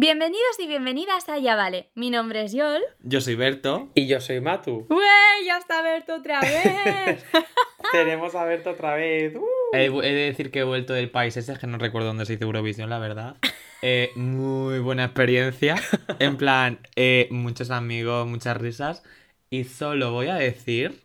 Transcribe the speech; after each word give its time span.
Bienvenidos 0.00 0.60
y 0.60 0.68
bienvenidas 0.68 1.28
a 1.28 1.38
Ya 1.38 1.56
Vale. 1.56 1.90
Mi 1.96 2.10
nombre 2.10 2.44
es 2.44 2.52
Yol. 2.52 2.80
Yo 3.02 3.20
soy 3.20 3.34
Berto. 3.34 3.88
Y 3.96 4.06
yo 4.06 4.20
soy 4.20 4.40
Matu. 4.40 4.86
¡Wey! 4.88 5.44
¡Ya 5.44 5.58
está 5.58 5.82
Berto 5.82 6.14
otra 6.14 6.40
vez! 6.40 7.24
Tenemos 7.90 8.36
a 8.36 8.44
Berto 8.44 8.70
otra 8.70 8.94
vez. 8.94 9.34
¡Uh! 9.34 9.44
He, 9.72 9.86
he 9.86 10.14
de 10.14 10.26
decir 10.26 10.52
que 10.52 10.60
he 10.60 10.62
vuelto 10.62 10.92
del 10.92 11.10
país 11.10 11.36
ese, 11.36 11.52
es 11.52 11.58
que 11.58 11.66
no 11.66 11.78
recuerdo 11.78 12.06
dónde 12.06 12.26
se 12.26 12.34
hizo 12.34 12.44
Eurovisión, 12.44 12.90
la 12.90 13.00
verdad. 13.00 13.38
Eh, 13.82 14.12
muy 14.14 14.78
buena 14.78 15.06
experiencia. 15.06 15.74
En 16.20 16.36
plan, 16.36 16.78
eh, 16.94 17.26
muchos 17.32 17.72
amigos, 17.72 18.24
muchas 18.28 18.56
risas. 18.56 19.02
Y 19.50 19.64
solo 19.64 20.12
voy 20.12 20.28
a 20.28 20.36
decir 20.36 21.02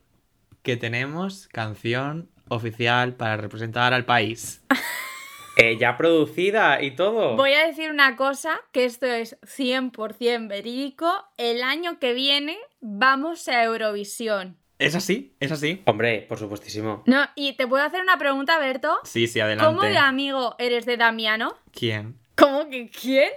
que 0.62 0.78
tenemos 0.78 1.48
canción 1.48 2.30
oficial 2.48 3.16
para 3.16 3.38
representar 3.38 3.96
al 3.96 4.06
país. 4.06 4.64
Eh, 5.56 5.78
ya 5.78 5.98
producida 5.98 6.82
y 6.82 6.92
todo. 6.92 7.36
Voy 7.36 7.54
a 7.54 7.68
decir 7.68 7.92
una 7.92 8.16
cosa, 8.16 8.60
que 8.72 8.86
esto 8.86 9.06
es 9.06 9.38
100% 9.42 10.48
verídico. 10.48 11.12
El 11.38 11.62
año 11.62 12.00
que 12.00 12.14
viene 12.14 12.58
vamos 12.82 13.48
a 13.48 13.64
Eurovisión. 13.64 14.58
¿Es 14.80 14.96
así? 14.96 15.36
¿Es 15.40 15.52
así? 15.52 15.82
Hombre, 15.86 16.26
por 16.28 16.40
supuestísimo. 16.40 17.04
No, 17.06 17.26
y 17.36 17.54
te 17.54 17.68
puedo 17.68 17.84
hacer 17.84 18.02
una 18.02 18.18
pregunta, 18.18 18.58
Berto. 18.58 18.98
Sí, 19.04 19.28
sí, 19.28 19.40
adelante. 19.40 19.66
¿Cómo 19.66 19.84
de 19.88 19.98
amigo 19.98 20.56
eres 20.58 20.86
de 20.86 20.98
Damiano? 20.98 21.56
¿Quién? 21.72 22.18
¿Cómo 22.36 22.68
que 22.70 22.90
quién? 22.90 23.30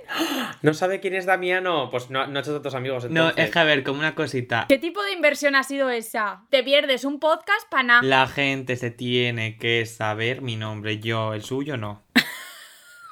¿No 0.63 0.73
sabe 0.73 1.01
quién 1.01 1.15
es 1.15 1.27
Damiano? 1.27 1.91
Pues 1.91 2.09
no, 2.09 2.27
no 2.27 2.39
ha 2.39 2.43
hecho 2.43 2.55
tantos 2.55 2.75
amigos 2.75 3.11
No, 3.11 3.29
es 3.31 3.51
que 3.51 3.59
a 3.59 3.65
ver, 3.65 3.83
como 3.83 3.99
una 3.99 4.15
cosita. 4.15 4.65
¿Qué 4.69 4.79
tipo 4.79 5.03
de 5.03 5.13
inversión 5.13 5.55
ha 5.55 5.63
sido 5.65 5.91
esa? 5.91 6.45
Te 6.51 6.63
pierdes 6.63 7.05
un 7.05 7.21
podcast 7.21 7.69
para 7.71 7.83
nada. 7.83 8.03
La 8.03 8.27
gente 8.27 8.77
se 8.77 8.91
tiene 8.91 9.59
que 9.59 9.85
saber 9.85 10.41
mi 10.41 10.57
nombre, 10.57 10.99
yo, 10.99 11.35
el 11.35 11.43
suyo 11.43 11.77
no. 11.77 12.03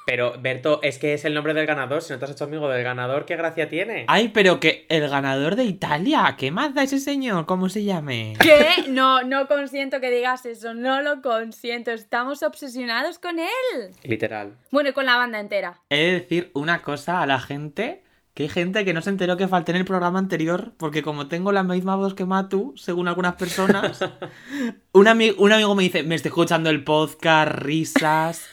Pero, 0.05 0.35
Berto, 0.39 0.79
es 0.83 0.99
que 0.99 1.13
es 1.15 1.25
el 1.25 1.33
nombre 1.33 1.53
del 1.53 1.65
ganador. 1.65 2.01
Si 2.01 2.13
no 2.13 2.19
te 2.19 2.25
has 2.25 2.31
hecho 2.31 2.43
amigo 2.43 2.69
del 2.69 2.83
ganador, 2.83 3.25
¿qué 3.25 3.35
gracia 3.35 3.67
tiene? 3.69 4.05
Ay, 4.07 4.29
pero 4.29 4.59
que 4.59 4.85
el 4.89 5.09
ganador 5.09 5.55
de 5.55 5.63
Italia, 5.63 6.35
¿qué 6.37 6.51
más 6.51 6.73
da 6.75 6.83
ese 6.83 6.99
señor? 6.99 7.45
¿Cómo 7.47 7.69
se 7.69 7.83
llame? 7.83 8.33
¿Qué? 8.39 8.87
No, 8.89 9.23
no 9.23 9.47
consiento 9.47 9.99
que 9.99 10.11
digas 10.11 10.45
eso, 10.45 10.73
no 10.75 11.01
lo 11.01 11.21
consiento. 11.23 11.91
Estamos 11.91 12.43
obsesionados 12.43 13.17
con 13.17 13.39
él. 13.39 13.91
Literal. 14.03 14.53
Bueno, 14.71 14.89
y 14.89 14.93
con 14.93 15.05
la 15.07 15.17
banda 15.17 15.39
entera. 15.39 15.81
He 15.89 15.97
de 15.97 16.11
decir 16.19 16.51
una 16.53 16.81
cosa 16.83 17.21
a 17.21 17.25
la 17.25 17.39
gente, 17.39 18.03
que 18.35 18.43
hay 18.43 18.49
gente 18.49 18.85
que 18.85 18.93
no 18.93 19.01
se 19.01 19.09
enteró 19.09 19.37
que 19.37 19.47
falté 19.47 19.71
en 19.71 19.77
el 19.77 19.85
programa 19.85 20.19
anterior, 20.19 20.73
porque 20.77 21.01
como 21.01 21.27
tengo 21.29 21.51
la 21.51 21.63
misma 21.63 21.95
voz 21.95 22.13
que 22.13 22.25
Matu, 22.25 22.73
según 22.75 23.07
algunas 23.07 23.35
personas, 23.35 23.99
un, 24.91 25.05
ami- 25.05 25.33
un 25.37 25.51
amigo 25.51 25.73
me 25.73 25.83
dice, 25.83 26.03
me 26.03 26.15
estoy 26.15 26.29
escuchando 26.29 26.69
el 26.69 26.83
podcast, 26.83 27.51
risas, 27.53 28.47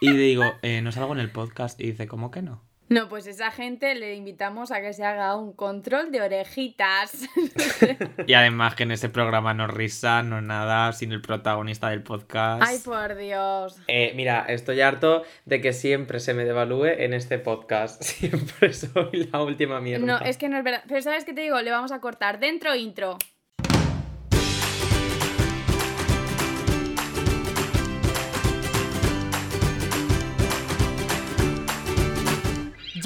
y 0.00 0.12
digo, 0.12 0.44
eh, 0.62 0.82
no 0.82 0.92
salgo 0.92 1.12
en 1.12 1.20
el 1.20 1.30
podcast, 1.30 1.80
y 1.80 1.92
dice, 1.92 2.06
¿cómo 2.06 2.30
que 2.30 2.42
no? 2.42 2.62
No, 2.88 3.08
pues 3.08 3.26
esa 3.26 3.50
gente 3.50 3.96
le 3.96 4.14
invitamos 4.14 4.70
a 4.70 4.80
que 4.80 4.92
se 4.92 5.04
haga 5.04 5.34
un 5.34 5.52
control 5.52 6.12
de 6.12 6.20
orejitas. 6.20 7.24
Y 8.28 8.34
además 8.34 8.74
que 8.74 8.82
en 8.82 8.90
ese 8.90 9.08
programa 9.08 9.54
no 9.54 9.68
risa, 9.68 10.22
no 10.22 10.40
nada, 10.40 10.92
sin 10.92 11.12
el 11.12 11.20
protagonista 11.20 11.90
del 11.90 12.02
podcast. 12.02 12.62
Ay, 12.64 12.78
por 12.84 13.16
Dios. 13.16 13.76
Eh, 13.86 14.12
mira, 14.16 14.44
estoy 14.48 14.80
harto 14.80 15.22
de 15.44 15.60
que 15.60 15.72
siempre 15.72 16.18
se 16.18 16.34
me 16.34 16.44
devalúe 16.44 16.86
en 16.86 17.14
este 17.14 17.38
podcast. 17.38 18.02
Siempre 18.16 18.72
soy 18.72 19.28
la 19.32 19.42
última 19.42 19.80
mierda. 19.80 20.04
No, 20.04 20.18
es 20.18 20.38
que 20.38 20.48
no 20.48 20.56
es 20.58 20.64
verdad. 20.64 20.82
Pero 20.88 21.02
¿sabes 21.02 21.24
qué 21.24 21.32
te 21.32 21.42
digo? 21.42 21.60
Le 21.60 21.70
vamos 21.70 21.92
a 21.92 22.00
cortar 22.00 22.40
dentro 22.40 22.74
intro. 22.74 23.16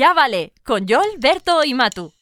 Ya 0.00 0.14
vale, 0.14 0.54
con 0.64 0.86
Yol, 0.86 1.04
Berto 1.18 1.62
y 1.62 1.74
Matu. 1.74 2.14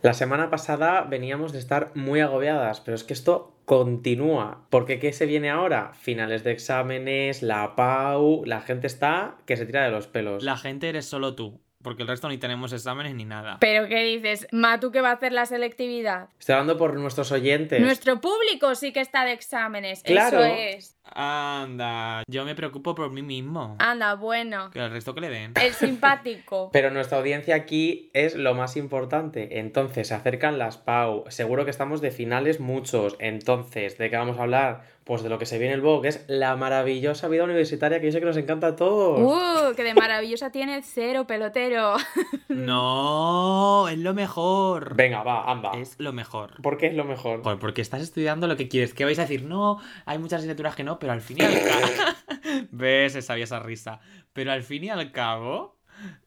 La 0.00 0.14
semana 0.14 0.48
pasada 0.48 1.02
veníamos 1.02 1.52
de 1.52 1.58
estar 1.58 1.90
muy 1.94 2.20
agobiadas, 2.20 2.80
pero 2.80 2.94
es 2.94 3.04
que 3.04 3.12
esto 3.12 3.54
continúa. 3.66 4.66
Porque 4.70 4.98
¿qué 4.98 5.12
se 5.12 5.26
viene 5.26 5.50
ahora? 5.50 5.92
Finales 5.92 6.42
de 6.42 6.52
exámenes, 6.52 7.42
la 7.42 7.76
PAU, 7.76 8.46
la 8.46 8.62
gente 8.62 8.86
está 8.86 9.36
que 9.44 9.58
se 9.58 9.66
tira 9.66 9.84
de 9.84 9.90
los 9.90 10.06
pelos. 10.06 10.42
La 10.42 10.56
gente 10.56 10.88
eres 10.88 11.04
solo 11.04 11.34
tú, 11.34 11.60
porque 11.82 12.00
el 12.00 12.08
resto 12.08 12.30
ni 12.30 12.38
tenemos 12.38 12.72
exámenes 12.72 13.14
ni 13.14 13.26
nada. 13.26 13.58
¿Pero 13.60 13.86
qué 13.86 14.02
dices? 14.02 14.46
¿Matu 14.50 14.90
que 14.90 15.02
va 15.02 15.10
a 15.10 15.14
hacer 15.16 15.32
la 15.32 15.44
selectividad? 15.44 16.30
Estoy 16.38 16.54
hablando 16.54 16.78
por 16.78 16.94
nuestros 16.94 17.30
oyentes. 17.30 17.78
Nuestro 17.78 18.22
público 18.22 18.74
sí 18.74 18.94
que 18.94 19.00
está 19.00 19.26
de 19.26 19.32
exámenes. 19.32 20.02
Claro. 20.02 20.42
Eso 20.42 20.54
es. 20.54 20.96
Anda, 21.14 22.22
yo 22.28 22.44
me 22.44 22.54
preocupo 22.54 22.94
por 22.94 23.10
mí 23.10 23.22
mismo. 23.22 23.76
Anda, 23.78 24.14
bueno. 24.14 24.70
Que 24.70 24.80
el 24.80 24.90
resto 24.90 25.14
que 25.14 25.20
le 25.20 25.30
den. 25.30 25.52
El 25.60 25.72
simpático. 25.72 26.70
Pero 26.72 26.90
nuestra 26.90 27.18
audiencia 27.18 27.54
aquí 27.54 28.10
es 28.12 28.34
lo 28.34 28.54
más 28.54 28.76
importante. 28.76 29.58
Entonces, 29.58 30.08
se 30.08 30.14
acercan 30.14 30.58
las 30.58 30.76
PAU. 30.76 31.24
Seguro 31.28 31.64
que 31.64 31.70
estamos 31.70 32.00
de 32.00 32.10
finales 32.10 32.60
muchos. 32.60 33.16
Entonces, 33.18 33.98
¿de 33.98 34.10
qué 34.10 34.16
vamos 34.16 34.38
a 34.38 34.42
hablar? 34.42 35.00
Pues 35.04 35.22
de 35.22 35.28
lo 35.28 35.38
que 35.38 35.46
se 35.46 35.58
viene 35.58 35.74
el 35.74 35.80
BOE, 35.80 36.02
que 36.02 36.08
es 36.08 36.24
la 36.28 36.54
maravillosa 36.54 37.26
vida 37.26 37.42
universitaria 37.42 38.00
que 38.00 38.06
yo 38.06 38.12
sé 38.12 38.20
que 38.20 38.26
nos 38.26 38.36
encanta 38.36 38.68
a 38.68 38.76
todos. 38.76 39.18
Uh, 39.18 39.74
que 39.74 39.82
de 39.82 39.94
maravillosa 39.94 40.52
tiene 40.52 40.76
el 40.76 40.84
cero 40.84 41.26
pelotero. 41.26 41.96
No, 42.50 43.88
es 43.88 43.98
lo 43.98 44.12
mejor. 44.12 44.94
Venga, 44.94 45.22
va, 45.22 45.50
anda. 45.50 45.70
Es 45.72 45.94
lo 45.98 46.12
mejor. 46.12 46.60
¿Por 46.62 46.76
qué 46.78 46.86
es 46.88 46.94
lo 46.94 47.04
mejor? 47.04 47.42
Joder, 47.42 47.58
porque 47.58 47.80
estás 47.80 48.02
estudiando 48.02 48.46
lo 48.46 48.56
que 48.56 48.68
quieres. 48.68 48.92
¿Qué 48.92 49.04
vais 49.04 49.18
a 49.18 49.22
decir? 49.22 49.44
No, 49.44 49.80
hay 50.04 50.18
muchas 50.18 50.38
asignaturas 50.38 50.76
que 50.76 50.84
no, 50.84 50.98
pero 51.00 51.12
al 51.12 51.20
fin 51.20 51.38
y 51.38 51.42
al 51.42 51.54
cabo. 51.54 51.86
¿Ves? 52.70 53.24
Sabía 53.24 53.44
esa 53.44 53.60
risa. 53.60 54.00
Pero 54.32 54.52
al 54.52 54.62
fin 54.62 54.84
y 54.84 54.90
al 54.90 55.10
cabo, 55.10 55.78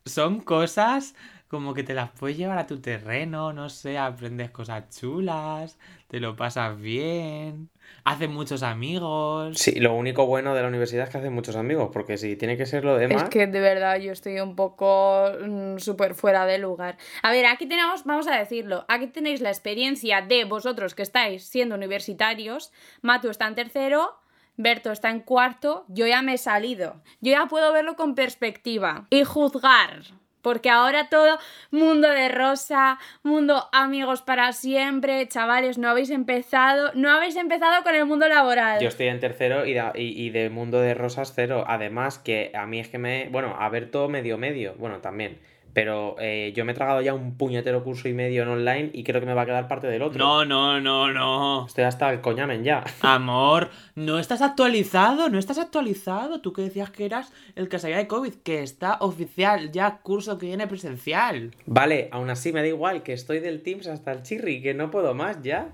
son 0.05 0.41
cosas 0.41 1.15
como 1.53 1.75
que 1.75 1.83
te 1.83 1.93
las 1.93 2.09
puedes 2.09 2.35
llevar 2.35 2.57
a 2.57 2.65
tu 2.65 2.81
terreno, 2.81 3.53
no 3.53 3.69
sé, 3.69 3.99
aprendes 3.99 4.49
cosas 4.49 4.89
chulas, 4.89 5.77
te 6.07 6.19
lo 6.19 6.35
pasas 6.35 6.81
bien, 6.81 7.69
haces 8.05 8.27
muchos 8.27 8.63
amigos. 8.63 9.59
Sí, 9.59 9.79
lo 9.79 9.93
único 9.93 10.25
bueno 10.25 10.55
de 10.55 10.63
la 10.63 10.67
universidad 10.67 11.03
es 11.03 11.11
que 11.11 11.19
hace 11.19 11.29
muchos 11.29 11.55
amigos, 11.55 11.91
porque 11.93 12.17
si 12.17 12.35
tiene 12.37 12.57
que 12.57 12.65
ser 12.65 12.83
lo 12.83 12.97
demás. 12.97 13.25
Es 13.25 13.29
que 13.29 13.45
de 13.45 13.59
verdad 13.59 13.99
yo 13.99 14.11
estoy 14.11 14.39
un 14.39 14.55
poco 14.55 15.31
mm, 15.47 15.77
súper 15.77 16.15
fuera 16.15 16.47
de 16.47 16.57
lugar. 16.57 16.97
A 17.21 17.29
ver, 17.29 17.45
aquí 17.45 17.67
tenemos, 17.67 18.03
vamos 18.03 18.27
a 18.27 18.35
decirlo, 18.35 18.83
aquí 18.87 19.05
tenéis 19.05 19.39
la 19.39 19.49
experiencia 19.49 20.21
de 20.21 20.45
vosotros 20.45 20.95
que 20.95 21.03
estáis 21.03 21.43
siendo 21.43 21.75
universitarios. 21.75 22.73
Matu 23.03 23.29
está 23.29 23.47
en 23.47 23.53
tercero, 23.53 24.22
Berto 24.57 24.91
está 24.91 25.09
en 25.09 25.19
cuarto, 25.21 25.85
yo 25.87 26.05
ya 26.07 26.21
me 26.21 26.33
he 26.35 26.37
salido. 26.37 27.01
Yo 27.21 27.31
ya 27.31 27.45
puedo 27.47 27.73
verlo 27.73 27.95
con 27.95 28.15
perspectiva 28.15 29.05
y 29.09 29.23
juzgar. 29.23 30.01
Porque 30.41 30.69
ahora 30.69 31.07
todo 31.07 31.39
mundo 31.71 32.09
de 32.09 32.27
rosa, 32.27 32.99
mundo 33.23 33.69
amigos 33.71 34.21
para 34.21 34.51
siempre, 34.51 35.25
chavales, 35.29 35.77
no 35.77 35.87
habéis 35.89 36.09
empezado, 36.09 36.91
no 36.95 37.09
habéis 37.11 37.37
empezado 37.37 37.81
con 37.83 37.95
el 37.95 38.05
mundo 38.05 38.27
laboral. 38.27 38.81
Yo 38.81 38.89
estoy 38.89 39.07
en 39.07 39.21
tercero 39.21 39.65
y, 39.65 39.73
da- 39.73 39.93
y, 39.95 40.21
y 40.21 40.31
de 40.31 40.49
mundo 40.49 40.81
de 40.81 40.95
rosas 40.95 41.31
cero. 41.33 41.63
Además, 41.65 42.19
que 42.19 42.51
a 42.55 42.65
mí 42.65 42.79
es 42.81 42.89
que 42.89 42.97
me. 42.97 43.29
Bueno, 43.29 43.55
a 43.57 43.69
ver 43.69 43.89
todo 43.89 44.09
medio 44.09 44.37
medio. 44.37 44.75
Bueno, 44.77 44.97
también. 44.99 45.39
Pero 45.73 46.15
eh, 46.19 46.53
yo 46.55 46.65
me 46.65 46.71
he 46.71 46.75
tragado 46.75 47.01
ya 47.01 47.13
un 47.13 47.35
puñetero 47.35 47.83
curso 47.83 48.07
y 48.07 48.13
medio 48.13 48.43
en 48.43 48.49
online 48.49 48.91
y 48.93 49.03
creo 49.03 49.19
que 49.19 49.27
me 49.27 49.33
va 49.33 49.41
a 49.41 49.45
quedar 49.45 49.67
parte 49.67 49.87
del 49.87 50.01
otro. 50.03 50.19
No, 50.19 50.45
no, 50.45 50.79
no, 50.79 51.11
no. 51.11 51.65
Estoy 51.65 51.83
hasta 51.83 52.11
el 52.11 52.21
coñamen 52.21 52.63
ya. 52.63 52.83
Amor, 53.01 53.69
no 53.95 54.19
estás 54.19 54.41
actualizado, 54.41 55.29
no 55.29 55.39
estás 55.39 55.57
actualizado. 55.57 56.41
Tú 56.41 56.53
que 56.53 56.61
decías 56.61 56.91
que 56.91 57.05
eras 57.05 57.33
el 57.55 57.69
que 57.69 57.79
sabía 57.79 57.97
de 57.97 58.07
COVID, 58.07 58.33
que 58.43 58.61
está 58.61 58.97
oficial 58.99 59.71
ya 59.71 59.97
curso 59.97 60.37
que 60.37 60.45
viene 60.45 60.67
presencial. 60.67 61.51
Vale, 61.65 62.09
aún 62.11 62.29
así 62.29 62.53
me 62.53 62.61
da 62.61 62.67
igual 62.67 63.03
que 63.03 63.13
estoy 63.13 63.39
del 63.39 63.61
Teams 63.63 63.87
hasta 63.87 64.11
el 64.11 64.23
chirri, 64.23 64.61
que 64.61 64.73
no 64.73 64.91
puedo 64.91 65.13
más 65.13 65.41
ya. 65.41 65.69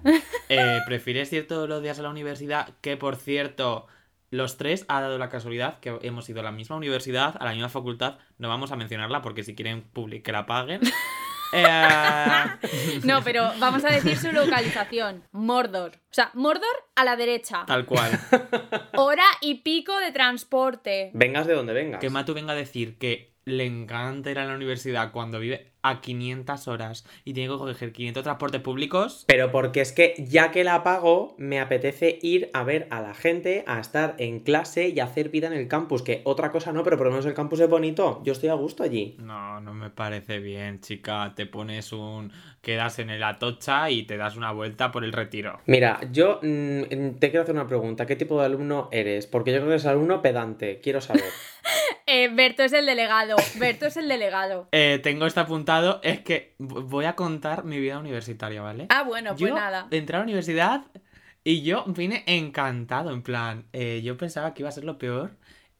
Eh, 0.48 0.80
¿Prefieres 0.86 1.32
ir 1.34 1.48
todos 1.48 1.68
los 1.68 1.84
días 1.84 2.00
a 2.00 2.04
la 2.04 2.10
universidad? 2.10 2.70
Que 2.82 2.98
por 2.98 3.16
cierto, 3.16 3.88
los 4.32 4.58
tres 4.58 4.86
ha 4.88 5.02
dado 5.02 5.18
la 5.18 5.30
casualidad 5.30 5.80
que 5.80 5.98
hemos 6.04 6.30
ido 6.30 6.40
a 6.40 6.44
la 6.44 6.52
misma 6.52 6.76
universidad, 6.76 7.36
a 7.40 7.46
la 7.46 7.52
misma 7.52 7.70
facultad. 7.70 8.18
No 8.38 8.48
vamos 8.50 8.72
a 8.72 8.76
mencionarla 8.76 9.22
porque 9.22 9.44
si 9.44 9.56
quieren 9.56 9.82
public 9.82 10.24
que 10.24 10.32
la 10.32 10.46
paguen. 10.46 10.82
Eh, 11.52 12.46
No, 13.04 13.24
pero 13.24 13.52
vamos 13.60 13.84
a 13.84 13.90
decir 13.90 14.16
su 14.18 14.32
localización. 14.32 15.24
Mordor. 15.32 15.94
O 15.96 16.14
sea, 16.14 16.30
Mordor 16.36 16.70
a 16.96 17.04
la 17.04 17.16
derecha. 17.16 17.64
tal 17.66 17.86
cual. 17.88 18.12
Hora 18.96 19.26
y 19.42 19.56
pico 19.56 19.98
de 20.00 20.12
transporte. 20.12 21.10
Vengas 21.16 21.48
de 21.48 21.54
donde 21.56 21.74
vengas. 21.74 22.00
Que 22.02 22.12
Matu 22.12 22.36
venga 22.36 22.54
a 22.54 22.56
decir 22.56 22.98
que 22.98 23.34
le 23.46 23.66
encanta 23.66 24.30
ir 24.30 24.38
a 24.38 24.46
la 24.46 24.54
universidad 24.54 25.12
cuando 25.12 25.40
vive 25.40 25.69
a 25.82 26.02
500 26.02 26.68
horas 26.68 27.06
y 27.24 27.34
tiene 27.34 27.52
que 27.52 27.58
coger 27.58 27.92
500 27.92 28.24
transportes 28.24 28.62
públicos. 28.62 29.24
Pero 29.28 29.52
porque 29.52 29.82
es 29.82 29.92
que 29.92 30.14
ya 30.18 30.52
que 30.52 30.64
la 30.64 30.84
pago, 30.84 31.36
me 31.38 31.60
apetece 31.60 32.20
ir 32.22 32.50
a 32.54 32.64
ver 32.64 32.88
a 32.92 33.02
la 33.02 33.14
gente, 33.14 33.64
a 33.68 33.80
estar 33.80 34.16
en 34.18 34.40
clase 34.40 34.90
y 34.90 35.00
hacer 35.00 35.30
vida 35.30 35.48
en 35.48 35.54
el 35.54 35.68
campus. 35.68 36.02
Que 36.02 36.22
otra 36.26 36.52
cosa 36.52 36.72
no, 36.72 36.84
pero 36.84 36.98
por 36.98 37.08
lo 37.08 37.12
menos 37.12 37.26
el 37.26 37.34
campus 37.34 37.60
es 37.60 37.70
bonito. 37.70 38.22
Yo 38.24 38.34
estoy 38.34 38.50
a 38.50 38.54
gusto 38.54 38.84
allí. 38.84 39.16
No, 39.20 39.62
no 39.62 39.74
me 39.74 39.90
parece 39.90 40.40
bien, 40.40 40.80
chica. 40.82 41.34
Te 41.36 41.46
pones 41.46 41.92
un. 41.94 42.32
Quedas 42.62 43.00
en 43.00 43.10
el 43.10 43.24
Atocha 43.24 43.90
y 43.90 44.04
te 44.04 44.18
das 44.18 44.36
una 44.36 44.52
vuelta 44.52 44.92
por 44.92 45.04
el 45.04 45.14
retiro. 45.14 45.60
Mira, 45.66 46.00
yo 46.12 46.40
mm, 46.42 47.18
te 47.20 47.30
quiero 47.30 47.44
hacer 47.44 47.56
una 47.56 47.68
pregunta. 47.68 48.06
¿Qué 48.06 48.16
tipo 48.16 48.40
de 48.40 48.46
alumno 48.46 48.90
eres? 48.92 49.28
Porque 49.28 49.52
yo 49.52 49.58
creo 49.58 49.68
que 49.68 49.74
eres 49.74 49.86
alumno 49.86 50.22
pedante. 50.22 50.80
Quiero 50.82 51.02
saber. 51.02 51.24
eh, 52.06 52.30
Berto 52.34 52.64
es 52.64 52.74
el 52.74 52.86
delegado. 52.86 53.36
Berto 53.56 53.88
es 53.88 53.98
el 53.98 54.08
delegado. 54.08 54.68
Eh, 54.82 55.00
tengo 55.02 55.26
esto 55.26 55.42
apuntado, 55.42 56.00
es 56.04 56.22
que 56.22 56.54
voy 56.58 57.06
a 57.06 57.16
contar 57.16 57.64
mi 57.64 57.80
vida 57.80 58.00
universitaria, 58.00 58.62
¿vale? 58.62 58.86
Ah, 58.90 59.04
bueno, 59.04 59.32
pues 59.32 59.42
yo 59.42 59.56
nada. 59.56 59.88
entré 59.92 60.16
a 60.16 60.20
la 60.20 60.24
universidad 60.24 60.84
y 61.44 61.64
yo 61.64 61.84
vine 61.88 62.24
encantado, 62.28 63.12
en 63.12 63.24
plan, 63.24 63.66
eh, 63.74 64.02
yo 64.04 64.18
pensaba 64.18 64.54
que 64.54 64.62
iba 64.62 64.70
a 64.70 64.74
ser 64.74 64.84
lo 64.84 64.98
peor 64.98 65.38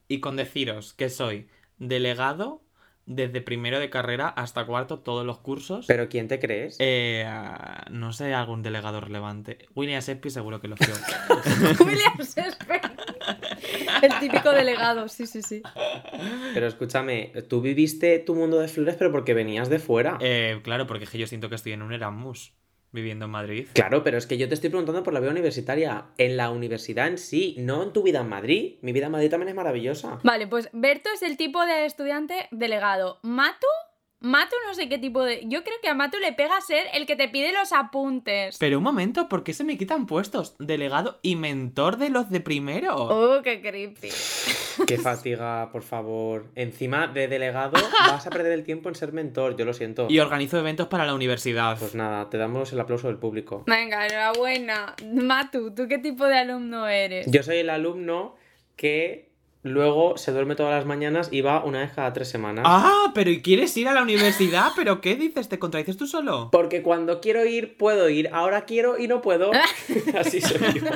y 0.08 0.20
con 0.20 0.36
deciros 0.36 0.92
que 0.92 1.08
soy 1.08 1.48
delegado 1.78 2.62
desde 3.10 3.40
primero 3.40 3.80
de 3.80 3.90
carrera 3.90 4.28
hasta 4.28 4.64
cuarto, 4.64 5.00
todos 5.00 5.26
los 5.26 5.38
cursos. 5.38 5.86
¿Pero 5.86 6.08
quién 6.08 6.28
te 6.28 6.38
crees? 6.38 6.76
Eh, 6.78 7.24
ah, 7.26 7.84
no 7.90 8.12
sé, 8.12 8.32
algún 8.34 8.62
delegado 8.62 9.00
relevante. 9.00 9.58
William 9.74 10.00
Shakespeare 10.00 10.32
seguro 10.32 10.60
que 10.60 10.68
lo 10.68 10.76
fue. 10.76 10.86
William 11.84 12.16
Shakespeare. 12.18 12.80
El 14.02 14.18
típico 14.20 14.52
delegado, 14.52 15.08
sí, 15.08 15.26
sí, 15.26 15.42
sí. 15.42 15.60
Pero 16.54 16.68
escúchame, 16.68 17.32
tú 17.48 17.60
viviste 17.60 18.20
tu 18.20 18.36
mundo 18.36 18.60
de 18.60 18.68
flores, 18.68 18.94
pero 18.96 19.10
porque 19.10 19.34
venías 19.34 19.68
de 19.68 19.80
fuera. 19.80 20.16
Eh, 20.20 20.60
claro, 20.62 20.86
porque 20.86 21.04
es 21.04 21.10
que 21.10 21.18
yo 21.18 21.26
siento 21.26 21.48
que 21.48 21.56
estoy 21.56 21.72
en 21.72 21.82
un 21.82 21.92
Erasmus 21.92 22.54
viviendo 22.92 23.26
en 23.26 23.30
Madrid. 23.30 23.68
Claro, 23.72 24.02
pero 24.02 24.18
es 24.18 24.26
que 24.26 24.38
yo 24.38 24.48
te 24.48 24.54
estoy 24.54 24.70
preguntando 24.70 25.02
por 25.02 25.12
la 25.12 25.20
vida 25.20 25.30
universitaria. 25.30 26.06
En 26.18 26.36
la 26.36 26.50
universidad 26.50 27.08
en 27.08 27.18
sí, 27.18 27.56
no 27.58 27.82
en 27.82 27.92
tu 27.92 28.02
vida 28.02 28.20
en 28.20 28.28
Madrid. 28.28 28.78
Mi 28.82 28.92
vida 28.92 29.06
en 29.06 29.12
Madrid 29.12 29.30
también 29.30 29.48
es 29.48 29.54
maravillosa. 29.54 30.18
Vale, 30.22 30.46
pues 30.46 30.68
Berto 30.72 31.10
es 31.14 31.22
el 31.22 31.36
tipo 31.36 31.64
de 31.64 31.86
estudiante 31.86 32.48
delegado. 32.50 33.18
Matu, 33.22 33.66
Matu 34.22 34.54
no 34.66 34.74
sé 34.74 34.90
qué 34.90 34.98
tipo 34.98 35.24
de... 35.24 35.40
Yo 35.46 35.64
creo 35.64 35.76
que 35.80 35.88
a 35.88 35.94
Matu 35.94 36.18
le 36.18 36.34
pega 36.34 36.60
ser 36.60 36.86
el 36.92 37.06
que 37.06 37.16
te 37.16 37.28
pide 37.28 37.54
los 37.54 37.72
apuntes. 37.72 38.58
Pero 38.58 38.76
un 38.76 38.84
momento, 38.84 39.30
¿por 39.30 39.42
qué 39.42 39.54
se 39.54 39.64
me 39.64 39.78
quitan 39.78 40.06
puestos? 40.06 40.56
Delegado 40.58 41.18
y 41.22 41.36
mentor 41.36 41.96
de 41.96 42.10
los 42.10 42.28
de 42.28 42.40
primero. 42.40 42.96
Oh, 42.96 43.40
qué 43.42 43.62
creepy. 43.62 44.10
Qué 44.86 44.98
fatiga, 44.98 45.70
por 45.72 45.82
favor. 45.82 46.46
Encima 46.54 47.06
de 47.06 47.28
delegado, 47.28 47.72
vas 48.08 48.26
a 48.26 48.30
perder 48.30 48.52
el 48.52 48.64
tiempo 48.64 48.88
en 48.88 48.94
ser 48.94 49.12
mentor, 49.12 49.56
yo 49.56 49.64
lo 49.64 49.74
siento. 49.74 50.06
Y 50.08 50.20
organizo 50.20 50.58
eventos 50.58 50.88
para 50.88 51.04
la 51.04 51.14
universidad. 51.14 51.78
Pues 51.78 51.94
nada, 51.94 52.30
te 52.30 52.38
damos 52.38 52.72
el 52.72 52.80
aplauso 52.80 53.08
del 53.08 53.18
público. 53.18 53.64
Venga, 53.66 54.06
enhorabuena. 54.06 54.94
Matu, 55.12 55.74
¿tú 55.74 55.86
qué 55.86 55.98
tipo 55.98 56.24
de 56.24 56.38
alumno 56.38 56.88
eres? 56.88 57.26
Yo 57.30 57.42
soy 57.42 57.58
el 57.58 57.68
alumno 57.68 58.36
que 58.76 59.29
luego 59.62 60.16
se 60.16 60.32
duerme 60.32 60.54
todas 60.54 60.74
las 60.74 60.86
mañanas 60.86 61.28
y 61.30 61.40
va 61.40 61.64
una 61.64 61.80
vez 61.80 61.92
cada 61.94 62.12
tres 62.12 62.28
semanas. 62.28 62.64
Ah, 62.66 63.12
pero 63.14 63.30
¿y 63.30 63.42
quieres 63.42 63.76
ir 63.76 63.88
a 63.88 63.92
la 63.92 64.02
universidad? 64.02 64.72
¿Pero 64.76 65.00
qué 65.00 65.16
dices? 65.16 65.48
¿Te 65.48 65.58
contradices 65.58 65.96
tú 65.96 66.06
solo? 66.06 66.48
Porque 66.50 66.82
cuando 66.82 67.20
quiero 67.20 67.44
ir, 67.44 67.76
puedo 67.76 68.08
ir. 68.08 68.30
Ahora 68.32 68.64
quiero 68.64 68.98
y 68.98 69.08
no 69.08 69.20
puedo. 69.20 69.50
Así 70.18 70.40
soy 70.40 70.80
yo. 70.80 70.90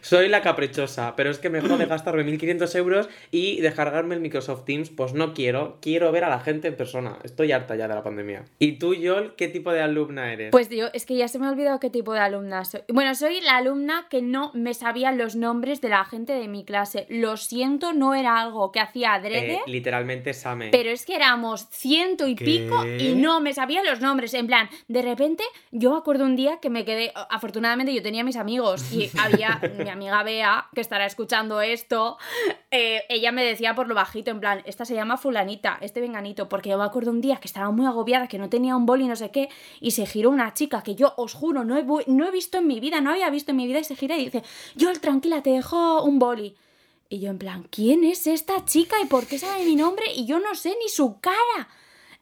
Soy 0.00 0.28
la 0.28 0.42
caprichosa. 0.42 1.16
Pero 1.16 1.30
es 1.30 1.38
que 1.38 1.50
me 1.50 1.60
jode 1.60 1.86
gastarme 1.86 2.24
1500 2.24 2.74
euros 2.74 3.08
y 3.30 3.60
descargarme 3.60 4.14
el 4.14 4.20
Microsoft 4.20 4.64
Teams. 4.64 4.90
Pues 4.90 5.14
no 5.14 5.34
quiero. 5.34 5.78
Quiero 5.80 6.12
ver 6.12 6.24
a 6.24 6.28
la 6.28 6.40
gente 6.40 6.68
en 6.68 6.76
persona. 6.76 7.18
Estoy 7.24 7.52
harta 7.52 7.76
ya 7.76 7.88
de 7.88 7.94
la 7.94 8.02
pandemia. 8.02 8.44
¿Y 8.58 8.72
tú, 8.78 8.94
Yol, 8.94 9.34
qué 9.36 9.48
tipo 9.48 9.72
de 9.72 9.80
alumna 9.80 10.32
eres? 10.32 10.50
Pues 10.50 10.68
yo, 10.68 10.88
es 10.92 11.06
que 11.06 11.16
ya 11.16 11.28
se 11.28 11.38
me 11.38 11.46
ha 11.46 11.50
olvidado 11.50 11.80
qué 11.80 11.90
tipo 11.90 12.12
de 12.12 12.20
alumna 12.20 12.64
soy. 12.64 12.82
Bueno, 12.88 13.14
soy 13.14 13.40
la 13.40 13.56
alumna 13.56 14.06
que 14.10 14.22
no 14.22 14.50
me 14.54 14.74
sabía 14.74 15.12
los 15.12 15.36
nombres 15.36 15.80
de 15.80 15.88
la 15.88 16.04
gente 16.04 16.34
de 16.34 16.48
mi 16.48 16.64
clase. 16.64 17.06
Lo 17.08 17.36
siento, 17.36 17.93
no 17.94 18.14
era 18.14 18.40
algo 18.40 18.72
que 18.72 18.80
hacía 18.80 19.14
adrede. 19.14 19.54
Eh, 19.54 19.60
literalmente 19.66 20.34
Same. 20.34 20.70
Pero 20.70 20.90
es 20.90 21.06
que 21.06 21.14
éramos 21.14 21.68
ciento 21.70 22.26
y 22.26 22.34
¿Qué? 22.34 22.44
pico 22.44 22.84
y 22.86 23.14
no 23.14 23.40
me 23.40 23.54
sabía 23.54 23.82
los 23.82 24.00
nombres. 24.00 24.34
En 24.34 24.46
plan, 24.46 24.68
de 24.88 25.02
repente, 25.02 25.44
yo 25.70 25.92
me 25.92 25.98
acuerdo 25.98 26.24
un 26.24 26.36
día 26.36 26.58
que 26.60 26.70
me 26.70 26.84
quedé. 26.84 27.12
Afortunadamente, 27.30 27.94
yo 27.94 28.02
tenía 28.02 28.24
mis 28.24 28.36
amigos 28.36 28.92
y 28.92 29.10
había 29.18 29.60
mi 29.78 29.88
amiga 29.88 30.22
Bea, 30.22 30.66
que 30.74 30.80
estará 30.80 31.06
escuchando 31.06 31.60
esto. 31.60 32.18
eh, 32.70 33.02
ella 33.08 33.32
me 33.32 33.44
decía 33.44 33.74
por 33.74 33.88
lo 33.88 33.94
bajito, 33.94 34.30
en 34.30 34.40
plan, 34.40 34.62
esta 34.64 34.84
se 34.84 34.94
llama 34.94 35.16
Fulanita, 35.16 35.78
este 35.80 36.00
venganito. 36.00 36.48
Porque 36.48 36.70
yo 36.70 36.78
me 36.78 36.84
acuerdo 36.84 37.10
un 37.10 37.20
día 37.20 37.36
que 37.36 37.48
estaba 37.48 37.70
muy 37.70 37.86
agobiada, 37.86 38.28
que 38.28 38.38
no 38.38 38.48
tenía 38.48 38.76
un 38.76 38.86
boli, 38.86 39.06
no 39.06 39.16
sé 39.16 39.30
qué, 39.30 39.48
y 39.80 39.92
se 39.92 40.06
giró 40.06 40.30
una 40.30 40.52
chica 40.54 40.82
que 40.82 40.94
yo 40.94 41.14
os 41.16 41.34
juro, 41.34 41.64
no 41.64 41.76
he, 41.76 41.84
no 42.06 42.26
he 42.26 42.30
visto 42.30 42.58
en 42.58 42.66
mi 42.66 42.80
vida, 42.80 43.00
no 43.00 43.10
había 43.10 43.30
visto 43.30 43.50
en 43.52 43.56
mi 43.56 43.66
vida, 43.66 43.78
y 43.78 43.84
se 43.84 43.96
gira 43.96 44.16
y 44.16 44.24
dice: 44.24 44.42
Yo, 44.74 44.92
tranquila, 45.00 45.42
te 45.42 45.50
dejo 45.50 46.02
un 46.02 46.18
boli. 46.18 46.56
Y 47.08 47.20
yo 47.20 47.30
en 47.30 47.38
plan, 47.38 47.66
¿quién 47.70 48.04
es 48.04 48.26
esta 48.26 48.64
chica 48.64 48.96
y 49.02 49.06
por 49.06 49.26
qué 49.26 49.38
sabe 49.38 49.64
mi 49.64 49.76
nombre? 49.76 50.06
Y 50.14 50.26
yo 50.26 50.40
no 50.40 50.54
sé 50.54 50.76
ni 50.82 50.88
su 50.88 51.20
cara. 51.20 51.68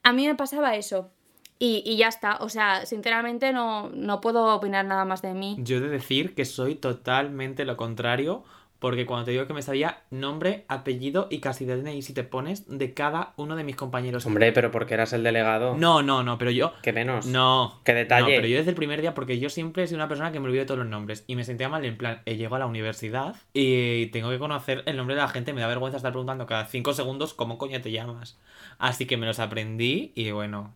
A 0.03 0.13
mí 0.13 0.27
me 0.27 0.35
pasaba 0.35 0.77
eso. 0.77 1.11
Y, 1.59 1.83
y 1.87 1.97
ya 1.97 2.09
está. 2.09 2.39
O 2.41 2.49
sea, 2.49 2.87
sinceramente 2.87 3.53
no, 3.53 3.89
no 3.91 4.21
puedo 4.21 4.55
opinar 4.55 4.85
nada 4.85 5.05
más 5.05 5.23
de 5.23 5.35
mí. 5.35 5.57
Yo 5.61 5.77
he 5.77 5.81
de 5.81 5.89
decir 5.89 6.35
que 6.35 6.45
soy 6.45 6.75
totalmente 6.75 7.65
lo 7.65 7.77
contrario, 7.77 8.45
porque 8.83 9.07
cuando 9.07 9.27
te 9.27 9.31
digo 9.31 9.47
que 9.47 9.55
me 9.55 9.63
sabía 9.63 10.03
nombre, 10.11 10.65
apellido 10.67 11.29
y 11.31 11.39
casi 11.39 11.65
de 11.65 11.81
DNI 11.81 12.03
si 12.03 12.15
te 12.15 12.25
pones 12.25 12.67
de 12.67 12.93
cada 12.95 13.33
uno 13.37 13.55
de 13.55 13.63
mis 13.63 13.77
compañeros. 13.77 14.27
Hombre, 14.27 14.51
pero 14.51 14.73
porque 14.73 14.95
eras 14.95 15.13
el 15.13 15.23
delegado. 15.23 15.77
No, 15.77 16.03
no, 16.03 16.25
no, 16.25 16.37
pero 16.37 16.51
yo... 16.51 16.73
Que 16.83 16.93
menos. 16.93 17.27
No. 17.27 17.81
Qué 17.85 17.95
detalle. 17.95 18.23
No, 18.23 18.37
pero 18.39 18.49
yo 18.49 18.57
desde 18.57 18.71
el 18.71 18.75
primer 18.75 19.01
día, 19.01 19.15
porque 19.15 19.39
yo 19.39 19.51
siempre 19.51 19.85
he 19.85 19.87
sido 19.87 19.99
una 19.99 20.09
persona 20.09 20.33
que 20.33 20.41
me 20.41 20.47
olvido 20.47 20.63
de 20.63 20.67
todos 20.67 20.79
los 20.79 20.89
nombres. 20.89 21.23
Y 21.29 21.37
me 21.37 21.45
sentía 21.45 21.69
mal 21.69 21.85
en 21.85 21.97
plan, 21.97 22.23
eh, 22.27 22.37
llego 22.37 22.57
a 22.57 22.59
la 22.59 22.67
universidad 22.67 23.37
y 23.53 24.07
tengo 24.07 24.31
que 24.31 24.41
conocer 24.41 24.83
el 24.87 24.97
nombre 24.97 25.15
de 25.15 25.23
la 25.23 25.29
gente. 25.29 25.53
Me 25.53 25.61
da 25.61 25.69
vergüenza 25.69 25.99
estar 25.99 26.11
preguntando 26.11 26.47
cada 26.47 26.67
cinco 26.67 26.93
segundos 26.93 27.35
cómo 27.35 27.59
coño 27.59 27.81
te 27.81 27.93
llamas. 27.93 28.41
Así 28.79 29.07
que 29.07 29.17
me 29.17 29.27
los 29.27 29.39
aprendí 29.39 30.11
y 30.17 30.33
bueno, 30.33 30.75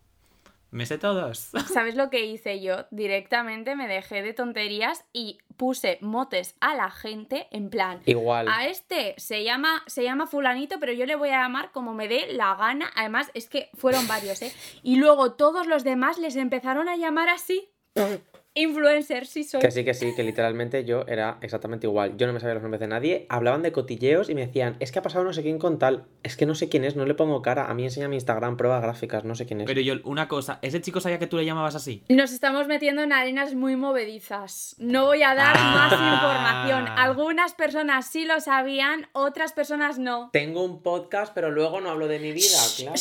me 0.71 0.87
sé 0.87 0.99
todos. 0.99 1.51
¿Sabes 1.73 1.95
lo 1.95 2.11
que 2.11 2.25
hice 2.25 2.61
yo? 2.61 2.87
Directamente 2.91 3.77
me 3.77 3.89
dejé 3.89 4.23
de 4.23 4.33
tonterías 4.33 5.05
y 5.13 5.39
puse 5.57 5.99
motes 6.01 6.55
a 6.61 6.75
la 6.75 6.91
gente 6.91 7.49
en 7.51 7.71
plan. 7.71 8.01
Igual. 8.05 8.49
A 8.49 8.67
este 8.67 9.15
se 9.17 9.45
llama, 9.45 9.83
se 9.87 10.03
llama 10.03 10.27
fulanito, 10.27 10.79
pero 10.81 10.93
yo 10.93 11.07
le 11.07 11.17
voy 11.17 11.31
a 11.31 11.43
llamar 11.43 11.73
como 11.73 11.95
me 11.95 12.09
dé 12.09 12.33
la 12.33 12.55
gana. 12.57 12.91
Además, 12.95 13.31
es 13.35 13.49
que 13.49 13.71
fueron 13.75 14.07
varios, 14.07 14.43
¿eh? 14.43 14.53
Y 14.83 14.97
luego 14.97 15.33
todos 15.33 15.67
los 15.67 15.85
demás 15.85 16.19
les 16.19 16.37
empezaron 16.37 16.89
a 16.89 16.97
llamar 16.97 17.29
así. 17.29 17.71
Influencer, 18.57 19.27
sí 19.27 19.45
soy. 19.45 19.61
Que 19.61 19.71
sí, 19.71 19.85
que 19.85 19.95
sí, 19.95 20.15
que 20.17 20.25
literalmente 20.25 20.85
yo 20.85 21.05
era 21.07 21.39
exactamente 21.43 21.87
igual. 21.87 22.17
Yo 22.17 22.27
no 22.27 22.33
me 22.33 22.41
sabía 22.41 22.55
los 22.55 22.63
nombres 22.63 22.81
de 22.81 22.89
nadie, 22.89 23.27
hablaban 23.29 23.63
de 23.63 23.71
cotilleos 23.71 24.29
y 24.31 24.35
me 24.35 24.47
decían, 24.47 24.77
es 24.81 24.91
que 24.93 24.99
ha 24.99 25.03
pasado 25.03 25.25
no 25.25 25.33
sé 25.33 25.43
quién 25.43 25.59
con 25.59 25.79
tal. 25.79 26.07
Es 26.23 26.37
que 26.37 26.47
no 26.47 26.55
sé 26.55 26.69
quién 26.69 26.85
es, 26.85 26.97
no 26.97 27.05
le 27.07 27.15
pongo 27.15 27.43
cara. 27.43 27.67
A 27.71 27.75
mí 27.75 27.85
enseña 27.85 28.09
mi 28.09 28.17
Instagram, 28.17 28.57
pruebas 28.57 28.83
gráficas, 28.83 29.25
no 29.25 29.35
sé 29.35 29.47
quién 29.47 29.61
es. 29.61 29.67
Pero 29.67 29.81
yo, 29.81 29.95
una 30.05 30.27
cosa, 30.29 30.59
¿ese 30.63 30.81
chico 30.81 31.01
sabía 31.01 31.19
que 31.19 31.27
tú 31.27 31.37
le 31.37 31.45
llamabas 31.45 31.75
así? 31.75 32.03
Nos 32.09 32.33
estamos 32.33 32.67
metiendo 32.67 33.03
en 33.03 33.13
arenas 33.13 33.55
muy 33.55 33.77
movedizas. 33.77 34.75
No 34.79 35.05
voy 35.07 35.23
a 35.23 35.35
dar 35.35 35.55
Ah. 35.59 35.75
más 35.75 35.93
información. 35.93 36.89
Algunas 36.99 37.53
personas 37.55 38.07
sí 38.07 38.25
lo 38.25 38.41
sabían, 38.41 39.09
otras 39.13 39.53
personas 39.53 39.99
no. 39.99 40.31
Tengo 40.33 40.65
un 40.65 40.83
podcast, 40.83 41.33
pero 41.35 41.51
luego 41.51 41.81
no 41.81 41.91
hablo 41.91 42.09
de 42.09 42.19
mi 42.19 42.33
vida, 42.33 42.59
claro. 42.77 42.97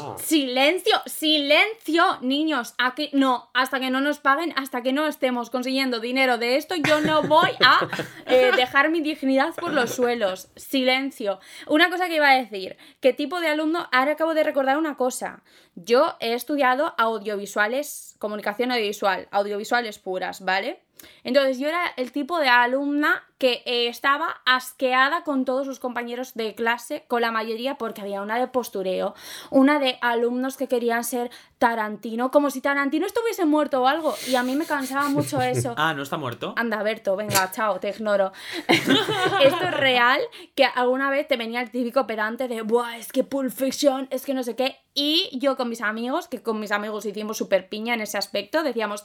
Ah. 0.00 0.16
Silencio, 0.22 0.96
silencio, 1.06 2.04
niños. 2.22 2.74
Aquí 2.78 3.10
no, 3.12 3.50
hasta 3.54 3.80
que 3.80 3.90
no 3.90 4.00
nos 4.00 4.18
paguen, 4.18 4.52
hasta 4.56 4.82
que 4.82 4.92
no 4.92 4.99
estemos 5.06 5.50
consiguiendo 5.50 6.00
dinero 6.00 6.38
de 6.38 6.56
esto, 6.56 6.74
yo 6.76 7.00
no 7.00 7.22
voy 7.22 7.50
a 7.60 7.88
eh, 8.26 8.50
dejar 8.56 8.90
mi 8.90 9.00
dignidad 9.00 9.54
por 9.54 9.72
los 9.72 9.90
suelos. 9.90 10.48
Silencio. 10.56 11.40
Una 11.66 11.90
cosa 11.90 12.08
que 12.08 12.16
iba 12.16 12.30
a 12.30 12.36
decir, 12.36 12.76
¿qué 13.00 13.12
tipo 13.12 13.40
de 13.40 13.48
alumno? 13.48 13.88
Ahora 13.92 14.12
acabo 14.12 14.34
de 14.34 14.44
recordar 14.44 14.76
una 14.76 14.96
cosa. 14.96 15.42
Yo 15.74 16.16
he 16.20 16.34
estudiado 16.34 16.94
audiovisuales, 16.98 18.16
comunicación 18.18 18.72
audiovisual, 18.72 19.28
audiovisuales 19.30 19.98
puras, 19.98 20.44
¿vale? 20.44 20.82
Entonces 21.24 21.58
yo 21.58 21.68
era 21.68 21.82
el 21.96 22.12
tipo 22.12 22.38
de 22.38 22.48
alumna 22.48 23.24
que 23.40 23.62
eh, 23.64 23.88
estaba 23.88 24.42
asqueada 24.44 25.24
con 25.24 25.46
todos 25.46 25.66
sus 25.66 25.78
compañeros 25.78 26.34
de 26.34 26.54
clase, 26.54 27.04
con 27.08 27.22
la 27.22 27.32
mayoría, 27.32 27.78
porque 27.78 28.02
había 28.02 28.20
una 28.20 28.38
de 28.38 28.46
postureo, 28.48 29.14
una 29.50 29.78
de 29.78 29.98
alumnos 30.02 30.58
que 30.58 30.68
querían 30.68 31.04
ser 31.04 31.30
Tarantino, 31.58 32.30
como 32.30 32.50
si 32.50 32.60
Tarantino 32.60 33.06
estuviese 33.06 33.46
muerto 33.46 33.82
o 33.82 33.86
algo, 33.86 34.14
y 34.28 34.34
a 34.34 34.42
mí 34.42 34.56
me 34.56 34.66
cansaba 34.66 35.08
mucho 35.08 35.40
eso. 35.42 35.74
Ah, 35.78 35.94
¿no 35.94 36.02
está 36.02 36.18
muerto? 36.18 36.52
Anda, 36.56 36.82
Berto, 36.82 37.16
venga, 37.16 37.50
chao, 37.50 37.80
te 37.80 37.88
ignoro. 37.88 38.32
Esto 38.68 39.64
es 39.64 39.74
real, 39.74 40.20
que 40.54 40.66
alguna 40.66 41.08
vez 41.08 41.26
te 41.26 41.38
venía 41.38 41.62
el 41.62 41.70
típico 41.70 42.06
pedante 42.06 42.46
de, 42.46 42.60
Buah, 42.60 42.98
es 42.98 43.10
que 43.10 43.24
Pulp 43.24 43.52
Fiction, 43.52 44.06
es 44.10 44.26
que 44.26 44.34
no 44.34 44.42
sé 44.42 44.54
qué. 44.54 44.76
Y 44.92 45.30
yo 45.32 45.56
con 45.56 45.70
mis 45.70 45.80
amigos, 45.80 46.28
que 46.28 46.42
con 46.42 46.60
mis 46.60 46.72
amigos 46.72 47.06
hicimos 47.06 47.38
súper 47.38 47.68
piña 47.68 47.94
en 47.94 48.02
ese 48.02 48.18
aspecto, 48.18 48.62
decíamos, 48.62 49.04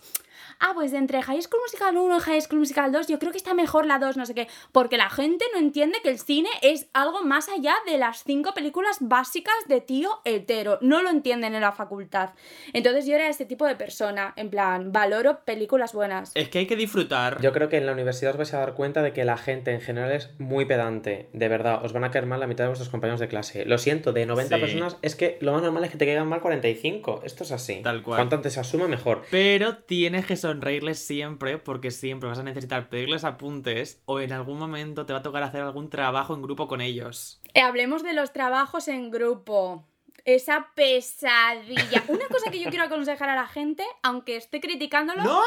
ah, 0.60 0.72
pues 0.74 0.94
entre 0.94 1.22
High 1.22 1.42
School 1.42 1.62
Musical 1.66 1.98
1 1.98 2.18
y 2.18 2.20
High 2.20 2.42
School 2.42 2.60
Musical 2.60 2.92
2, 2.92 3.08
yo 3.08 3.20
creo 3.20 3.32
que 3.32 3.38
está 3.38 3.54
mejor 3.54 3.86
la 3.86 4.00
2, 4.00 4.18
no 4.18 4.26
sé 4.26 4.34
qué. 4.34 4.48
Porque 4.72 4.98
la 4.98 5.10
gente 5.10 5.46
no 5.54 5.60
entiende 5.60 6.00
que 6.04 6.10
el 6.10 6.20
cine 6.20 6.50
es 6.62 6.88
algo 6.94 7.24
más 7.24 7.50
allá 7.50 7.76
de 7.86 7.98
las 7.98 8.24
cinco 8.24 8.54
películas 8.54 8.98
básicas 9.02 9.56
de 9.68 9.82
tío 9.82 10.22
hetero. 10.26 10.78
No 10.82 11.02
lo 11.02 11.10
entienden 11.10 11.56
en 11.56 11.62
la 11.62 11.72
facultad. 11.72 12.32
Entonces 12.74 13.06
yo 13.06 13.16
era 13.16 13.28
este 13.30 13.46
tipo 13.46 13.66
de 13.66 13.76
persona, 13.76 14.34
en 14.36 14.50
plan, 14.50 14.92
valoro 14.92 15.40
películas 15.46 15.94
buenas. 15.94 16.32
Es 16.36 16.50
que 16.50 16.60
hay 16.60 16.68
que 16.68 16.76
disfrutar. 16.76 17.42
Yo 17.42 17.52
creo 17.54 17.70
que 17.70 17.78
en 17.78 17.86
la 17.86 17.92
universidad 17.94 18.32
os 18.32 18.38
vais 18.38 18.54
a 18.54 18.60
dar 18.60 18.74
cuenta 18.74 19.02
de 19.02 19.14
que 19.14 19.26
la 19.26 19.38
gente 19.38 19.72
en 19.72 19.82
general 19.82 20.12
es 20.12 20.30
muy 20.40 20.66
pedante. 20.66 21.30
De 21.34 21.48
verdad, 21.48 21.84
os 21.84 21.94
van 21.94 22.04
a 22.04 22.12
caer 22.12 22.26
mal 22.26 22.40
la 22.40 22.48
mitad 22.48 22.64
de 22.66 22.70
vuestros 22.70 22.90
compañeros 22.90 23.20
de 23.20 23.28
clase. 23.28 23.66
Lo 23.66 23.78
siento, 23.78 24.14
de 24.14 24.26
90 24.26 24.56
Sí. 24.56 24.62
personas 24.62 24.98
es 25.02 25.16
que 25.16 25.38
lo 25.42 25.52
más 25.54 25.62
normal 25.62 25.84
es 25.84 25.92
que 25.92 25.98
te 25.98 26.06
caigan 26.06 26.28
mal 26.28 26.42
45. 26.42 27.22
Esto 27.24 27.44
es 27.44 27.52
así. 27.52 27.82
Tal 27.84 28.02
cual. 28.04 28.18
Cuanto 28.18 28.36
antes 28.36 28.54
se 28.54 28.60
asuma, 28.60 28.88
mejor. 28.88 29.24
Pero 29.32 29.78
tienes 30.26 30.42
que 30.42 30.48
sonreírles 30.48 31.00
siempre 31.00 31.58
porque 31.58 31.92
siempre 31.92 32.30
vas 32.30 32.40
a 32.40 32.44
necesitar 32.44 32.90
pedirles 32.90 33.24
apuntes 33.24 34.02
o 34.06 34.20
en 34.20 34.34
algún 34.34 34.58
momento 34.58 35.06
te 35.06 35.14
va 35.14 35.20
a 35.20 35.24
tocar 35.24 35.44
hacer 35.44 35.62
algún 35.62 35.90
trabajo 35.90 36.34
en 36.34 36.42
grupo 36.42 36.68
con 36.68 36.82
ellos. 36.82 37.42
Eh, 37.54 37.62
hablemos 37.62 38.04
de 38.04 38.14
los 38.14 38.34
trabajos 38.34 38.88
en 38.88 39.12
grupo. 39.12 39.86
Esa 40.24 40.70
pesadilla. 40.74 42.04
Una 42.08 42.28
cosa 42.28 42.50
que 42.50 42.60
yo 42.60 42.70
quiero 42.72 42.86
aconsejar 42.86 43.30
a 43.30 43.36
la 43.36 43.46
gente, 43.48 43.86
aunque 44.02 44.38
esté 44.38 44.60
criticándolo. 44.60 45.24
¡No! 45.24 45.42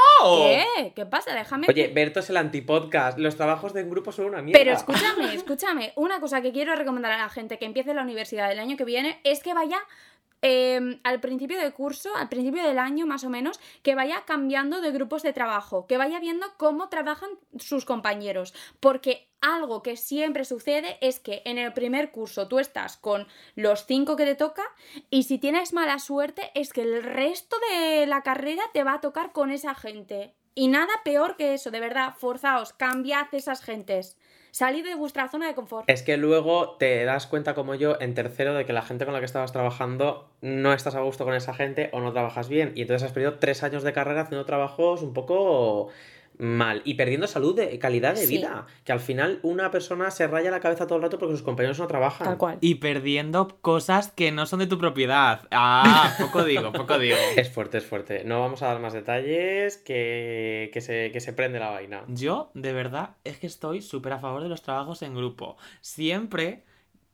¿Qué? 0.45 0.93
¿Qué 0.95 1.05
pasa? 1.05 1.35
Déjame. 1.35 1.67
Oye, 1.69 1.89
Berto 1.89 2.21
es 2.21 2.31
el 2.31 2.37
antipodcast. 2.37 3.19
Los 3.19 3.35
trabajos 3.37 3.73
de 3.73 3.81
en 3.81 3.91
grupo 3.91 4.13
son 4.13 4.27
una 4.27 4.41
mierda. 4.41 4.61
Pero 4.61 4.73
escúchame, 4.73 5.35
escúchame. 5.35 5.93
Una 5.97 6.21
cosa 6.21 6.43
que 6.43 6.53
quiero 6.53 6.77
recomendar 6.77 7.11
a 7.11 7.19
la 7.19 7.29
gente 7.29 7.59
que 7.59 7.65
empiece 7.65 7.93
la 7.93 8.03
universidad 8.03 8.53
el 8.53 8.61
año 8.61 8.77
que 8.77 8.85
viene 8.85 9.21
es 9.25 9.43
que 9.43 9.53
vaya 9.53 9.79
eh, 10.43 11.01
al 11.03 11.21
principio 11.21 11.59
del 11.59 11.73
curso, 11.73 12.15
al 12.17 12.29
principio 12.29 12.63
del 12.63 12.79
año 12.79 13.07
más 13.07 13.25
o 13.25 13.31
menos, 13.31 13.61
que 13.83 13.95
vaya 13.95 14.25
cambiando 14.27 14.81
de 14.81 14.93
grupos 14.93 15.23
de 15.23 15.33
trabajo, 15.33 15.87
que 15.87 15.99
vaya 15.99 16.21
viendo 16.21 16.47
cómo 16.57 16.89
trabajan 16.89 17.31
sus 17.59 17.85
compañeros. 17.85 18.55
Porque 18.81 19.29
algo 19.41 19.83
que 19.83 19.97
siempre 19.97 20.45
sucede 20.45 20.99
es 21.01 21.21
que 21.21 21.43
en 21.45 21.59
el 21.59 21.73
primer 21.73 22.11
curso 22.11 22.49
tú 22.49 22.59
estás 22.59 22.97
con 22.97 23.27
los 23.55 23.87
cinco 23.87 24.17
que 24.17 24.25
te 24.25 24.35
toca 24.35 24.65
y 25.11 25.25
si 25.25 25.39
tienes 25.39 25.73
mala 25.73 25.99
suerte 25.99 26.51
es 26.55 26.73
que 26.73 26.83
el 26.83 27.03
resto 27.03 27.57
de 27.71 28.07
la 28.07 28.23
carrera 28.23 28.63
te 28.73 28.85
va 28.85 28.95
a 28.95 29.01
tocar 29.01 29.33
con 29.33 29.51
esa 29.51 29.75
gente. 29.75 30.35
Y 30.55 30.67
nada 30.67 30.93
peor 31.05 31.37
que 31.37 31.55
eso, 31.55 31.71
de 31.71 31.79
verdad, 31.79 32.15
forzaos, 32.19 32.73
cambiad 32.73 33.29
esas 33.33 33.63
gentes. 33.63 34.17
Salid 34.59 34.83
de 34.83 34.97
vuestra 34.97 35.29
zona 35.29 35.47
de 35.47 35.55
confort. 35.55 35.89
Es 35.89 36.03
que 36.03 36.17
luego 36.17 36.71
te 36.81 37.05
das 37.05 37.29
cuenta, 37.29 37.55
como 37.55 37.77
yo, 37.77 37.97
en 38.01 38.15
tercero, 38.15 38.55
de 38.55 38.67
que 38.67 38.73
la 38.73 38.83
gente 38.83 39.05
con 39.05 39.15
la 39.15 39.21
que 39.21 39.25
estabas 39.25 39.53
trabajando 39.53 40.29
no 40.41 40.73
estás 40.73 40.97
a 40.97 41.01
gusto 41.01 41.25
con 41.25 41.35
esa 41.35 41.55
gente 41.55 41.91
o 41.93 42.01
no 42.01 42.11
trabajas 42.11 42.49
bien. 42.49 42.73
Y 42.75 42.83
entonces 42.83 43.07
has 43.07 43.13
perdido 43.13 43.39
tres 43.39 43.63
años 43.63 43.85
de 43.85 43.93
carrera 43.93 44.23
haciendo 44.23 44.45
trabajos 44.47 45.03
un 45.03 45.15
poco 45.15 45.91
mal 46.39 46.83
y 46.85 46.95
perdiendo 46.95 47.27
salud 47.27 47.55
de 47.57 47.79
calidad 47.79 48.15
de 48.15 48.27
Sí. 48.27 48.37
vida. 48.39 48.67
Que 48.85 48.93
al 48.93 49.01
final 49.01 49.41
una 49.43 49.71
persona 49.71 50.11
se 50.11 50.27
raya 50.27 50.51
la 50.51 50.61
cabeza 50.61 50.87
todo 50.87 50.97
el 50.97 51.03
rato 51.03 51.19
porque 51.19 51.35
sus 51.35 51.43
compañeros 51.43 51.79
no 51.79 51.87
trabajan. 51.87 52.27
Tal 52.27 52.39
cual. 52.39 52.59
Y 52.61 52.77
perdiendo 52.77 53.59
cosas 53.61 54.13
que 54.13 54.31
no 54.33 54.47
son 54.47 54.61
de 54.61 54.67
tu 54.67 54.79
propiedad. 54.79 55.47
Ah, 55.51 56.15
poco 56.21 56.45
digo, 56.45 56.73
poco 56.73 56.99
digo. 56.99 57.17
Es 57.37 57.49
fuerte, 57.51 57.79
es 57.79 57.85
fuerte. 57.87 58.23
No 58.25 58.41
vamos 58.41 58.63
a 58.63 58.67
dar 58.69 58.81
más 58.81 58.93
detalles 58.93 59.77
que, 59.79 60.71
que, 60.73 60.81
se, 60.81 61.11
que 61.13 61.21
se 61.21 61.33
prende 61.33 61.59
la 61.59 61.71
vaina. 61.71 62.05
Yo, 62.09 62.51
de 62.55 62.73
verdad, 62.73 63.17
es 63.25 63.39
que 63.39 63.47
estoy 63.47 63.83
súper 63.83 64.13
a 64.13 64.19
favor 64.19 64.43
de 64.43 64.49
los 64.49 64.63
trabajos 64.63 65.03
en 65.03 65.15
grupo. 65.15 65.57
Siempre 65.81 66.65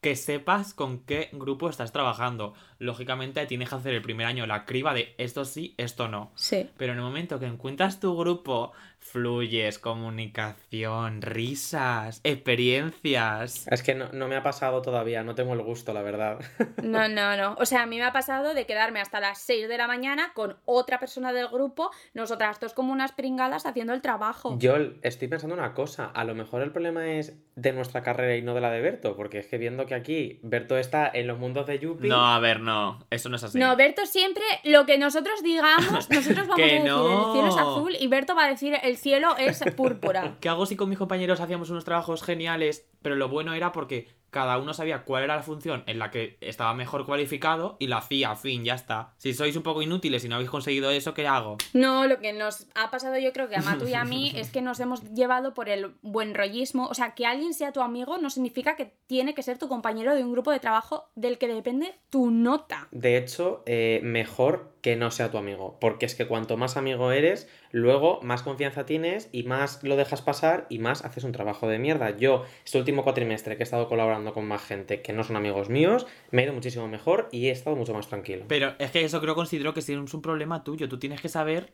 que 0.01 0.17
sepas 0.17 0.75
con 0.75 0.99
qué 0.99 1.31
grupo 1.33 1.71
estás 1.71 1.91
trabajando. 1.91 2.53
Lógicamente 2.79 3.47
tienes 3.47 3.71
que 3.71 3.77
hacer 3.77 3.95
el 3.95 4.03
primer 4.03 4.27
año 4.27 4.47
la 4.47 4.67
criba 4.67 4.93
de 4.93 5.15
esto 5.17 5.47
sí, 5.47 5.75
esto 5.79 6.09
no. 6.09 6.31
Sí. 6.35 6.69
Pero 6.77 6.93
en 6.93 6.99
el 6.99 7.05
momento 7.05 7.39
que 7.41 7.47
encuentras 7.47 8.01
tu 8.01 8.15
grupo, 8.15 8.73
fluyes, 9.05 9.79
comunicación, 9.79 11.21
risas, 11.23 12.21
experiencias. 12.25 13.67
Es 13.71 13.83
que 13.83 13.95
no, 13.95 14.09
no 14.13 14.29
me 14.29 14.37
ha 14.37 14.43
pasado 14.43 14.81
todavía, 14.83 15.23
no 15.23 15.35
tengo 15.35 15.53
el 15.53 15.63
gusto, 15.63 15.93
la 15.93 16.03
verdad. 16.03 16.39
No, 16.85 17.09
no, 17.09 17.35
no. 17.37 17.57
O 17.59 17.65
sea, 17.65 17.83
a 17.83 17.87
mí 17.87 17.97
me 17.97 18.05
ha 18.05 18.13
pasado 18.13 18.53
de 18.53 18.67
quedarme 18.67 19.01
hasta 19.01 19.19
las 19.19 19.39
6 19.39 19.69
de 19.69 19.79
la 19.79 19.87
mañana 19.87 20.33
con 20.35 20.57
otra 20.67 20.99
persona 20.99 21.33
del 21.33 21.49
grupo, 21.49 21.91
nosotras 22.13 22.61
dos 22.61 22.75
como 22.75 22.93
unas 22.93 23.13
pringadas 23.13 23.65
haciendo 23.65 23.95
el 23.95 24.03
trabajo. 24.03 24.57
Yo 24.59 24.77
estoy 25.03 25.29
pensando 25.29 25.55
una 25.55 25.73
cosa, 25.73 26.07
a 26.07 26.25
lo 26.25 26.35
mejor 26.35 26.61
el 26.63 26.73
problema 26.73 27.07
es 27.13 27.35
de 27.57 27.73
nuestra 27.73 28.03
carrera 28.03 28.37
y 28.37 28.43
no 28.43 28.53
de 28.55 28.61
la 28.61 28.71
de 28.71 28.83
Berto, 28.83 29.17
porque 29.17 29.39
es 29.39 29.47
que 29.47 29.57
viendo 29.57 29.87
que 29.87 29.95
aquí 29.95 30.41
Berto 30.43 30.77
está 30.77 31.11
en 31.13 31.27
los 31.27 31.39
mundos 31.39 31.67
de 31.67 31.79
Yuppie... 31.79 32.09
No, 32.11 32.27
a 32.35 32.39
ver, 32.39 32.61
no. 32.61 33.05
Eso 33.11 33.29
no 33.31 33.37
es 33.37 33.45
así. 33.45 33.59
No, 33.59 33.75
Berto 33.77 34.05
siempre 34.05 34.45
lo 34.65 34.85
que 34.85 34.99
nosotros 34.99 35.43
digamos, 35.43 36.11
nosotros 36.11 36.47
vamos 36.47 36.57
Que 36.57 36.65
a 36.65 36.67
decir 36.67 36.85
no. 36.85 37.27
el 37.29 37.33
cielo 37.33 37.49
es 37.49 37.57
azul 37.57 37.97
y 37.99 38.07
Berto 38.09 38.35
va 38.35 38.45
a 38.45 38.49
decir 38.49 38.77
el 38.83 38.94
cielo 38.97 39.37
es 39.37 39.61
púrpura. 39.77 40.37
¿Qué 40.41 40.49
hago 40.49 40.67
si 40.67 40.77
con 40.77 40.89
mis 40.89 40.99
compañeros 40.99 41.41
hacíamos 41.41 41.71
unos 41.71 41.85
trabajos 41.85 42.23
geniales? 42.23 42.87
Pero 43.03 43.17
lo 43.17 43.29
bueno 43.29 43.55
era 43.55 43.73
porque 43.73 44.09
cada 44.35 44.59
uno 44.59 44.75
sabía 44.75 45.05
cuál 45.05 45.23
era 45.23 45.37
la 45.37 45.45
función 45.45 45.85
en 45.87 46.01
la 46.01 46.11
que 46.11 46.39
estaba 46.41 46.75
mejor 46.75 47.07
cualificado 47.07 47.77
y 47.79 47.87
la 47.87 47.99
hacía, 47.99 48.35
fin, 48.35 48.65
ya 48.65 48.75
está. 48.75 49.15
Si 49.17 49.33
sois 49.33 49.55
un 49.55 49.63
poco 49.63 49.81
inútiles 49.81 50.25
y 50.25 50.29
no 50.29 50.35
habéis 50.35 50.51
conseguido 50.51 50.91
eso, 50.91 51.15
¿qué 51.15 51.29
hago? 51.29 51.57
No, 51.73 52.09
lo 52.09 52.19
que 52.19 52.33
nos 52.33 52.67
ha 52.75 52.91
pasado 52.91 53.17
yo 53.17 53.33
creo 53.33 53.49
que 53.49 53.55
a 53.55 53.63
Matu 53.63 53.87
y 53.87 53.95
a 53.95 54.05
mí 54.05 54.33
es 54.37 54.51
que 54.51 54.61
nos 54.61 54.81
hemos 54.81 55.05
llevado 55.15 55.55
por 55.55 55.69
el 55.69 55.95
buen 56.03 56.35
rollismo. 56.35 56.89
O 56.89 56.95
sea, 56.95 57.15
que 57.15 57.27
alguien 57.27 57.55
sea 57.55 57.71
tu 57.71 57.81
amigo 57.81 58.19
no 58.19 58.29
significa 58.29 58.75
que 58.75 58.97
tiene 59.07 59.35
que 59.35 59.45
ser 59.45 59.57
tu 59.57 59.69
compañero 59.69 60.17
de 60.17 60.25
un 60.25 60.33
grupo 60.33 60.51
de 60.51 60.59
trabajo 60.59 61.11
del 61.15 61.39
que 61.39 61.47
depende 61.47 61.95
tu 62.11 62.33
nota. 62.33 62.89
De 62.91 63.17
hecho, 63.17 63.63
eh, 63.67 64.01
mejor 64.03 64.75
que 64.85 64.97
no 64.97 65.11
sea 65.11 65.31
tu 65.31 65.39
amigo, 65.39 65.79
porque 65.81 66.05
es 66.05 66.15
que 66.15 66.27
cuanto 66.27 66.59
más 66.59 66.77
amigo 66.77 67.11
eres, 67.11 67.49
luego 67.71 68.21
más 68.21 68.43
confianza 68.43 68.85
tienes 68.85 69.31
y 69.33 69.45
más 69.45 69.83
lo 69.83 69.97
dejas 69.97 70.21
pasar 70.21 70.67
y 70.69 70.79
más 70.79 71.07
haces 71.07 71.25
un 71.25 71.33
trabajo 71.33 71.67
de 71.69 71.79
mierda. 71.79 72.15
Yo, 72.19 72.45
este 72.67 72.77
último 72.77 73.03
cuatrimestre 73.03 73.57
que 73.57 73.63
he 73.63 73.65
estado 73.65 73.89
colaborando 73.89 74.24
con 74.33 74.47
más 74.47 74.63
gente 74.63 75.03
que 75.03 75.13
no 75.13 75.25
son 75.25 75.37
amigos 75.37 75.69
míos, 75.69 76.07
me 76.31 76.43
ha 76.43 76.45
ido 76.47 76.55
muchísimo 76.55 76.89
mejor 76.89 77.29
y 77.33 77.49
he 77.49 77.51
estado 77.51 77.77
mucho 77.77 77.93
más 77.93 78.09
tranquilo. 78.09 78.45
Pero 78.49 78.75
es 78.79 78.91
que 78.91 79.05
eso 79.05 79.21
creo 79.21 79.35
considero 79.35 79.75
que 79.75 79.83
sí 79.83 79.93
es 79.93 80.15
un 80.15 80.23
problema 80.23 80.65
tuyo. 80.65 80.89
Tú 80.89 80.99
tienes 80.99 81.21
que 81.21 81.29
saber 81.29 81.73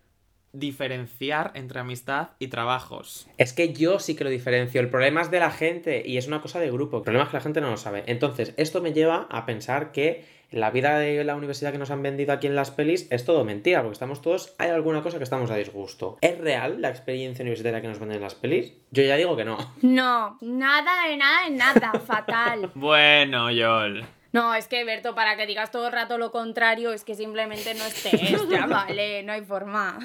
diferenciar 0.52 1.52
entre 1.54 1.80
amistad 1.80 2.30
y 2.38 2.49
trabajos. 2.49 3.28
Es 3.38 3.52
que 3.52 3.73
yo 3.73 3.99
sí 3.99 4.16
que 4.16 4.25
lo 4.25 4.30
diferencio. 4.30 4.80
El 4.80 4.90
problema 4.90 5.23
es 5.23 5.30
de 5.30 5.40
la 5.40 5.50
gente 5.50 6.02
y 6.04 6.16
es 6.16 6.26
una 6.26 6.40
cosa 6.40 6.61
de 6.61 6.71
grupo. 6.71 6.99
El 6.99 7.02
problema 7.02 7.25
es 7.25 7.30
que 7.30 7.37
la 7.37 7.42
gente 7.42 7.61
no 7.61 7.71
lo 7.71 7.76
sabe. 7.76 8.04
Entonces, 8.07 8.54
esto 8.57 8.80
me 8.80 8.92
lleva 8.92 9.26
a 9.30 9.47
pensar 9.47 9.92
que 9.92 10.25
la 10.50 10.71
vida 10.71 10.99
de 10.99 11.23
la 11.23 11.37
universidad 11.37 11.71
que 11.71 11.78
nos 11.78 11.92
han 11.92 12.02
vendido 12.02 12.33
aquí 12.33 12.49
en 12.49 12.57
las 12.57 12.73
pelis 12.73 13.07
es 13.11 13.25
todo 13.25 13.45
mentira, 13.45 13.83
porque 13.83 13.92
estamos 13.92 14.21
todos, 14.21 14.54
hay 14.59 14.71
alguna 14.71 15.02
cosa 15.02 15.19
que 15.19 15.25
estamos 15.25 15.50
a 15.50 15.57
disgusto. 15.57 16.19
¿Es 16.21 16.38
real 16.38 16.83
la 16.83 16.88
experiencia 16.88 17.42
universitaria 17.42 17.80
que 17.80 17.88
nos 17.88 18.00
venden 18.00 18.16
en 18.16 18.23
las 18.23 18.35
pelis? 18.35 18.73
Yo 18.90 19.04
ya 19.04 19.16
digo 19.16 19.37
que 19.37 19.45
no. 19.45 19.59
No, 19.83 20.38
nada 20.40 21.07
de 21.07 21.16
nada 21.16 21.45
de 21.45 21.50
nada, 21.50 21.92
fatal. 22.00 22.71
Bueno, 22.80 23.50
Yol. 23.50 24.04
No, 24.33 24.55
es 24.55 24.69
que 24.69 24.85
Berto, 24.85 25.15
para 25.15 25.37
que 25.37 25.47
digas 25.47 25.71
todo 25.71 25.87
el 25.87 25.93
rato 25.93 26.17
lo 26.17 26.31
contrario, 26.31 26.93
es 26.93 27.05
que 27.05 27.15
simplemente 27.15 27.75
no 27.75 27.85
estés, 27.85 28.49
ya 28.49 28.67
vale, 28.69 29.23
no 29.25 29.33
hay 29.33 29.43
forma. 29.43 29.99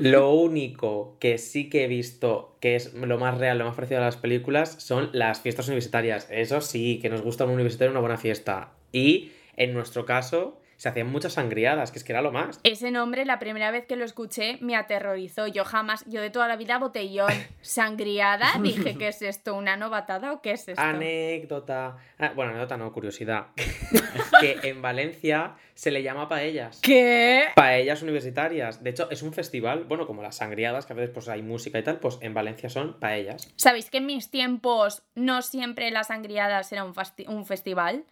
Lo 0.00 0.32
único 0.32 1.16
que 1.18 1.38
sí 1.38 1.70
que 1.70 1.84
he 1.84 1.88
visto 1.88 2.56
que 2.60 2.76
es 2.76 2.92
lo 2.94 3.18
más 3.18 3.38
real, 3.38 3.58
lo 3.58 3.64
más 3.64 3.74
parecido 3.74 4.00
a 4.00 4.04
las 4.04 4.16
películas, 4.16 4.76
son 4.78 5.10
las 5.12 5.40
fiestas 5.40 5.68
universitarias. 5.68 6.28
Eso 6.30 6.60
sí, 6.60 6.98
que 7.00 7.08
nos 7.08 7.22
gusta 7.22 7.44
un 7.44 7.50
universitario 7.50 7.90
una 7.90 8.00
buena 8.00 8.18
fiesta. 8.18 8.72
Y 8.92 9.32
en 9.56 9.72
nuestro 9.72 10.04
caso, 10.04 10.60
se 10.84 10.90
hacían 10.90 11.10
muchas 11.10 11.32
sangriadas, 11.32 11.90
que 11.90 11.98
es 11.98 12.04
que 12.04 12.12
era 12.12 12.20
lo 12.20 12.30
más. 12.30 12.60
Ese 12.62 12.90
nombre, 12.90 13.24
la 13.24 13.38
primera 13.38 13.70
vez 13.70 13.86
que 13.86 13.96
lo 13.96 14.04
escuché, 14.04 14.58
me 14.60 14.76
aterrorizó. 14.76 15.46
Yo 15.46 15.64
jamás, 15.64 16.04
yo 16.06 16.20
de 16.20 16.28
toda 16.28 16.46
la 16.46 16.56
vida 16.56 16.78
botellón, 16.78 17.32
sangriada, 17.62 18.52
dije, 18.60 18.98
¿qué 18.98 19.08
es 19.08 19.22
esto? 19.22 19.54
¿Una 19.54 19.78
novatada 19.78 20.34
o 20.34 20.42
qué 20.42 20.50
es 20.50 20.68
esto? 20.68 20.82
Anécdota. 20.82 21.96
Ah, 22.18 22.32
bueno, 22.36 22.50
anécdota 22.50 22.76
no, 22.76 22.92
curiosidad. 22.92 23.46
que 24.42 24.58
en 24.62 24.82
Valencia 24.82 25.54
se 25.74 25.90
le 25.90 26.02
llama 26.02 26.28
paellas. 26.28 26.80
¿Qué? 26.80 27.46
Paellas 27.54 28.02
universitarias. 28.02 28.82
De 28.82 28.90
hecho, 28.90 29.10
es 29.10 29.22
un 29.22 29.32
festival, 29.32 29.84
bueno, 29.84 30.06
como 30.06 30.22
las 30.22 30.36
sangriadas, 30.36 30.86
que 30.86 30.92
a 30.92 30.96
veces 30.96 31.12
pues 31.12 31.28
hay 31.28 31.42
música 31.42 31.78
y 31.78 31.82
tal, 31.82 31.98
pues 31.98 32.18
en 32.20 32.34
Valencia 32.34 32.68
son 32.68 33.00
paellas. 33.00 33.52
¿Sabéis 33.56 33.90
que 33.90 33.98
en 33.98 34.06
mis 34.06 34.30
tiempos 34.30 35.02
no 35.14 35.42
siempre 35.42 35.90
las 35.90 36.08
sangriadas 36.08 36.70
era 36.72 36.84
un, 36.84 37.46
festival? 37.46 38.04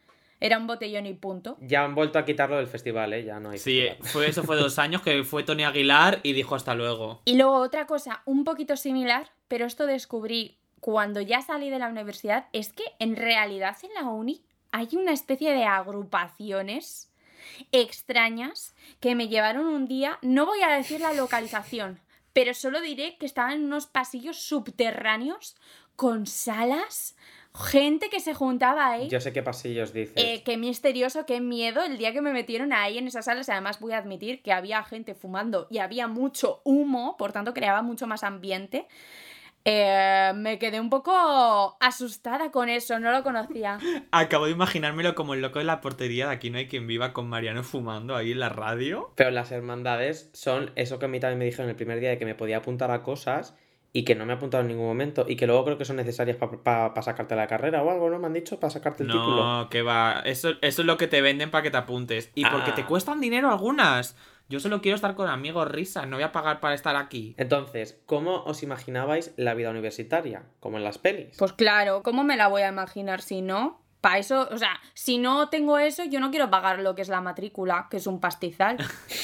Era 0.42 0.58
un 0.58 0.66
botellón 0.66 1.06
y 1.06 1.14
punto. 1.14 1.56
Ya 1.60 1.84
han 1.84 1.94
vuelto 1.94 2.18
a 2.18 2.24
quitarlo 2.24 2.56
del 2.56 2.66
festival, 2.66 3.12
¿eh? 3.12 3.22
Ya 3.22 3.38
no 3.38 3.50
hay 3.50 3.58
Sí, 3.58 3.86
fue 4.00 4.26
eso 4.26 4.42
fue 4.42 4.56
dos 4.56 4.76
años 4.80 5.00
que 5.00 5.22
fue 5.22 5.44
Tony 5.44 5.62
Aguilar 5.62 6.18
y 6.24 6.32
dijo 6.32 6.56
hasta 6.56 6.74
luego. 6.74 7.20
Y 7.24 7.36
luego 7.36 7.54
otra 7.58 7.86
cosa 7.86 8.22
un 8.24 8.42
poquito 8.42 8.76
similar, 8.76 9.30
pero 9.46 9.66
esto 9.66 9.86
descubrí 9.86 10.58
cuando 10.80 11.20
ya 11.20 11.42
salí 11.42 11.70
de 11.70 11.78
la 11.78 11.86
universidad, 11.86 12.48
es 12.52 12.72
que 12.72 12.82
en 12.98 13.14
realidad 13.14 13.76
en 13.84 13.94
la 13.94 14.10
uni 14.10 14.42
hay 14.72 14.88
una 14.94 15.12
especie 15.12 15.52
de 15.52 15.62
agrupaciones 15.62 17.12
extrañas 17.70 18.74
que 18.98 19.14
me 19.14 19.28
llevaron 19.28 19.66
un 19.66 19.86
día, 19.86 20.18
no 20.22 20.44
voy 20.44 20.60
a 20.62 20.70
decir 20.70 21.00
la 21.00 21.12
localización, 21.12 22.00
pero 22.32 22.52
solo 22.52 22.80
diré 22.80 23.16
que 23.16 23.26
estaban 23.26 23.52
en 23.52 23.64
unos 23.66 23.86
pasillos 23.86 24.38
subterráneos 24.38 25.54
con 25.94 26.26
salas, 26.26 27.14
gente 27.54 28.08
que 28.08 28.20
se 28.20 28.34
juntaba 28.34 28.88
ahí. 28.88 29.08
Yo 29.08 29.20
sé 29.20 29.32
qué 29.32 29.42
pasillos 29.42 29.92
dices. 29.92 30.14
Eh, 30.16 30.42
qué 30.44 30.56
misterioso, 30.56 31.26
qué 31.26 31.40
miedo 31.40 31.82
el 31.82 31.98
día 31.98 32.12
que 32.12 32.22
me 32.22 32.32
metieron 32.32 32.72
ahí 32.72 32.98
en 32.98 33.06
esas 33.06 33.26
salas. 33.26 33.48
Además, 33.48 33.80
voy 33.80 33.92
a 33.92 33.98
admitir 33.98 34.42
que 34.42 34.52
había 34.52 34.82
gente 34.84 35.14
fumando 35.14 35.66
y 35.70 35.78
había 35.78 36.08
mucho 36.08 36.60
humo, 36.64 37.16
por 37.18 37.32
tanto, 37.32 37.52
creaba 37.52 37.82
mucho 37.82 38.06
más 38.06 38.24
ambiente. 38.24 38.86
Eh, 39.64 40.32
me 40.34 40.58
quedé 40.58 40.80
un 40.80 40.90
poco 40.90 41.76
asustada 41.78 42.50
con 42.50 42.68
eso, 42.68 42.98
no 42.98 43.12
lo 43.12 43.22
conocía. 43.22 43.78
Acabo 44.10 44.46
de 44.46 44.52
imaginármelo 44.52 45.14
como 45.14 45.34
el 45.34 45.40
loco 45.40 45.60
de 45.60 45.64
la 45.64 45.80
portería 45.80 46.26
de 46.26 46.32
Aquí 46.32 46.50
no 46.50 46.58
hay 46.58 46.66
quien 46.66 46.86
viva 46.88 47.12
con 47.12 47.28
Mariano 47.28 47.62
fumando 47.62 48.16
ahí 48.16 48.32
en 48.32 48.40
la 48.40 48.48
radio. 48.48 49.12
Pero 49.14 49.30
las 49.30 49.52
hermandades 49.52 50.30
son 50.32 50.72
eso 50.74 50.98
que 50.98 51.04
a 51.04 51.08
mí 51.08 51.20
también 51.20 51.38
me 51.38 51.44
dijeron 51.44 51.68
el 51.68 51.76
primer 51.76 52.00
día 52.00 52.10
de 52.10 52.18
que 52.18 52.24
me 52.24 52.34
podía 52.34 52.56
apuntar 52.56 52.90
a 52.90 53.02
cosas 53.02 53.54
y 53.94 54.04
que 54.04 54.14
no 54.14 54.24
me 54.24 54.32
he 54.32 54.36
apuntado 54.36 54.62
en 54.62 54.68
ningún 54.68 54.86
momento 54.86 55.26
y 55.28 55.36
que 55.36 55.46
luego 55.46 55.64
creo 55.66 55.76
que 55.78 55.84
son 55.84 55.96
necesarias 55.96 56.38
para 56.38 57.02
sacarte 57.02 57.36
la 57.36 57.46
carrera 57.46 57.82
o 57.82 57.90
algo, 57.90 58.08
¿no? 58.08 58.18
Me 58.18 58.26
han 58.26 58.32
dicho 58.32 58.58
para 58.58 58.70
sacarte 58.70 59.02
el 59.02 59.10
título. 59.10 59.44
No, 59.44 59.68
que 59.68 59.82
va. 59.82 60.22
Eso, 60.24 60.52
eso 60.62 60.82
es 60.82 60.86
lo 60.86 60.96
que 60.96 61.08
te 61.08 61.20
venden 61.20 61.50
para 61.50 61.62
que 61.62 61.70
te 61.70 61.76
apuntes. 61.76 62.30
Y 62.34 62.46
porque 62.46 62.72
te 62.72 62.82
Ah. 62.82 62.86
cuestan 62.86 63.20
dinero 63.20 63.50
algunas. 63.50 64.16
Yo 64.48 64.60
solo 64.60 64.80
quiero 64.82 64.96
estar 64.96 65.14
con 65.14 65.28
amigos, 65.28 65.70
risas. 65.70 66.06
No 66.08 66.16
voy 66.16 66.24
a 66.24 66.32
pagar 66.32 66.60
para 66.60 66.74
estar 66.74 66.96
aquí. 66.96 67.34
Entonces, 67.38 68.00
¿cómo 68.06 68.42
os 68.44 68.62
imaginabais 68.62 69.32
la 69.36 69.54
vida 69.54 69.70
universitaria? 69.70 70.44
Como 70.60 70.78
en 70.78 70.84
las 70.84 70.96
pelis. 70.98 71.36
Pues 71.38 71.52
claro, 71.52 72.02
¿cómo 72.02 72.24
me 72.24 72.36
la 72.36 72.48
voy 72.48 72.62
a 72.62 72.68
imaginar 72.68 73.20
si 73.20 73.42
no? 73.42 73.81
Para 74.02 74.18
eso, 74.18 74.48
o 74.50 74.58
sea, 74.58 74.78
si 74.92 75.16
no 75.16 75.48
tengo 75.48 75.78
eso, 75.78 76.04
yo 76.04 76.20
no 76.20 76.30
quiero 76.30 76.50
pagar 76.50 76.80
lo 76.80 76.94
que 76.94 77.00
es 77.02 77.08
la 77.08 77.20
matrícula, 77.22 77.86
que 77.90 77.96
es 77.96 78.06
un 78.06 78.20
pastizal. 78.20 78.76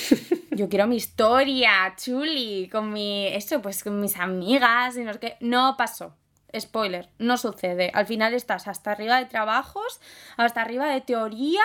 Yo 0.53 0.69
quiero 0.69 0.87
mi 0.89 0.97
historia, 0.97 1.95
chuli, 1.97 2.69
con 2.71 2.93
mi. 2.93 3.27
Eso, 3.27 3.61
pues 3.63 3.85
con 3.85 4.01
mis 4.01 4.17
amigas 4.17 4.97
y 4.97 5.03
no 5.05 5.13
sé 5.13 5.19
qué. 5.21 5.37
No 5.41 5.77
pasó. 5.77 6.17
Spoiler, 6.59 7.11
no 7.19 7.37
sucede. 7.37 7.91
Al 7.95 8.07
final 8.07 8.35
estás 8.35 8.67
hasta 8.67 8.91
arriba 8.91 9.19
de 9.19 9.27
trabajos, 9.27 10.01
hasta 10.37 10.63
arriba 10.63 10.87
de 10.87 11.01
teoría 11.01 11.61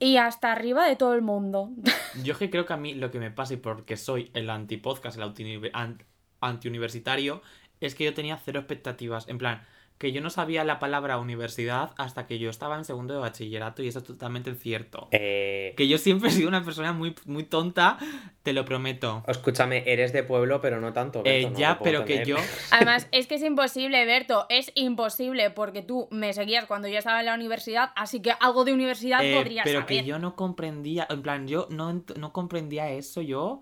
y 0.00 0.16
hasta 0.16 0.50
arriba 0.50 0.86
de 0.86 0.96
todo 0.96 1.14
el 1.14 1.22
mundo. 1.22 1.70
Yo 2.24 2.36
que 2.38 2.48
creo 2.50 2.64
que 2.66 2.72
a 2.72 2.76
mí 2.78 2.94
lo 2.94 3.10
que 3.10 3.18
me 3.20 3.30
pasa 3.30 3.54
y 3.54 3.58
porque 3.58 3.96
soy 3.96 4.30
el 4.34 4.50
antipodcast, 4.50 5.16
el 5.16 5.22
anti- 5.24 5.70
an- 5.72 6.02
antiuniversitario, 6.40 7.42
es 7.80 7.94
que 7.94 8.04
yo 8.04 8.14
tenía 8.14 8.36
cero 8.38 8.60
expectativas. 8.60 9.28
En 9.28 9.38
plan, 9.38 9.66
que 10.00 10.12
yo 10.12 10.22
no 10.22 10.30
sabía 10.30 10.64
la 10.64 10.78
palabra 10.78 11.18
universidad 11.18 11.90
hasta 11.98 12.26
que 12.26 12.38
yo 12.38 12.48
estaba 12.48 12.78
en 12.78 12.86
segundo 12.86 13.12
de 13.12 13.20
bachillerato 13.20 13.82
y 13.82 13.88
eso 13.88 13.98
es 13.98 14.04
totalmente 14.06 14.54
cierto. 14.54 15.08
Eh, 15.10 15.74
Que 15.76 15.88
yo 15.88 15.98
siempre 15.98 16.30
he 16.30 16.32
sido 16.32 16.48
una 16.48 16.64
persona 16.64 16.94
muy, 16.94 17.14
muy 17.26 17.44
tonta, 17.44 17.98
te 18.42 18.54
lo 18.54 18.64
prometo. 18.64 19.22
escúchame, 19.28 19.84
eres 19.86 20.14
de 20.14 20.22
pueblo, 20.22 20.62
pero 20.62 20.80
no 20.80 20.94
tanto. 20.94 21.20
Eh, 21.26 21.42
Berto, 21.42 21.50
no 21.50 21.58
ya, 21.58 21.78
pero 21.80 22.06
que 22.06 22.24
yo... 22.24 22.36
Además, 22.70 23.08
es 23.12 23.26
que 23.26 23.34
es 23.34 23.42
imposible, 23.42 24.02
Berto, 24.06 24.46
es 24.48 24.72
imposible 24.74 25.50
porque 25.50 25.82
tú 25.82 26.08
me 26.10 26.32
seguías 26.32 26.64
cuando 26.64 26.88
yo 26.88 26.96
estaba 26.96 27.20
en 27.20 27.26
la 27.26 27.34
universidad, 27.34 27.90
así 27.94 28.22
que 28.22 28.32
algo 28.40 28.64
de 28.64 28.72
universidad 28.72 29.22
Eh, 29.22 29.34
podrías 29.36 29.64
pero 29.64 29.80
saber. 29.82 29.98
que 29.98 30.04
yo 30.04 30.18
no 30.18 30.34
comprendía, 30.34 31.06
en 31.10 31.20
plan, 31.20 31.46
yo 31.46 31.68
no, 31.70 32.02
no 32.16 32.32
comprendía 32.32 32.88
eso, 32.90 33.20
yo 33.20 33.60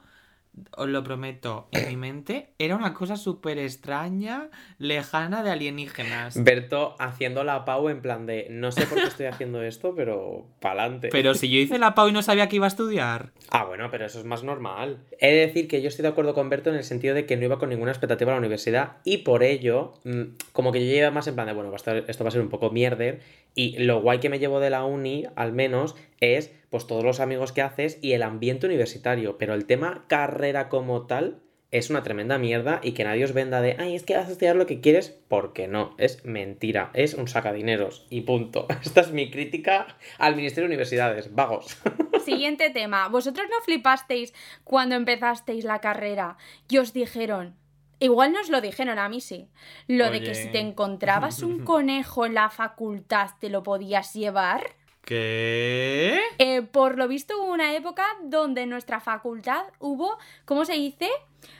os 0.76 0.88
lo 0.88 1.02
prometo, 1.02 1.68
en 1.72 1.88
mi 1.88 1.96
mente 1.96 2.52
era 2.58 2.76
una 2.76 2.94
cosa 2.94 3.16
súper 3.16 3.58
extraña, 3.58 4.50
lejana 4.78 5.42
de 5.42 5.50
alienígenas. 5.50 6.42
Berto 6.42 6.96
haciendo 6.98 7.44
la 7.44 7.64
pau 7.64 7.88
en 7.88 8.00
plan 8.00 8.26
de 8.26 8.46
no 8.50 8.72
sé 8.72 8.86
por 8.86 8.98
qué 8.98 9.08
estoy 9.08 9.26
haciendo 9.26 9.62
esto, 9.62 9.94
pero 9.94 10.46
pa'lante. 10.60 11.08
Pero 11.10 11.34
si 11.34 11.50
yo 11.50 11.58
hice 11.58 11.78
la 11.78 11.94
PAU 11.94 12.08
y 12.08 12.12
no 12.12 12.22
sabía 12.22 12.48
que 12.48 12.56
iba 12.56 12.66
a 12.66 12.68
estudiar. 12.68 13.32
Ah, 13.50 13.64
bueno, 13.64 13.88
pero 13.90 14.06
eso 14.06 14.18
es 14.18 14.24
más 14.24 14.42
normal. 14.42 14.98
He 15.20 15.32
de 15.32 15.46
decir 15.46 15.68
que 15.68 15.82
yo 15.82 15.88
estoy 15.88 16.02
de 16.02 16.08
acuerdo 16.08 16.34
con 16.34 16.48
Berto 16.48 16.70
en 16.70 16.76
el 16.76 16.84
sentido 16.84 17.14
de 17.14 17.26
que 17.26 17.36
no 17.36 17.44
iba 17.44 17.58
con 17.58 17.68
ninguna 17.68 17.90
expectativa 17.90 18.32
a 18.32 18.34
la 18.34 18.40
universidad 18.40 18.96
y 19.04 19.18
por 19.18 19.42
ello, 19.42 19.94
mm, 20.04 20.22
como 20.52 20.72
que 20.72 20.84
yo 20.84 20.92
llevo 20.92 21.12
más 21.12 21.26
en 21.26 21.34
plan 21.34 21.46
de, 21.46 21.52
bueno, 21.52 21.74
esto 21.74 22.24
va 22.24 22.28
a 22.28 22.32
ser 22.32 22.40
un 22.40 22.48
poco 22.48 22.70
mierder 22.70 23.20
y 23.58 23.76
lo 23.76 24.00
guay 24.00 24.20
que 24.20 24.28
me 24.28 24.38
llevo 24.38 24.60
de 24.60 24.70
la 24.70 24.84
uni, 24.84 25.24
al 25.34 25.52
menos, 25.52 25.96
es 26.20 26.54
pues 26.70 26.86
todos 26.86 27.02
los 27.02 27.18
amigos 27.18 27.50
que 27.50 27.60
haces 27.60 27.98
y 28.00 28.12
el 28.12 28.22
ambiente 28.22 28.66
universitario, 28.66 29.36
pero 29.36 29.52
el 29.52 29.64
tema 29.64 30.04
carrera 30.06 30.68
como 30.68 31.06
tal 31.06 31.40
es 31.72 31.90
una 31.90 32.04
tremenda 32.04 32.38
mierda 32.38 32.80
y 32.84 32.92
que 32.92 33.02
nadie 33.02 33.24
os 33.24 33.32
venda 33.32 33.60
de, 33.60 33.74
ay, 33.80 33.96
es 33.96 34.04
que 34.04 34.16
vas 34.16 34.28
a 34.28 34.30
estudiar 34.30 34.54
lo 34.54 34.66
que 34.66 34.80
quieres, 34.80 35.10
porque 35.26 35.66
no, 35.66 35.96
es 35.98 36.24
mentira, 36.24 36.92
es 36.94 37.14
un 37.14 37.26
sacadineros 37.26 38.06
y 38.10 38.20
punto. 38.20 38.68
Esta 38.84 39.00
es 39.00 39.10
mi 39.10 39.28
crítica 39.28 39.98
al 40.18 40.36
Ministerio 40.36 40.68
de 40.68 40.74
Universidades, 40.74 41.34
vagos. 41.34 41.76
Siguiente 42.24 42.70
tema. 42.70 43.08
¿Vosotros 43.08 43.48
no 43.50 43.60
flipasteis 43.64 44.34
cuando 44.62 44.94
empezasteis 44.94 45.64
la 45.64 45.80
carrera 45.80 46.36
y 46.68 46.78
os 46.78 46.92
dijeron, 46.92 47.56
igual 48.00 48.32
nos 48.32 48.48
lo 48.48 48.60
dijeron 48.60 48.98
a 48.98 49.08
mí 49.08 49.20
sí, 49.20 49.48
lo 49.86 50.10
de 50.10 50.22
que 50.22 50.34
si 50.34 50.48
te 50.48 50.60
encontrabas 50.60 51.42
un 51.42 51.58
conejo 51.64 52.26
en 52.26 52.34
la 52.34 52.50
facultad 52.50 53.30
te 53.40 53.48
lo 53.50 53.62
podías 53.62 54.14
llevar? 54.14 54.76
¿Qué? 55.02 56.20
Eh, 56.38 56.62
por 56.62 56.98
lo 56.98 57.08
visto 57.08 57.40
hubo 57.40 57.52
una 57.52 57.74
época 57.74 58.04
donde 58.22 58.62
en 58.62 58.70
nuestra 58.70 59.00
facultad 59.00 59.64
hubo, 59.78 60.18
¿cómo 60.44 60.64
se 60.64 60.74
dice? 60.74 61.08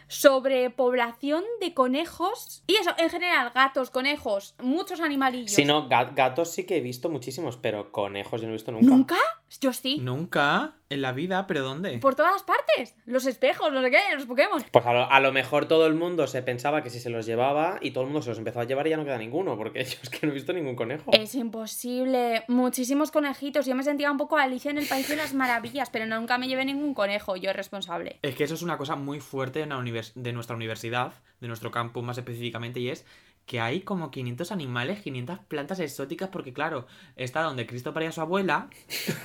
Sobrepoblación 0.06 1.44
de 1.60 1.74
conejos. 1.74 2.62
Y 2.66 2.76
eso, 2.76 2.90
en 2.98 3.10
general, 3.10 3.50
gatos, 3.54 3.90
conejos, 3.90 4.54
muchos 4.62 5.00
animalillos. 5.00 5.52
Si 5.52 5.64
no, 5.64 5.88
ga- 5.88 6.14
gatos 6.14 6.50
sí 6.50 6.64
que 6.64 6.78
he 6.78 6.80
visto 6.80 7.08
muchísimos, 7.10 7.56
pero 7.56 7.92
conejos 7.92 8.40
yo 8.40 8.46
no 8.46 8.52
he 8.52 8.56
visto 8.56 8.72
nunca. 8.72 8.86
¿Nunca? 8.86 9.16
Yo 9.60 9.72
sí. 9.72 9.98
Nunca 10.00 10.74
en 10.90 11.02
la 11.02 11.12
vida, 11.12 11.46
pero 11.46 11.62
¿dónde? 11.62 11.98
Por 11.98 12.14
todas 12.14 12.42
partes. 12.42 12.94
Los 13.06 13.26
espejos, 13.26 13.72
no 13.72 13.82
sé 13.82 13.90
qué, 13.90 13.98
los 14.14 14.24
Pokémon. 14.26 14.62
Pues 14.70 14.86
a 14.86 14.92
lo, 14.92 15.10
a 15.10 15.20
lo 15.20 15.32
mejor 15.32 15.66
todo 15.66 15.86
el 15.86 15.94
mundo 15.94 16.26
se 16.26 16.42
pensaba 16.42 16.82
que 16.82 16.90
si 16.90 17.00
se 17.00 17.10
los 17.10 17.26
llevaba 17.26 17.78
y 17.80 17.90
todo 17.90 18.04
el 18.04 18.08
mundo 18.10 18.22
se 18.22 18.30
los 18.30 18.38
empezó 18.38 18.60
a 18.60 18.64
llevar 18.64 18.86
y 18.86 18.90
ya 18.90 18.96
no 18.96 19.04
queda 19.04 19.18
ninguno, 19.18 19.56
porque 19.56 19.84
yo 19.84 19.96
es 20.02 20.08
que 20.10 20.26
no 20.26 20.32
he 20.32 20.34
visto 20.34 20.52
ningún 20.52 20.76
conejo. 20.76 21.10
Es 21.12 21.34
imposible. 21.34 22.44
Muchísimos 22.48 23.10
conejitos. 23.10 23.66
Yo 23.66 23.74
me 23.74 23.82
sentía 23.82 24.10
un 24.10 24.16
poco 24.18 24.36
Alicia 24.36 24.70
en 24.70 24.78
el 24.78 24.86
País 24.86 25.08
de 25.08 25.16
las 25.16 25.34
Maravillas, 25.34 25.90
pero 25.90 26.06
nunca 26.06 26.38
me 26.38 26.48
llevé 26.48 26.64
ningún 26.64 26.94
conejo. 26.94 27.36
Yo 27.36 27.52
responsable. 27.52 28.18
Es 28.22 28.34
que 28.34 28.44
eso 28.44 28.54
es 28.54 28.62
una 28.62 28.78
cosa 28.78 28.96
muy 28.96 29.20
fuerte 29.20 29.60
de, 29.68 29.74
una 29.74 29.84
univers- 29.84 30.12
de 30.14 30.32
nuestra 30.32 30.56
universidad, 30.56 31.12
de 31.40 31.48
nuestro 31.48 31.70
campus 31.70 32.02
más 32.02 32.18
específicamente, 32.18 32.80
y 32.80 32.88
es 32.90 33.04
que 33.46 33.60
hay 33.60 33.80
como 33.80 34.10
500 34.10 34.52
animales, 34.52 35.00
500 35.00 35.38
plantas 35.48 35.80
exóticas, 35.80 36.28
porque 36.28 36.52
claro, 36.52 36.86
está 37.16 37.40
donde 37.40 37.66
Cristo 37.66 37.94
paría 37.94 38.10
a 38.10 38.12
su 38.12 38.20
abuela, 38.20 38.68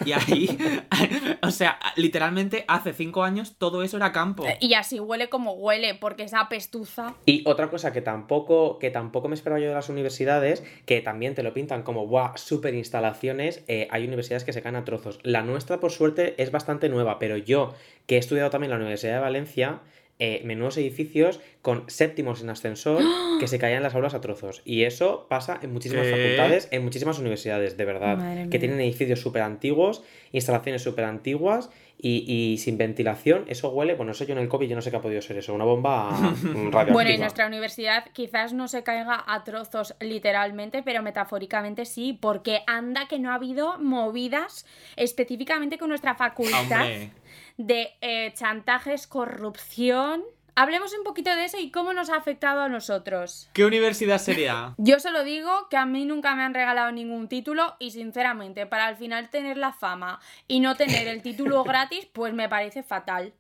y 0.06 0.14
ahí, 0.14 0.58
o 1.44 1.52
sea, 1.52 1.78
literalmente 1.98 2.64
hace 2.70 2.94
5 2.94 3.24
años 3.24 3.56
todo 3.58 3.84
eso 3.84 3.98
era 3.98 4.14
campo. 4.14 4.46
Y 4.62 4.76
así 4.76 5.02
huele 5.02 5.28
como 5.28 5.52
huele, 5.52 5.96
porque 5.96 6.24
esa 6.24 6.48
pestuza. 6.48 7.16
Y 7.26 7.44
otra 7.46 7.70
cosa 7.70 7.92
que 7.92 8.02
tampoco, 8.02 8.80
que 8.80 8.92
tampoco 8.92 9.28
me 9.28 9.36
esperaba 9.36 9.60
yo 9.60 9.68
de 9.68 9.76
las 9.76 9.90
universidades, 9.90 10.64
que 10.86 11.02
también 11.02 11.36
te 11.36 11.44
lo 11.44 11.54
pintan 11.54 11.84
como, 11.84 12.08
¡buah! 12.08 12.38
Super 12.38 12.74
instalaciones. 12.76 13.66
eh, 13.68 13.90
hay 13.92 14.06
universidades 14.08 14.46
que 14.46 14.54
se 14.54 14.62
caen 14.62 14.78
a 14.78 14.86
trozos. 14.86 15.20
La 15.24 15.42
nuestra, 15.42 15.82
por 15.82 15.92
suerte, 15.92 16.42
es 16.42 16.50
bastante 16.50 16.88
nueva, 16.88 17.20
pero 17.20 17.36
yo, 17.36 17.74
que 18.08 18.16
he 18.16 18.20
estudiado 18.20 18.50
también 18.50 18.72
en 18.72 18.78
la 18.80 18.84
Universidad 18.84 19.16
de 19.16 19.20
Valencia, 19.20 19.82
eh, 20.20 20.42
menudos 20.46 20.78
edificios 20.78 21.40
con 21.62 21.90
séptimos 21.90 22.42
en 22.42 22.50
ascensor 22.50 23.02
que 23.40 23.48
se 23.48 23.60
caían 23.60 23.84
las 23.84 23.96
aulas 23.96 24.14
a 24.14 24.22
trozos. 24.22 24.62
Y 24.64 24.84
eso 24.84 25.26
pasa 25.30 25.60
en 25.62 25.74
muchísimas 25.74 26.08
¿Qué? 26.08 26.12
facultades, 26.12 26.68
en 26.72 26.84
muchísimas 26.84 27.20
universidades, 27.20 27.78
de 27.78 27.86
verdad. 27.86 28.18
Madre 28.18 28.44
que 28.44 28.48
mía. 28.50 28.60
tienen 28.60 28.82
edificios 28.82 29.20
súper 29.22 29.42
antiguos, 29.42 30.04
instalaciones 30.32 30.84
súper 30.84 31.06
antiguas 31.06 31.70
y, 31.98 32.26
y 32.28 32.58
sin 32.58 32.78
ventilación. 32.78 33.46
Eso 33.48 33.70
huele, 33.70 33.96
bueno, 33.96 34.12
eso 34.12 34.26
yo 34.26 34.34
en 34.34 34.40
el 34.40 34.50
COVID 34.50 34.68
yo 34.68 34.76
no 34.76 34.82
sé 34.82 34.92
qué 34.92 34.98
ha 34.98 35.02
podido 35.02 35.22
ser 35.22 35.38
eso, 35.38 35.54
una 35.54 35.66
bomba 35.66 36.10
radioactiva. 36.44 36.94
Bueno, 36.94 37.12
y 37.12 37.18
nuestra 37.18 37.48
universidad 37.48 38.06
quizás 38.14 38.54
no 38.54 38.68
se 38.68 38.84
caiga 38.84 39.24
a 39.26 39.44
trozos 39.44 39.96
literalmente, 40.00 40.84
pero 40.84 41.02
metafóricamente 41.02 41.86
sí, 41.86 42.18
porque 42.20 42.62
anda 42.68 43.08
que 43.08 43.20
no 43.20 43.32
ha 43.32 43.36
habido 43.36 43.80
movidas 43.80 44.66
específicamente 44.96 45.78
con 45.78 45.90
nuestra 45.90 46.16
facultad 46.16 46.82
Hombre, 46.82 47.12
de 47.58 47.94
eh, 48.02 48.32
chantajes, 48.34 49.08
corrupción. 49.08 50.24
Hablemos 50.56 50.94
un 50.96 51.04
poquito 51.04 51.36
de 51.36 51.46
eso 51.46 51.58
y 51.58 51.72
cómo 51.72 51.94
nos 51.94 52.10
ha 52.10 52.16
afectado 52.16 52.62
a 52.62 52.70
nosotros. 52.70 53.50
¿qué 53.54 53.66
universidad 53.66 54.20
sería? 54.20 54.76
Yo 54.78 55.00
solo 55.00 55.24
digo 55.24 55.68
que 55.70 55.78
a 55.78 55.86
mí 55.86 56.06
nunca 56.06 56.36
me 56.36 56.44
han 56.44 56.54
regalado 56.54 56.92
ningún 56.92 57.28
título 57.28 57.76
y 57.80 57.92
sinceramente 57.92 58.68
para 58.68 58.86
al 58.86 58.96
final 58.96 59.30
tener 59.30 59.58
la 59.58 59.74
fama 59.74 60.20
y 60.48 60.60
no 60.60 60.76
tener 60.76 61.08
el 61.08 61.24
título 61.24 61.64
gratis, 61.66 62.08
pues 62.14 62.34
me 62.34 62.50
parece 62.50 62.84
fatal. 62.84 63.34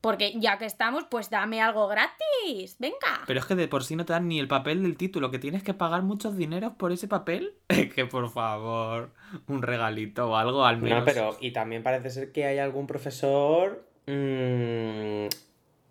Porque 0.00 0.34
ya 0.38 0.58
que 0.58 0.66
estamos, 0.66 1.04
pues 1.10 1.30
dame 1.30 1.60
algo 1.60 1.88
gratis. 1.88 2.76
Venga. 2.78 3.22
Pero 3.26 3.40
es 3.40 3.46
que 3.46 3.54
de 3.54 3.68
por 3.68 3.84
sí 3.84 3.96
no 3.96 4.04
te 4.04 4.12
dan 4.12 4.28
ni 4.28 4.38
el 4.38 4.48
papel 4.48 4.82
del 4.82 4.96
título, 4.96 5.30
que 5.30 5.38
tienes 5.38 5.62
que 5.62 5.74
pagar 5.74 6.02
muchos 6.02 6.36
dineros 6.36 6.74
por 6.74 6.92
ese 6.92 7.08
papel. 7.08 7.54
que 7.94 8.06
por 8.06 8.30
favor, 8.30 9.10
un 9.48 9.62
regalito 9.62 10.30
o 10.30 10.36
algo 10.36 10.64
al 10.64 10.78
menos. 10.78 11.00
No, 11.00 11.04
pero 11.04 11.36
y 11.40 11.52
también 11.52 11.82
parece 11.82 12.10
ser 12.10 12.32
que 12.32 12.44
hay 12.44 12.58
algún 12.58 12.86
profesor 12.86 13.86
mm, 14.06 15.26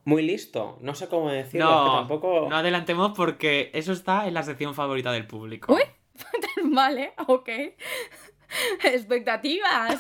muy 0.06 0.22
listo. 0.22 0.78
No 0.82 0.96
sé 0.96 1.08
cómo 1.08 1.30
decirlo, 1.30 1.70
es 1.70 1.92
que 1.92 1.98
tampoco. 1.98 2.48
no 2.50 2.56
adelantemos 2.56 3.14
porque 3.16 3.72
eso 3.74 3.92
está 3.92 4.28
en 4.28 4.34
la 4.34 4.44
sección 4.44 4.74
favorita 4.74 5.12
del 5.12 5.28
público. 5.28 5.74
Uy. 5.74 5.82
vale, 6.74 7.14
ok. 7.28 7.50
Expectativas. 8.84 10.00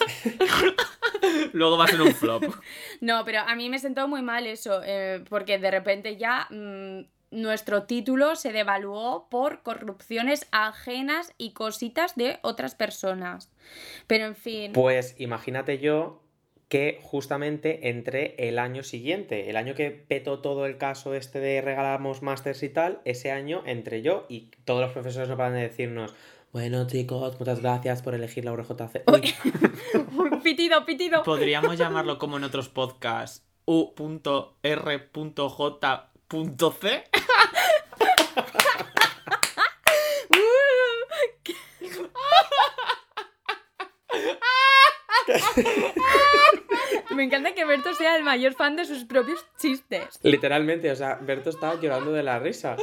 Luego 1.54 1.78
va 1.78 1.86
a 1.86 1.88
ser 1.88 2.02
un 2.02 2.14
flop. 2.14 2.44
No, 3.02 3.26
pero 3.26 3.40
a 3.40 3.56
mí 3.56 3.70
me 3.70 3.80
sentó 3.80 4.08
muy 4.08 4.22
mal 4.22 4.48
eso, 4.48 4.82
eh, 4.84 5.24
porque 5.30 5.60
de 5.60 5.70
repente 5.70 6.18
ya 6.18 6.48
mm, 6.50 7.02
nuestro 7.32 7.84
título 7.84 8.36
se 8.36 8.52
devaluó 8.52 9.28
por 9.30 9.62
corrupciones 9.62 10.48
ajenas 10.52 11.34
y 11.38 11.52
cositas 11.52 12.16
de 12.16 12.40
otras 12.42 12.76
personas. 12.76 13.52
Pero 14.08 14.26
en 14.26 14.36
fin. 14.36 14.74
Pues 14.74 15.16
imagínate 15.20 15.80
yo 15.80 16.22
que 16.68 17.00
justamente 17.02 17.90
entre 17.90 18.36
el 18.38 18.58
año 18.58 18.84
siguiente, 18.84 19.50
el 19.50 19.58
año 19.58 19.76
que 19.76 19.92
petó 19.92 20.40
todo 20.40 20.66
el 20.66 20.78
caso 20.78 21.14
este 21.14 21.40
de 21.40 21.62
regalamos 21.62 22.22
másters 22.22 22.64
y 22.64 22.70
tal, 22.70 23.02
ese 23.06 23.32
año 23.32 23.62
entre 23.66 24.02
yo 24.02 24.26
y 24.30 24.52
todos 24.66 24.82
los 24.82 24.92
profesores 24.92 25.30
no 25.30 25.38
paran 25.38 25.54
de 25.54 25.62
decirnos, 25.62 26.16
bueno, 26.56 26.88
chicos, 26.88 27.38
muchas 27.38 27.60
gracias 27.60 28.02
por 28.02 28.16
elegir 28.16 28.46
la 28.46 28.54
URJC. 28.54 29.04
Un 30.16 30.42
pitido, 30.44 30.86
pitido. 30.86 31.22
Podríamos 31.24 31.78
llamarlo 31.78 32.18
como 32.18 32.38
en 32.38 32.46
otros 32.46 32.70
podcasts. 32.70 33.46
U.R.J.C. 33.66 34.64
Me 47.18 47.24
encanta 47.24 47.54
que 47.54 47.66
Berto 47.66 47.94
sea 47.96 48.16
el 48.16 48.24
mayor 48.24 48.54
fan 48.54 48.78
de 48.78 48.86
sus 48.86 49.04
propios 49.04 49.46
chistes. 49.58 50.22
Literalmente, 50.24 50.90
o 50.90 50.96
sea, 50.96 51.16
Berto 51.16 51.50
estaba 51.50 51.78
llorando 51.82 52.14
de 52.14 52.24
la 52.24 52.40
risa. 52.40 52.78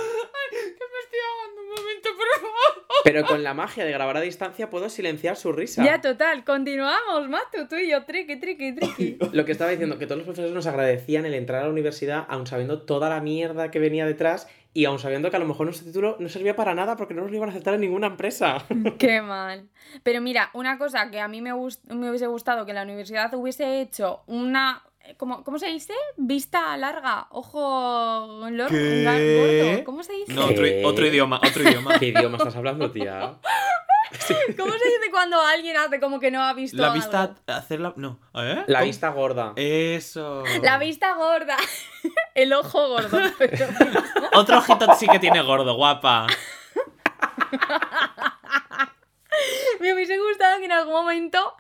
Pero 3.13 3.27
con 3.27 3.43
la 3.43 3.55
magia 3.55 3.85
de 3.85 3.93
grabar 3.93 4.17
a 4.17 4.21
distancia 4.21 4.71
puedo 4.71 4.89
silenciar 4.89 5.37
su 5.37 5.53
risa. 5.53 5.85
Ya, 5.85 6.01
total, 6.01 6.45
continuamos, 6.45 7.29
Matu, 7.29 7.67
tú 7.69 7.77
y 7.77 7.91
yo, 7.91 8.05
triqui, 8.05 8.37
triqui, 8.41 8.75
triqui. 8.75 9.19
Lo 9.33 9.45
que 9.45 9.53
estaba 9.53 9.71
diciendo, 9.71 9.99
que 9.99 10.07
todos 10.07 10.19
los 10.19 10.25
profesores 10.27 10.53
nos 10.53 10.67
agradecían 10.67 11.25
el 11.27 11.35
entrar 11.35 11.63
a 11.63 11.65
la 11.67 11.71
universidad, 11.71 12.25
aun 12.29 12.47
sabiendo 12.47 12.83
toda 12.83 13.09
la 13.09 13.21
mierda 13.21 13.71
que 13.71 13.79
venía 13.79 14.07
detrás 14.07 14.49
y 14.75 14.87
aun 14.87 14.99
sabiendo 14.99 15.31
que 15.31 15.37
a 15.37 15.39
lo 15.39 15.45
mejor 15.47 15.67
nuestro 15.67 15.87
título 15.87 16.17
no 16.19 16.29
servía 16.31 16.57
para 16.57 16.75
nada 16.75 16.97
porque 16.97 17.13
no 17.13 17.21
nos 17.23 17.31
lo 17.31 17.37
iban 17.37 17.49
a 17.51 17.53
aceptar 17.53 17.75
en 17.75 17.83
ninguna 17.83 18.07
empresa. 18.07 18.65
Qué 18.99 19.21
mal. 19.21 19.69
Pero 20.03 20.21
mira, 20.23 20.49
una 20.55 20.79
cosa 20.79 21.11
que 21.11 21.21
a 21.21 21.29
mí 21.29 21.43
me, 21.43 21.53
gust- 21.53 21.85
me 21.93 22.09
hubiese 22.09 22.27
gustado 22.27 22.65
que 22.65 22.73
la 22.73 22.83
universidad 22.83 23.33
hubiese 23.35 23.81
hecho 23.83 24.23
una... 24.27 24.83
¿Cómo, 25.17 25.45
cómo 25.45 25.59
se 25.59 25.67
dice? 25.67 25.93
Vista 26.17 26.77
larga, 26.77 27.27
ojo 27.31 28.49
lor- 28.51 28.71
gordo. 28.71 29.85
¿Cómo 29.85 30.03
se 30.03 30.13
dice? 30.15 30.33
No, 30.33 30.47
otro, 30.47 30.67
idioma, 31.07 31.41
otro 31.47 31.63
idioma. 31.63 31.99
¿Qué 31.99 32.07
idioma 32.07 32.37
estás 32.39 32.57
hablando, 32.57 32.91
tía? 32.91 33.35
¿Cómo 34.59 34.73
se 34.73 34.85
dice 34.85 35.11
cuando 35.11 35.41
alguien 35.41 35.77
hace 35.77 35.99
como 35.99 36.21
que 36.21 36.31
no 36.31 36.43
ha 36.43 36.53
visto 36.55 36.77
La 36.77 36.89
algo? 36.89 36.97
vista, 36.97 37.35
hacerla... 37.47 37.95
No, 37.97 38.21
¿eh? 38.35 38.63
La 38.67 38.81
¿Cómo? 38.81 38.87
vista 38.87 39.09
gorda. 39.11 39.53
Eso. 39.57 40.45
La 40.63 40.79
vista 40.79 41.15
gorda. 41.15 41.57
El 42.35 42.53
ojo 42.53 42.89
gordo. 42.89 43.19
pero- 43.39 43.67
Otro 44.35 44.59
ojito 44.59 44.87
sí 44.99 45.07
que 45.09 45.19
tiene 45.19 45.41
gordo, 45.43 45.75
guapa. 45.77 46.27
Me 49.81 49.93
hubiese 49.95 50.19
gustado 50.19 50.59
que 50.59 50.67
en 50.67 50.73
algún 50.73 50.95
momento 50.95 51.55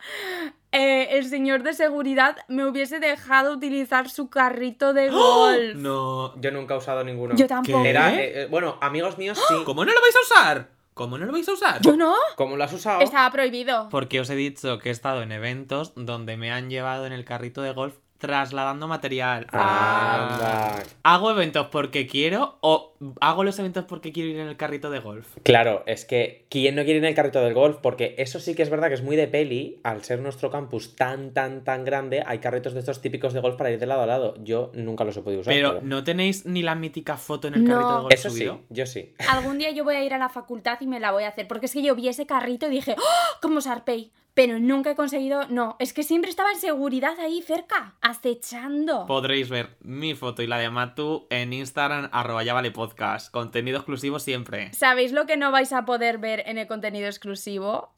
eh, 0.73 1.18
el 1.18 1.29
señor 1.29 1.62
de 1.62 1.75
seguridad 1.75 2.37
me 2.49 2.64
hubiese 2.64 2.99
dejado 3.01 3.53
utilizar 3.53 4.09
su 4.09 4.31
carrito 4.31 4.92
de 4.92 5.11
golf. 5.11 5.75
No. 5.77 6.35
Yo 6.40 6.51
nunca 6.51 6.75
he 6.75 6.79
usado 6.79 7.05
ninguno. 7.05 7.35
Yo 7.35 7.47
tampoco. 7.47 7.83
¿Qué? 7.83 7.90
Era, 7.90 8.14
eh, 8.14 8.42
eh, 8.42 8.47
bueno, 8.47 8.79
amigos 8.81 9.18
míos 9.18 9.38
sí. 9.49 9.55
¿Cómo 9.64 9.85
no 9.85 9.92
lo 9.92 10.01
vais 10.01 10.16
a 10.16 10.21
usar? 10.21 10.68
¿Cómo 10.95 11.16
no 11.16 11.25
lo 11.25 11.33
vais 11.33 11.49
a 11.49 11.53
usar? 11.53 11.81
Yo 11.81 11.97
no. 11.97 12.14
¿Cómo 12.37 12.57
lo 12.57 12.64
has 12.64 12.73
usado? 12.73 13.01
Estaba 13.01 13.31
prohibido. 13.31 13.88
Porque 13.90 14.21
os 14.21 14.29
he 14.31 14.35
dicho 14.35 14.79
que 14.79 14.90
he 14.90 14.92
estado 14.92 15.23
en 15.23 15.33
eventos 15.33 15.92
donde 15.97 16.37
me 16.37 16.53
han 16.53 16.68
llevado 16.68 17.07
en 17.07 17.12
el 17.12 17.25
carrito 17.25 17.62
de 17.62 17.73
golf 17.73 17.95
trasladando 18.23 18.87
material. 18.87 19.49
Anda. 19.51 20.81
¿Hago 21.03 21.33
eventos 21.33 21.67
porque 21.73 22.07
quiero 22.07 22.57
o 22.61 22.95
hago 23.21 23.43
los 23.43 23.59
eventos 23.59 23.85
porque 23.85 24.13
quiero 24.13 24.31
ir 24.31 24.39
en 24.39 24.47
el 24.47 24.57
carrito 24.57 24.91
de 24.91 25.01
golf? 25.01 25.27
Claro, 25.43 25.83
es 25.87 26.05
que 26.05 26.47
¿quién 26.49 26.77
no 26.77 26.85
quiere 26.85 26.99
ir 26.99 27.05
en 27.05 27.09
el 27.09 27.15
carrito 27.17 27.41
del 27.43 27.53
golf? 27.53 27.79
Porque 27.83 28.15
eso 28.19 28.39
sí 28.39 28.55
que 28.55 28.63
es 28.63 28.71
verdad 28.71 28.87
que 28.89 28.95
es 28.95 29.03
muy 29.03 29.17
de 29.17 29.27
peli. 29.27 29.81
Al 29.83 30.05
ser 30.05 30.21
nuestro 30.21 30.51
campus 30.53 30.95
tan, 30.95 31.35
tan, 31.35 31.65
tan 31.65 31.85
grande, 31.85 32.23
hay 32.25 32.39
carritos 32.39 32.75
de 32.75 32.79
estos 32.81 33.01
típicos 33.01 33.33
de 33.33 33.41
golf 33.41 33.57
para 33.57 33.73
ir 33.73 33.81
de 33.81 33.87
lado 33.87 34.03
a 34.03 34.07
lado. 34.07 34.35
Yo 34.45 34.71
nunca 34.75 35.03
los 35.03 35.17
he 35.17 35.23
podido 35.23 35.41
usar. 35.41 35.53
Pero 35.53 35.75
pero- 35.75 35.85
no 35.85 36.05
tenéis 36.05 36.47
ni 36.47 36.63
la 36.63 36.77
mítica 36.77 37.17
foto 37.17 37.49
en 37.49 37.55
el 37.55 37.65
No. 37.65 37.71
carrito 37.75 37.95
de 37.97 38.03
golf 38.03 38.15
Eso 38.15 38.31
sí, 38.31 38.49
yo 38.71 38.87
sí. 38.87 39.13
Algún 39.29 39.59
día 39.59 39.73
yo 39.73 39.83
voy 39.83 39.97
a 39.97 40.05
ir 40.05 40.15
a 40.15 40.19
la 40.19 40.29
facultad 40.29 40.79
y 40.81 40.87
me 40.87 41.01
la 41.01 41.11
voy 41.11 41.25
a 41.25 41.29
hacer. 41.29 41.49
Porque 41.49 41.67
es 41.67 41.73
que 41.73 41.83
yo 41.83 41.97
vi 41.97 42.07
ese 42.07 42.25
carrito 42.25 42.67
y 42.69 42.71
dije, 42.71 42.95
¡Oh! 42.97 43.39
¿Cómo 43.43 43.61
Sarpey? 43.61 44.13
Pero 44.35 44.59
nunca 44.59 44.90
he 44.90 44.97
conseguido. 44.97 45.47
No, 45.49 45.77
es 45.79 45.92
que 45.92 46.03
siempre 46.03 46.31
estaba 46.31 46.51
en 46.53 46.59
seguridad 46.59 47.18
ahí 47.21 47.42
cerca, 47.42 47.97
acechando. 48.01 49.07
Podréis 49.07 49.51
ver 49.51 49.77
mi 49.81 50.14
foto 50.14 50.42
y 50.42 50.47
la 50.47 50.59
de 50.59 50.71
Matu 50.71 51.27
en 51.29 51.53
Instagram, 51.53 52.09
arroba 52.12 52.42
ya 52.42 52.55
vale 52.55 52.71
podcast. 52.71 53.31
Contenido 53.31 53.77
exclusivo 53.79 54.18
siempre. 54.18 54.73
¿Sabéis 54.73 55.12
lo 55.12 55.27
que 55.27 55.37
no 55.37 55.51
vais 55.51 55.73
a 55.73 55.85
poder 55.85 56.16
ver 56.18 56.42
en 56.47 56.57
el 56.57 56.66
contenido 56.66 57.09
exclusivo? 57.09 57.92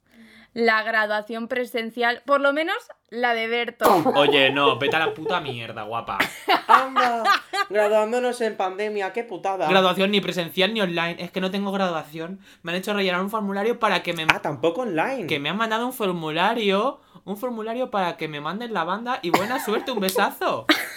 La 0.55 0.83
graduación 0.85 1.49
presencial, 1.49 2.23
por 2.27 2.41
lo 2.41 2.53
menos 2.53 2.77
la 3.11 3.35
de 3.35 3.49
Berto. 3.49 4.03
Oye, 4.15 4.51
no, 4.51 4.79
vete 4.79 4.97
a 4.97 5.01
la 5.01 5.15
puta 5.15 5.41
mierda, 5.41 5.83
guapa. 5.83 6.19
¡Anda! 6.69 7.25
Graduándonos 7.71 8.41
en 8.41 8.57
pandemia, 8.57 9.13
qué 9.13 9.25
putada. 9.25 9.69
Graduación 9.69 10.11
ni 10.11 10.21
presencial 10.21 10.75
ni 10.75 10.81
online. 10.81 11.17
Es 11.19 11.31
que 11.31 11.41
no 11.41 11.51
tengo 11.51 11.73
graduación. 11.73 12.41
Me 12.63 12.73
han 12.73 12.79
hecho 12.79 12.93
rellenar 12.95 13.21
un 13.21 13.31
formulario 13.31 13.79
para 13.79 14.03
que 14.03 14.13
me... 14.13 14.27
Ah, 14.29 14.41
tampoco 14.41 14.83
online. 14.83 15.27
Que 15.27 15.39
me 15.39 15.49
han 15.49 15.57
mandado 15.57 15.87
un 15.87 15.93
formulario. 15.93 17.01
Un 17.25 17.37
formulario 17.37 17.91
para 17.91 18.17
que 18.17 18.29
me 18.29 18.41
manden 18.41 18.75
la 18.75 18.85
banda 18.85 19.19
y 19.23 19.31
buena 19.31 19.65
suerte, 19.65 19.93
un 19.93 20.01
besazo. 20.01 20.67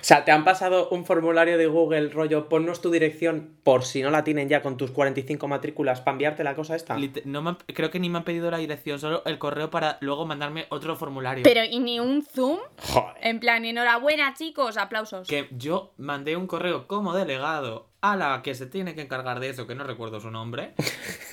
O 0.00 0.04
sea, 0.08 0.24
te 0.24 0.30
han 0.32 0.44
pasado 0.44 0.88
un 0.90 1.04
formulario 1.04 1.58
de 1.58 1.66
Google, 1.66 2.08
rollo, 2.10 2.48
ponnos 2.48 2.80
tu 2.80 2.90
dirección 2.90 3.56
por 3.64 3.84
si 3.84 4.02
no 4.02 4.10
la 4.10 4.24
tienen 4.24 4.48
ya 4.48 4.62
con 4.62 4.76
tus 4.76 4.90
45 4.90 5.48
matrículas 5.48 6.00
para 6.00 6.12
enviarte 6.12 6.44
la 6.44 6.54
cosa 6.54 6.76
esta. 6.76 6.96
No 7.24 7.42
me 7.42 7.50
han- 7.50 7.58
creo 7.74 7.90
que 7.90 7.98
ni 8.00 8.08
me 8.08 8.18
han 8.18 8.24
pedido 8.24 8.50
la 8.50 8.58
dirección, 8.58 8.98
solo 8.98 9.22
el 9.26 9.38
correo 9.38 9.70
para 9.70 9.98
luego 10.00 10.24
mandarme 10.26 10.66
otro 10.70 10.96
formulario. 10.96 11.42
Pero, 11.44 11.64
¿y 11.64 11.78
ni 11.80 12.00
un 12.00 12.22
zoom? 12.24 12.58
Joder. 12.92 13.14
En 13.20 13.40
plan, 13.40 13.64
enhorabuena, 13.64 14.34
chicos, 14.34 14.76
aplausos. 14.76 15.26
Que 15.28 15.48
yo 15.50 15.92
mandé 15.96 16.36
un 16.36 16.46
correo 16.46 16.86
como 16.86 17.14
delegado 17.14 17.88
a 18.00 18.14
la 18.16 18.42
que 18.42 18.54
se 18.54 18.66
tiene 18.66 18.94
que 18.94 19.02
encargar 19.02 19.40
de 19.40 19.50
eso, 19.50 19.66
que 19.66 19.74
no 19.74 19.82
recuerdo 19.84 20.20
su 20.20 20.30
nombre, 20.30 20.74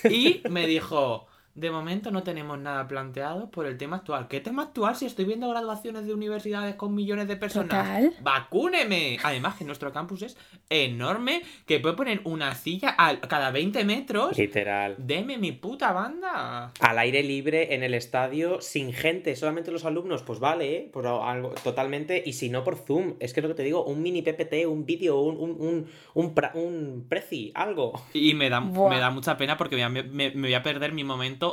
y 0.09 0.41
me 0.49 0.65
dijo, 0.65 1.27
de 1.55 1.71
momento 1.71 2.11
no 2.11 2.21
tenemos 2.21 2.59
nada 2.59 2.85
planteado 2.87 3.49
por 3.49 3.65
el 3.65 3.77
tema 3.77 3.95
actual. 3.97 4.27
¿Qué 4.27 4.41
tema 4.41 4.63
actual 4.63 4.95
si 4.97 5.05
estoy 5.05 5.23
viendo 5.25 5.49
graduaciones 5.49 6.05
de 6.05 6.13
universidades 6.13 6.75
con 6.75 6.93
millones 6.93 7.29
de 7.29 7.37
personas? 7.37 7.69
Total. 7.69 8.13
¡Vacúneme! 8.21 9.17
Además 9.23 9.55
que 9.55 9.63
nuestro 9.63 9.93
campus 9.93 10.21
es 10.23 10.37
enorme, 10.69 11.41
que 11.65 11.79
puede 11.79 11.95
poner 11.95 12.19
una 12.25 12.53
silla 12.55 12.93
a 12.97 13.19
cada 13.21 13.51
20 13.51 13.85
metros. 13.85 14.37
Literal. 14.37 14.95
Deme 14.97 15.37
mi 15.37 15.53
puta 15.53 15.93
banda. 15.93 16.73
Al 16.81 16.99
aire 16.99 17.23
libre, 17.23 17.73
en 17.73 17.83
el 17.83 17.93
estadio, 17.93 18.59
sin 18.59 18.91
gente, 18.91 19.35
solamente 19.37 19.71
los 19.71 19.85
alumnos, 19.85 20.23
pues 20.23 20.39
vale, 20.39 20.75
¿eh? 20.75 20.89
Por 20.91 21.07
algo, 21.07 21.49
totalmente. 21.63 22.21
Y 22.25 22.33
si 22.33 22.49
no 22.49 22.65
por 22.65 22.75
Zoom, 22.75 23.13
es 23.19 23.33
que 23.33 23.39
es 23.39 23.43
lo 23.43 23.49
que 23.49 23.55
te 23.55 23.63
digo, 23.63 23.85
un 23.85 24.01
mini 24.01 24.21
PPT, 24.21 24.65
un 24.67 24.85
vídeo, 24.85 25.19
un, 25.21 25.37
un, 25.37 25.51
un, 25.61 25.87
un, 26.13 26.33
un 26.55 27.05
prezi, 27.07 27.51
algo. 27.55 27.93
Y 28.13 28.33
me 28.33 28.49
da, 28.49 28.59
Buah. 28.59 28.89
me 28.89 28.99
da 28.99 29.09
mucha 29.09 29.37
pena 29.37 29.55
porque 29.57 29.77
me, 29.87 30.03
me- 30.03 30.31
me 30.31 30.47
voy 30.47 30.53
a 30.53 30.61
perder 30.63 30.91
mi 30.91 31.03
momento 31.05 31.44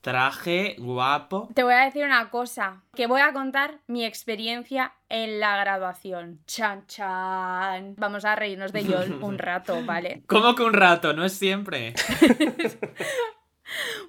traje 0.00 0.76
guapo. 0.78 1.48
Te 1.54 1.62
voy 1.62 1.74
a 1.74 1.84
decir 1.84 2.04
una 2.04 2.30
cosa, 2.30 2.82
que 2.94 3.06
voy 3.06 3.20
a 3.20 3.32
contar 3.32 3.78
mi 3.86 4.04
experiencia 4.04 4.92
en 5.08 5.40
la 5.40 5.56
graduación. 5.58 6.40
Chan 6.46 6.86
chan. 6.86 7.94
Vamos 7.96 8.24
a 8.24 8.36
reírnos 8.36 8.72
de 8.72 8.84
Yol 8.84 9.18
un 9.22 9.38
rato, 9.38 9.82
¿vale? 9.84 10.22
¿Cómo 10.26 10.54
que 10.54 10.62
un 10.62 10.74
rato? 10.74 11.12
No 11.12 11.24
es 11.24 11.32
siempre. 11.32 11.94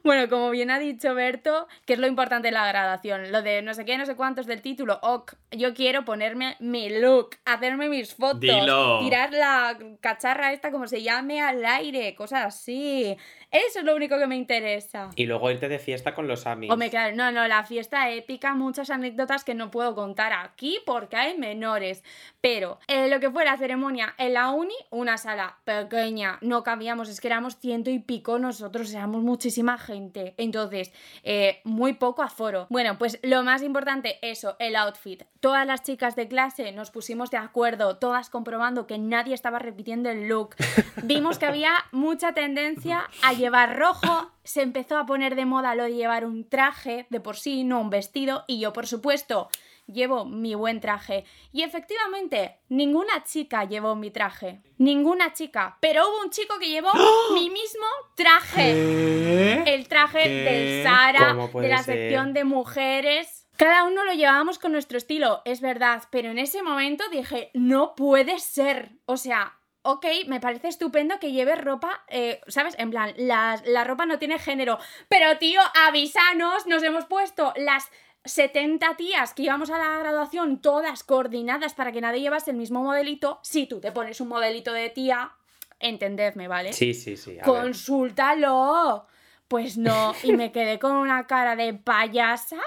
Bueno, 0.03 0.29
como 0.29 0.49
bien 0.51 0.71
ha 0.71 0.79
dicho 0.79 1.13
Berto, 1.13 1.67
que 1.85 1.93
es 1.93 1.99
lo 1.99 2.07
importante 2.07 2.47
de 2.47 2.51
la 2.53 2.67
graduación, 2.67 3.31
lo 3.31 3.41
de 3.41 3.61
no 3.61 3.73
sé 3.73 3.85
qué, 3.85 3.97
no 3.97 4.05
sé 4.05 4.15
cuántos 4.15 4.45
del 4.45 4.61
título, 4.61 4.99
ok, 5.01 5.33
yo 5.51 5.73
quiero 5.73 6.05
ponerme 6.05 6.55
mi 6.59 6.89
look, 6.89 7.31
hacerme 7.45 7.89
mis 7.89 8.15
fotos, 8.15 8.39
Dilo. 8.39 8.99
tirar 8.99 9.33
la 9.33 9.77
cacharra 9.99 10.53
esta 10.53 10.71
como 10.71 10.87
se 10.87 11.03
llame 11.03 11.41
al 11.41 11.65
aire, 11.65 12.15
cosas 12.15 12.45
así. 12.45 13.17
Eso 13.51 13.79
es 13.79 13.85
lo 13.85 13.95
único 13.95 14.19
que 14.19 14.27
me 14.27 14.35
interesa. 14.35 15.09
Y 15.15 15.25
luego 15.25 15.49
irte 15.49 15.67
de 15.69 15.79
fiesta 15.79 16.13
con 16.13 16.27
los 16.27 16.45
amigos. 16.45 16.73
Hombre, 16.73 16.91
claro, 16.91 17.15
no, 17.15 17.31
no, 17.31 17.47
la 17.47 17.63
fiesta 17.63 18.11
épica, 18.11 18.53
muchas 18.53 18.91
anécdotas 18.91 19.43
que 19.43 19.55
no 19.55 19.71
puedo 19.71 19.95
contar 19.95 20.33
aquí 20.33 20.77
porque 20.85 21.15
hay 21.15 21.35
menores. 21.35 22.03
Pero 22.41 22.79
eh, 22.87 23.09
lo 23.09 23.19
que 23.19 23.31
fue 23.31 23.45
la 23.45 23.57
ceremonia 23.57 24.13
en 24.19 24.33
la 24.35 24.51
uni, 24.51 24.75
una 24.91 25.17
sala 25.17 25.57
pequeña, 25.63 26.37
no 26.41 26.63
cabíamos, 26.63 27.09
es 27.09 27.19
que 27.19 27.27
éramos 27.27 27.57
ciento 27.57 27.89
y 27.89 27.97
pico 27.97 28.37
nosotros, 28.37 28.93
éramos 28.93 29.23
muchísima 29.23 29.79
gente. 29.79 30.35
Entonces, 30.37 30.91
eh, 31.23 31.59
muy 31.63 31.93
poco 31.93 32.21
aforo. 32.21 32.67
Bueno, 32.69 32.99
pues 32.99 33.19
lo 33.23 33.41
más 33.41 33.63
importante, 33.63 34.19
eso, 34.21 34.57
el 34.59 34.75
outfit. 34.75 35.23
Todas 35.39 35.65
las 35.65 35.81
chicas 35.81 36.15
de 36.15 36.27
clase 36.27 36.71
nos 36.71 36.91
pusimos 36.91 37.31
de 37.31 37.37
acuerdo, 37.37 37.97
todas 37.97 38.29
comprobando 38.29 38.85
que 38.85 38.99
nadie 38.99 39.33
estaba 39.33 39.57
repitiendo 39.57 40.09
el 40.11 40.27
look. 40.27 40.55
Vimos 41.03 41.39
que 41.39 41.47
había 41.47 41.73
mucha 41.91 42.33
tendencia 42.33 43.09
a 43.23 43.38
llevar 43.39 43.77
rojo, 43.77 44.31
se 44.43 44.61
empezó 44.61 44.97
a 44.97 45.05
poner 45.05 45.35
de 45.35 45.45
moda 45.45 45.73
lo 45.75 45.85
de 45.85 45.93
llevar 45.95 46.25
un 46.25 46.47
traje 46.47 47.07
de 47.09 47.19
por 47.19 47.37
sí, 47.37 47.63
no 47.63 47.81
un 47.81 47.89
vestido, 47.89 48.43
y 48.47 48.59
yo, 48.59 48.73
por 48.73 48.85
supuesto, 48.85 49.49
llevo 49.87 50.25
mi 50.25 50.53
buen 50.55 50.79
traje. 50.79 51.25
Y 51.51 51.63
efectivamente, 51.63 52.59
ninguna 52.69 53.23
chica 53.23 53.63
llevó 53.65 53.95
mi 53.95 54.11
traje. 54.11 54.61
Ninguna 54.77 55.33
chica. 55.33 55.77
Pero 55.79 56.07
hubo 56.07 56.21
un 56.21 56.29
chico 56.29 56.59
que 56.59 56.69
llevó 56.69 56.91
mi 57.33 57.49
mismo 57.49 57.85
traje. 58.15 58.73
¿Qué? 58.73 59.63
El 59.73 59.87
traje 59.87 60.23
¿Qué? 60.23 60.29
del 60.29 60.83
Sara, 60.83 61.29
¿Cómo 61.29 61.49
puede 61.49 61.67
de 61.67 61.73
la 61.73 61.83
ser? 61.83 61.95
sección 61.95 62.33
de 62.33 62.43
mujeres. 62.43 63.47
Cada 63.57 63.83
uno 63.83 64.05
lo 64.05 64.13
llevábamos 64.13 64.57
con 64.57 64.71
nuestro 64.71 64.97
estilo, 64.97 65.41
es 65.43 65.59
verdad, 65.59 66.03
pero 66.11 66.29
en 66.29 66.39
ese 66.39 66.63
momento 66.63 67.03
dije, 67.11 67.51
no 67.53 67.93
puede 67.93 68.39
ser. 68.39 68.93
O 69.05 69.17
sea, 69.17 69.58
ok, 69.81 70.05
me 70.27 70.39
parece 70.39 70.67
estupendo 70.67 71.19
que 71.19 71.31
lleves 71.31 71.61
ropa, 71.61 72.03
eh, 72.07 72.41
¿sabes? 72.47 72.75
En 72.77 72.89
plan, 72.89 73.13
la, 73.17 73.61
la 73.65 73.83
ropa 73.83 74.05
no 74.05 74.19
tiene 74.19 74.39
género. 74.39 74.77
Pero 75.07 75.37
tío, 75.37 75.61
avísanos, 75.87 76.67
nos 76.67 76.83
hemos 76.83 77.05
puesto 77.05 77.53
las 77.55 77.89
70 78.25 78.95
tías 78.97 79.33
que 79.33 79.43
íbamos 79.43 79.69
a 79.69 79.77
la 79.77 79.97
graduación, 79.99 80.61
todas 80.61 81.03
coordinadas 81.03 81.73
para 81.73 81.91
que 81.91 82.01
nadie 82.01 82.21
llevase 82.21 82.51
el 82.51 82.57
mismo 82.57 82.83
modelito. 82.83 83.39
Si 83.43 83.65
tú 83.65 83.79
te 83.79 83.91
pones 83.91 84.19
un 84.21 84.27
modelito 84.27 84.73
de 84.73 84.89
tía, 84.89 85.31
entendedme, 85.79 86.47
¿vale? 86.47 86.73
Sí, 86.73 86.93
sí, 86.93 87.15
sí. 87.17 87.31
a 87.31 87.35
ver. 87.35 87.43
Consúltalo. 87.45 89.05
Pues 89.47 89.77
no, 89.77 90.13
y 90.23 90.33
me 90.33 90.51
quedé 90.51 90.77
con 90.77 90.91
una 90.91 91.25
cara 91.25 91.55
de 91.55 91.73
payasa. 91.73 92.59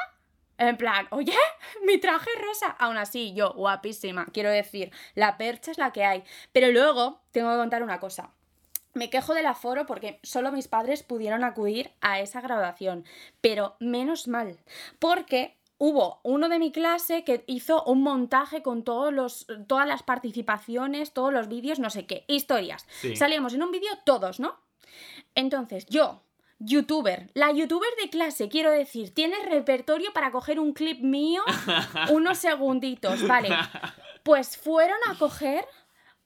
En 0.68 0.76
plan, 0.76 1.08
oye, 1.10 1.34
mi 1.86 1.98
traje 1.98 2.30
rosa. 2.40 2.68
Aún 2.78 2.96
así, 2.96 3.34
yo, 3.34 3.52
guapísima. 3.52 4.26
Quiero 4.32 4.50
decir, 4.50 4.92
la 5.14 5.36
percha 5.36 5.70
es 5.70 5.78
la 5.78 5.92
que 5.92 6.04
hay. 6.04 6.22
Pero 6.52 6.70
luego, 6.70 7.20
tengo 7.32 7.50
que 7.50 7.56
contar 7.56 7.82
una 7.82 7.98
cosa. 8.00 8.30
Me 8.94 9.10
quejo 9.10 9.34
del 9.34 9.46
aforo 9.46 9.86
porque 9.86 10.20
solo 10.22 10.52
mis 10.52 10.68
padres 10.68 11.02
pudieron 11.02 11.44
acudir 11.44 11.92
a 12.00 12.20
esa 12.20 12.40
graduación. 12.40 13.04
Pero 13.40 13.76
menos 13.80 14.28
mal. 14.28 14.58
Porque 14.98 15.56
hubo 15.78 16.20
uno 16.22 16.48
de 16.48 16.60
mi 16.60 16.70
clase 16.70 17.24
que 17.24 17.42
hizo 17.48 17.82
un 17.84 18.02
montaje 18.02 18.62
con 18.62 18.84
todos 18.84 19.12
los, 19.12 19.46
todas 19.66 19.88
las 19.88 20.04
participaciones, 20.04 21.12
todos 21.12 21.32
los 21.32 21.48
vídeos, 21.48 21.80
no 21.80 21.90
sé 21.90 22.06
qué, 22.06 22.24
historias. 22.28 22.86
Sí. 23.00 23.16
Salíamos 23.16 23.54
en 23.54 23.64
un 23.64 23.72
vídeo 23.72 23.90
todos, 24.04 24.38
¿no? 24.38 24.60
Entonces, 25.34 25.86
yo, 25.86 26.22
youtuber, 26.64 27.30
la 27.34 27.52
youtuber 27.52 27.90
de 28.02 28.10
clase, 28.10 28.48
quiero 28.48 28.70
decir, 28.70 29.12
tiene 29.12 29.36
repertorio 29.48 30.12
para 30.12 30.30
coger 30.30 30.58
un 30.60 30.72
clip 30.72 31.00
mío 31.00 31.42
unos 32.10 32.38
segunditos, 32.38 33.26
¿vale? 33.26 33.50
Pues 34.22 34.56
fueron 34.56 34.98
a 35.08 35.18
coger 35.18 35.66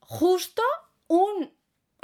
justo 0.00 0.62
un 1.08 1.55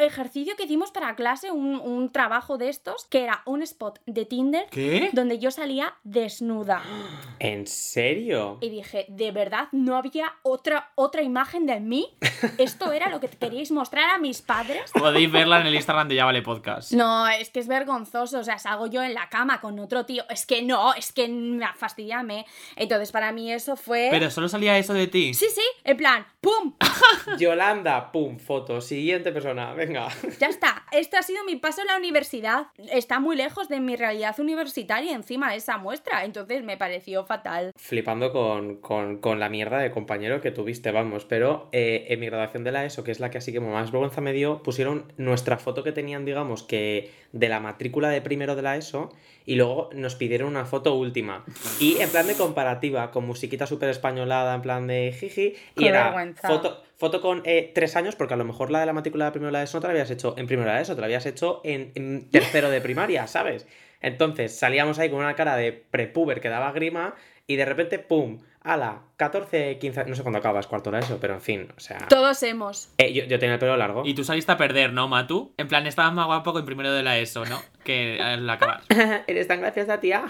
ejercicio 0.02 0.54
que 0.56 0.64
hicimos 0.64 0.90
para 0.90 1.14
clase, 1.16 1.50
un, 1.50 1.76
un 1.76 2.10
trabajo 2.10 2.58
de 2.58 2.68
estos, 2.68 3.06
que 3.06 3.22
era 3.22 3.42
un 3.46 3.62
spot 3.62 4.00
de 4.06 4.24
Tinder 4.24 4.66
¿Qué? 4.70 5.10
donde 5.12 5.38
yo 5.38 5.50
salía 5.50 5.94
desnuda. 6.04 6.82
¿En 7.38 7.66
serio? 7.66 8.58
Y 8.60 8.70
dije, 8.70 9.06
¿de 9.08 9.30
verdad 9.32 9.68
no 9.72 9.96
había 9.96 10.34
otra, 10.42 10.92
otra 10.94 11.22
imagen 11.22 11.66
de 11.66 11.80
mí? 11.80 12.16
¿Esto 12.58 12.92
era 12.92 13.08
lo 13.08 13.20
que 13.20 13.28
queríais 13.28 13.70
mostrar 13.70 14.10
a 14.10 14.18
mis 14.18 14.42
padres? 14.42 14.90
Podéis 14.98 15.30
verla 15.30 15.60
en 15.60 15.66
el 15.66 15.74
Instagram 15.74 16.08
de 16.08 16.16
Ya 16.16 16.24
Vale 16.24 16.42
Podcast. 16.42 16.92
No, 16.92 17.28
es 17.28 17.50
que 17.50 17.60
es 17.60 17.68
vergonzoso, 17.68 18.38
o 18.38 18.44
sea, 18.44 18.58
salgo 18.58 18.86
yo 18.86 19.02
en 19.02 19.14
la 19.14 19.28
cama 19.28 19.60
con 19.60 19.78
otro 19.78 20.06
tío, 20.06 20.24
es 20.28 20.46
que 20.46 20.62
no, 20.62 20.94
es 20.94 21.12
que 21.12 21.28
me 21.28 21.66
fastidiame. 21.76 22.46
Entonces 22.76 23.12
para 23.12 23.32
mí 23.32 23.52
eso 23.52 23.76
fue... 23.76 24.08
Pero 24.10 24.30
solo 24.30 24.48
salía 24.48 24.78
eso 24.78 24.94
de 24.94 25.06
ti. 25.06 25.34
Sí, 25.34 25.46
sí, 25.54 25.62
en 25.84 25.96
plan, 25.96 26.26
¡pum! 26.40 26.74
Yolanda, 27.38 28.10
pum, 28.12 28.38
foto. 28.38 28.80
Siguiente 28.80 29.32
persona, 29.32 29.72
venga. 29.74 29.91
Ya 30.40 30.46
está, 30.48 30.84
este 30.92 31.16
ha 31.16 31.22
sido 31.22 31.44
mi 31.44 31.56
paso 31.56 31.80
en 31.82 31.88
la 31.88 31.96
universidad. 31.96 32.66
Está 32.90 33.20
muy 33.20 33.36
lejos 33.36 33.68
de 33.68 33.80
mi 33.80 33.96
realidad 33.96 34.38
universitaria 34.40 35.12
encima 35.12 35.50
de 35.50 35.56
esa 35.56 35.78
muestra, 35.78 36.24
entonces 36.24 36.62
me 36.64 36.76
pareció 36.76 37.24
fatal. 37.24 37.72
Flipando 37.76 38.32
con, 38.32 38.76
con- 38.76 39.18
con 39.18 39.38
la 39.40 39.48
mierda 39.48 39.78
de 39.78 39.90
compañero 39.90 40.40
que 40.40 40.50
tuviste, 40.50 40.90
vamos. 40.90 41.24
Pero 41.24 41.68
eh, 41.72 42.06
en 42.08 42.20
mi 42.20 42.26
graduación 42.26 42.64
de 42.64 42.72
la 42.72 42.84
ESO, 42.84 43.04
que 43.04 43.10
es 43.10 43.20
la 43.20 43.30
que 43.30 43.38
así 43.38 43.52
que 43.52 43.60
más 43.60 43.90
vergüenza 43.92 44.20
me 44.20 44.32
dio, 44.32 44.62
pusieron 44.62 45.12
nuestra 45.16 45.58
foto 45.58 45.82
que 45.82 45.92
tenían, 45.92 46.24
digamos, 46.24 46.62
que 46.62 47.10
de 47.32 47.48
la 47.48 47.60
matrícula 47.60 48.08
de 48.10 48.20
primero 48.20 48.54
de 48.56 48.62
la 48.62 48.76
ESO 48.76 49.10
y 49.46 49.56
luego 49.56 49.90
nos 49.94 50.14
pidieron 50.14 50.48
una 50.48 50.64
foto 50.66 50.94
última. 50.94 51.44
Y 51.80 51.98
en 52.00 52.08
plan 52.10 52.26
de 52.26 52.34
comparativa, 52.34 53.10
con 53.10 53.26
musiquita 53.26 53.66
súper 53.66 53.88
españolada, 53.88 54.54
en 54.54 54.62
plan 54.62 54.86
de 54.86 55.12
jiji. 55.18 55.54
Y 55.76 55.80
Qué 55.82 55.88
era 55.88 56.04
vergüenza. 56.04 56.48
foto, 56.48 56.82
foto 57.02 57.20
con 57.20 57.42
eh, 57.46 57.72
tres 57.74 57.96
años, 57.96 58.14
porque 58.14 58.34
a 58.34 58.36
lo 58.36 58.44
mejor 58.44 58.70
la 58.70 58.78
de 58.78 58.86
la 58.86 58.92
matrícula 58.92 59.24
de 59.24 59.32
primero 59.32 59.50
de 59.50 59.64
ESO 59.64 59.78
no 59.78 59.80
te 59.80 59.88
la 59.88 59.90
habías 59.90 60.12
hecho 60.12 60.36
en 60.38 60.46
primero 60.46 60.70
de 60.70 60.76
la 60.76 60.82
ESO, 60.82 60.94
te 60.94 61.00
la 61.00 61.06
habías 61.06 61.26
hecho 61.26 61.60
en, 61.64 61.90
en 61.96 62.30
tercero 62.30 62.70
de 62.70 62.80
primaria, 62.80 63.26
¿sabes? 63.26 63.66
Entonces 64.00 64.56
salíamos 64.56 65.00
ahí 65.00 65.10
con 65.10 65.18
una 65.18 65.34
cara 65.34 65.56
de 65.56 65.72
prepuber 65.72 66.40
que 66.40 66.48
daba 66.48 66.70
grima 66.70 67.16
y 67.48 67.56
de 67.56 67.64
repente, 67.64 67.98
¡pum! 67.98 68.38
¡Hala! 68.64 69.02
14, 69.16 69.78
15, 69.78 70.04
no 70.04 70.14
sé 70.14 70.22
cuándo 70.22 70.38
acabas 70.38 70.68
cuarto 70.68 70.90
de 70.92 71.00
eso, 71.00 71.18
pero 71.20 71.34
en 71.34 71.40
fin, 71.40 71.68
o 71.76 71.80
sea... 71.80 72.06
Todos 72.08 72.42
hemos. 72.44 72.92
Eh, 72.98 73.12
yo, 73.12 73.24
yo 73.24 73.38
tenía 73.38 73.54
el 73.54 73.58
pelo 73.58 73.76
largo. 73.76 74.02
Y 74.04 74.14
tú 74.14 74.22
saliste 74.22 74.52
a 74.52 74.56
perder, 74.56 74.92
¿no, 74.92 75.08
Matu? 75.08 75.52
En 75.56 75.66
plan, 75.66 75.86
estabas 75.86 76.12
más 76.12 76.26
guapo 76.26 76.52
que 76.52 76.60
en 76.60 76.66
primero 76.66 76.92
de 76.92 77.02
la 77.02 77.18
ESO, 77.18 77.44
¿no? 77.44 77.60
Que 77.84 78.20
al 78.20 78.48
acabar. 78.50 78.82
Eres 79.26 79.48
tan 79.48 79.60
graciosa, 79.60 79.98
tía. 79.98 80.24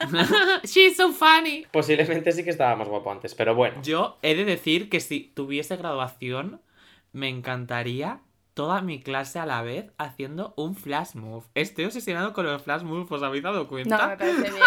She's 0.64 0.96
so 0.96 1.12
funny. 1.12 1.66
Posiblemente 1.72 2.30
sí 2.30 2.44
que 2.44 2.50
estaba 2.50 2.76
más 2.76 2.88
guapo 2.88 3.10
antes, 3.10 3.34
pero 3.34 3.54
bueno. 3.56 3.82
Yo 3.82 4.18
he 4.22 4.34
de 4.36 4.44
decir 4.44 4.88
que 4.88 5.00
si 5.00 5.32
tuviese 5.34 5.76
graduación, 5.76 6.60
me 7.12 7.28
encantaría 7.28 8.20
toda 8.54 8.80
mi 8.82 9.02
clase 9.02 9.40
a 9.40 9.46
la 9.46 9.62
vez 9.62 9.90
haciendo 9.98 10.54
un 10.56 10.76
flash 10.76 11.14
move. 11.14 11.44
Estoy 11.54 11.86
obsesionado 11.86 12.32
con 12.32 12.46
los 12.46 12.62
flash 12.62 12.82
moves, 12.82 13.10
¿os 13.10 13.22
habéis 13.22 13.42
dado 13.42 13.66
cuenta? 13.66 13.98
No, 13.98 14.08
me 14.08 14.16
parece 14.16 14.50
bien. 14.50 14.62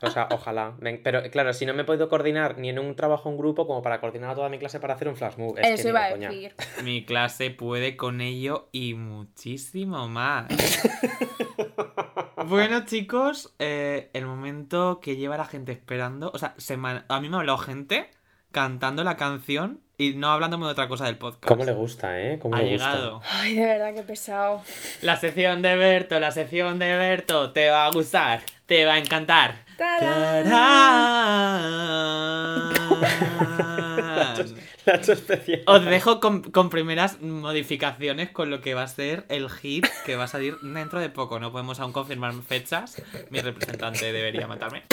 O 0.00 0.10
sea, 0.10 0.28
ojalá. 0.30 0.74
Pero 1.02 1.22
claro, 1.30 1.52
si 1.52 1.66
no 1.66 1.74
me 1.74 1.82
he 1.82 1.84
podido 1.84 2.08
coordinar 2.08 2.56
ni 2.58 2.68
en 2.68 2.78
un 2.78 2.94
trabajo 2.94 3.28
en 3.30 3.36
grupo 3.36 3.66
como 3.66 3.82
para 3.82 4.00
coordinar 4.00 4.30
a 4.30 4.34
toda 4.34 4.48
mi 4.48 4.58
clase 4.58 4.78
para 4.80 4.94
hacer 4.94 5.08
un 5.08 5.16
flash 5.16 5.36
move. 5.36 5.60
Es 5.60 5.66
que 5.66 5.74
Eso 5.74 5.82
ni 5.84 5.88
iba 5.90 6.04
a 6.06 6.10
coña. 6.10 6.28
decir. 6.30 6.54
Mi 6.84 7.04
clase 7.04 7.50
puede 7.50 7.96
con 7.96 8.20
ello 8.20 8.68
y 8.72 8.94
muchísimo 8.94 10.08
más. 10.08 10.46
bueno, 12.46 12.84
chicos, 12.84 13.54
eh, 13.58 14.10
el 14.12 14.26
momento 14.26 15.00
que 15.00 15.16
lleva 15.16 15.36
la 15.36 15.44
gente 15.46 15.72
esperando. 15.72 16.30
O 16.32 16.38
sea, 16.38 16.54
se 16.58 16.76
me 16.76 16.88
ha- 16.90 17.04
a 17.08 17.20
mí 17.20 17.28
me 17.28 17.36
ha 17.36 17.40
hablado 17.40 17.58
gente 17.58 18.10
cantando 18.52 19.04
la 19.04 19.16
canción 19.16 19.80
y 20.00 20.14
no 20.14 20.30
hablándome 20.30 20.66
de 20.66 20.72
otra 20.72 20.86
cosa 20.86 21.06
del 21.06 21.18
podcast. 21.18 21.44
¿Cómo 21.44 21.64
le 21.64 21.72
gusta, 21.72 22.20
eh? 22.20 22.38
¿Cómo 22.40 22.54
ha 22.54 22.62
le 22.62 22.74
gusta? 22.74 22.92
llegado. 22.92 23.20
Ay, 23.32 23.56
de 23.56 23.66
verdad 23.66 23.94
que 23.94 24.02
pesado. 24.02 24.62
La 25.02 25.16
sección 25.16 25.60
de 25.60 25.74
Berto, 25.74 26.20
la 26.20 26.30
sección 26.30 26.78
de 26.78 26.96
Berto, 26.96 27.50
te 27.50 27.68
va 27.68 27.86
a 27.86 27.90
gustar, 27.90 28.42
te 28.66 28.86
va 28.86 28.94
a 28.94 28.98
encantar. 28.98 29.56
Especial. 34.86 35.62
Os 35.66 35.84
dejo 35.84 36.20
con, 36.20 36.42
con 36.42 36.70
primeras 36.70 37.20
modificaciones 37.20 38.30
con 38.30 38.50
lo 38.50 38.60
que 38.60 38.74
va 38.74 38.84
a 38.84 38.88
ser 38.88 39.24
el 39.28 39.50
hit 39.50 39.86
que 40.06 40.16
va 40.16 40.24
a 40.24 40.28
salir 40.28 40.58
dentro 40.60 41.00
de 41.00 41.10
poco. 41.10 41.40
No 41.40 41.50
podemos 41.50 41.80
aún 41.80 41.92
confirmar 41.92 42.32
fechas. 42.46 43.02
Mi 43.30 43.40
representante 43.40 44.12
debería 44.12 44.46
matarme. 44.46 44.84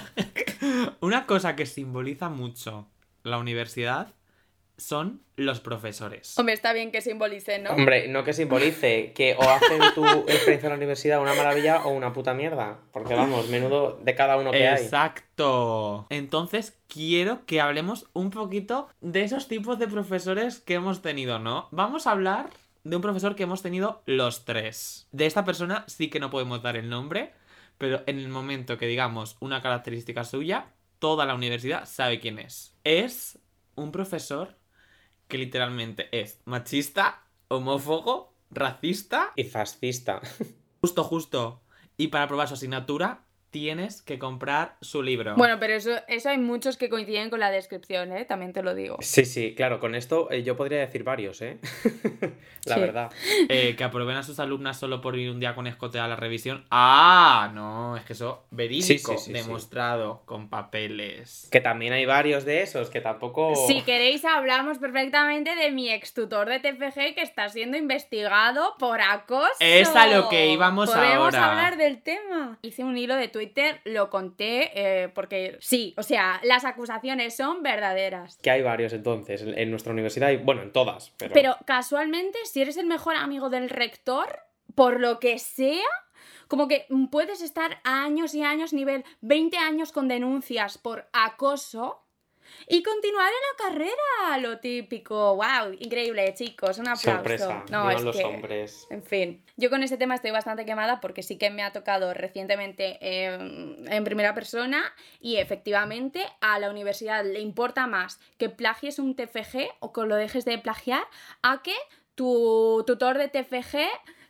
Una 1.00 1.26
cosa 1.26 1.56
que 1.56 1.66
simboliza 1.66 2.28
mucho 2.28 2.86
la 3.26 3.38
universidad 3.38 4.14
son 4.78 5.22
los 5.36 5.60
profesores. 5.60 6.38
Hombre, 6.38 6.54
está 6.54 6.72
bien 6.72 6.92
que 6.92 7.00
simbolice, 7.00 7.58
¿no? 7.58 7.70
Hombre, 7.70 8.08
no 8.08 8.24
que 8.24 8.32
simbolice 8.32 9.12
que 9.14 9.34
o 9.34 9.42
hacen 9.42 9.80
tu 9.94 10.04
experiencia 10.28 10.66
en 10.66 10.70
la 10.70 10.76
universidad 10.76 11.20
una 11.20 11.34
maravilla 11.34 11.84
o 11.84 11.90
una 11.90 12.12
puta 12.12 12.34
mierda. 12.34 12.78
Porque 12.92 13.14
vamos, 13.14 13.48
menudo 13.48 13.98
de 14.02 14.14
cada 14.14 14.36
uno 14.36 14.50
que 14.50 14.68
hay. 14.68 14.82
Exacto. 14.82 16.06
Entonces 16.10 16.78
quiero 16.88 17.44
que 17.46 17.60
hablemos 17.60 18.06
un 18.12 18.30
poquito 18.30 18.88
de 19.00 19.22
esos 19.22 19.48
tipos 19.48 19.78
de 19.78 19.88
profesores 19.88 20.60
que 20.60 20.74
hemos 20.74 21.02
tenido, 21.02 21.38
¿no? 21.38 21.68
Vamos 21.70 22.06
a 22.06 22.12
hablar 22.12 22.50
de 22.84 22.96
un 22.96 23.02
profesor 23.02 23.34
que 23.34 23.44
hemos 23.44 23.62
tenido 23.62 24.02
los 24.06 24.44
tres. 24.44 25.08
De 25.10 25.26
esta 25.26 25.44
persona 25.44 25.84
sí 25.86 26.08
que 26.08 26.20
no 26.20 26.30
podemos 26.30 26.62
dar 26.62 26.76
el 26.76 26.88
nombre, 26.88 27.32
pero 27.78 28.02
en 28.06 28.18
el 28.18 28.28
momento 28.28 28.78
que 28.78 28.86
digamos 28.86 29.36
una 29.40 29.60
característica 29.60 30.24
suya, 30.24 30.66
toda 30.98 31.26
la 31.26 31.34
universidad 31.34 31.86
sabe 31.86 32.20
quién 32.20 32.38
es. 32.38 32.74
Es 32.84 33.38
un 33.74 33.92
profesor 33.92 34.58
que 35.28 35.38
literalmente 35.38 36.08
es 36.12 36.40
machista, 36.44 37.24
homófobo, 37.48 38.34
racista 38.50 39.32
Y 39.36 39.44
fascista. 39.44 40.20
Justo, 40.80 41.02
justo. 41.04 41.62
Y 41.96 42.08
para 42.08 42.28
probar 42.28 42.46
su 42.46 42.54
asignatura, 42.54 43.25
tienes 43.60 44.02
que 44.02 44.18
comprar 44.18 44.76
su 44.82 45.02
libro. 45.02 45.34
Bueno, 45.36 45.56
pero 45.58 45.72
eso, 45.72 45.92
eso 46.08 46.28
hay 46.28 46.36
muchos 46.36 46.76
que 46.76 46.90
coinciden 46.90 47.30
con 47.30 47.40
la 47.40 47.50
descripción, 47.50 48.12
¿eh? 48.12 48.26
También 48.26 48.52
te 48.52 48.62
lo 48.62 48.74
digo. 48.74 48.98
Sí, 49.00 49.24
sí, 49.24 49.54
claro, 49.54 49.80
con 49.80 49.94
esto 49.94 50.30
eh, 50.30 50.42
yo 50.42 50.56
podría 50.58 50.78
decir 50.80 51.04
varios, 51.04 51.40
¿eh? 51.40 51.56
la 52.66 52.74
Sí. 52.74 52.80
verdad. 52.80 53.10
Eh, 53.48 53.74
que 53.76 53.84
aprueben 53.84 54.16
a 54.16 54.22
sus 54.22 54.38
alumnas 54.40 54.78
solo 54.78 55.00
por 55.00 55.16
ir 55.16 55.30
un 55.30 55.40
día 55.40 55.54
con 55.54 55.66
escote 55.66 55.98
a 55.98 56.06
la 56.06 56.16
revisión. 56.16 56.66
Ah, 56.70 57.50
no, 57.54 57.96
es 57.96 58.04
que 58.04 58.12
eso 58.12 58.44
verídico, 58.50 58.84
Sí, 58.86 58.98
sí, 58.98 59.16
sí, 59.18 59.24
sí. 59.26 59.32
demostrado 59.32 60.22
con 60.26 60.50
papeles. 60.50 61.48
Que 61.50 61.60
también 61.62 61.92
hay 61.94 62.04
varios 62.04 62.44
de 62.44 62.62
esos 62.62 62.90
que 62.90 63.00
tampoco. 63.00 63.54
Si 63.66 63.80
queréis, 63.82 64.24
hablamos 64.24 64.78
perfectamente 64.78 65.54
de 65.54 65.70
mi 65.70 65.90
ex 65.90 66.12
tutor 66.12 66.48
de 66.48 66.58
TFG 66.60 67.14
que 67.14 67.22
está 67.22 67.48
siendo 67.48 67.78
investigado 67.78 68.74
por 68.78 69.00
acoso. 69.00 69.46
Es 69.60 69.88
a 69.94 70.06
lo 70.08 70.28
que 70.28 70.48
íbamos 70.48 70.90
Podemos 70.90 71.34
ahora. 71.34 71.50
hablar 71.50 71.76
del 71.76 72.02
tema. 72.02 72.58
Hice 72.62 72.84
un 72.84 72.98
hilo 72.98 73.14
de 73.14 73.28
Twitter, 73.28 73.45
lo 73.84 74.10
conté, 74.10 74.70
eh, 74.74 75.08
porque 75.08 75.56
sí, 75.60 75.94
o 75.96 76.02
sea, 76.02 76.40
las 76.42 76.64
acusaciones 76.64 77.36
son 77.36 77.62
verdaderas. 77.62 78.38
Que 78.42 78.50
hay 78.50 78.62
varios 78.62 78.92
entonces 78.92 79.42
en 79.42 79.70
nuestra 79.70 79.92
universidad 79.92 80.30
y 80.30 80.36
bueno, 80.36 80.62
en 80.62 80.72
todas. 80.72 81.12
Pero, 81.16 81.34
Pero 81.34 81.56
casualmente, 81.66 82.38
si 82.44 82.62
eres 82.62 82.76
el 82.76 82.86
mejor 82.86 83.16
amigo 83.16 83.50
del 83.50 83.68
rector, 83.68 84.40
por 84.74 85.00
lo 85.00 85.18
que 85.20 85.38
sea, 85.38 85.84
como 86.48 86.68
que 86.68 86.86
puedes 87.10 87.42
estar 87.42 87.80
años 87.84 88.34
y 88.34 88.42
años, 88.42 88.72
nivel 88.72 89.04
20 89.20 89.56
años 89.56 89.92
con 89.92 90.08
denuncias 90.08 90.78
por 90.78 91.08
acoso 91.12 92.05
y 92.68 92.82
continuar 92.82 93.28
en 93.28 93.68
la 93.68 93.70
carrera, 93.70 94.38
lo 94.38 94.58
típico. 94.58 95.36
¡Wow! 95.36 95.74
Increíble, 95.78 96.32
chicos, 96.34 96.78
un 96.78 96.88
aplauso. 96.88 97.10
sorpresa. 97.10 97.64
No, 97.70 97.90
es 97.90 98.02
los 98.02 98.16
que... 98.16 98.24
hombres. 98.24 98.86
En 98.90 99.02
fin, 99.02 99.42
yo 99.56 99.70
con 99.70 99.82
este 99.82 99.96
tema 99.96 100.14
estoy 100.14 100.30
bastante 100.30 100.64
quemada 100.64 101.00
porque 101.00 101.22
sí 101.22 101.38
que 101.38 101.50
me 101.50 101.62
ha 101.62 101.72
tocado 101.72 102.12
recientemente 102.14 102.98
eh, 103.00 103.34
en 103.86 104.04
primera 104.04 104.34
persona 104.34 104.82
y 105.20 105.36
efectivamente 105.36 106.24
a 106.40 106.58
la 106.58 106.70
universidad 106.70 107.24
le 107.24 107.40
importa 107.40 107.86
más 107.86 108.20
que 108.38 108.48
plagies 108.48 108.98
un 108.98 109.14
TFG 109.14 109.68
o 109.80 109.92
que 109.92 110.02
lo 110.02 110.16
dejes 110.16 110.44
de 110.44 110.58
plagiar 110.58 111.02
a 111.42 111.62
que 111.62 111.74
tu 112.14 112.82
tutor 112.86 113.18
de 113.18 113.28
TFG 113.28 113.78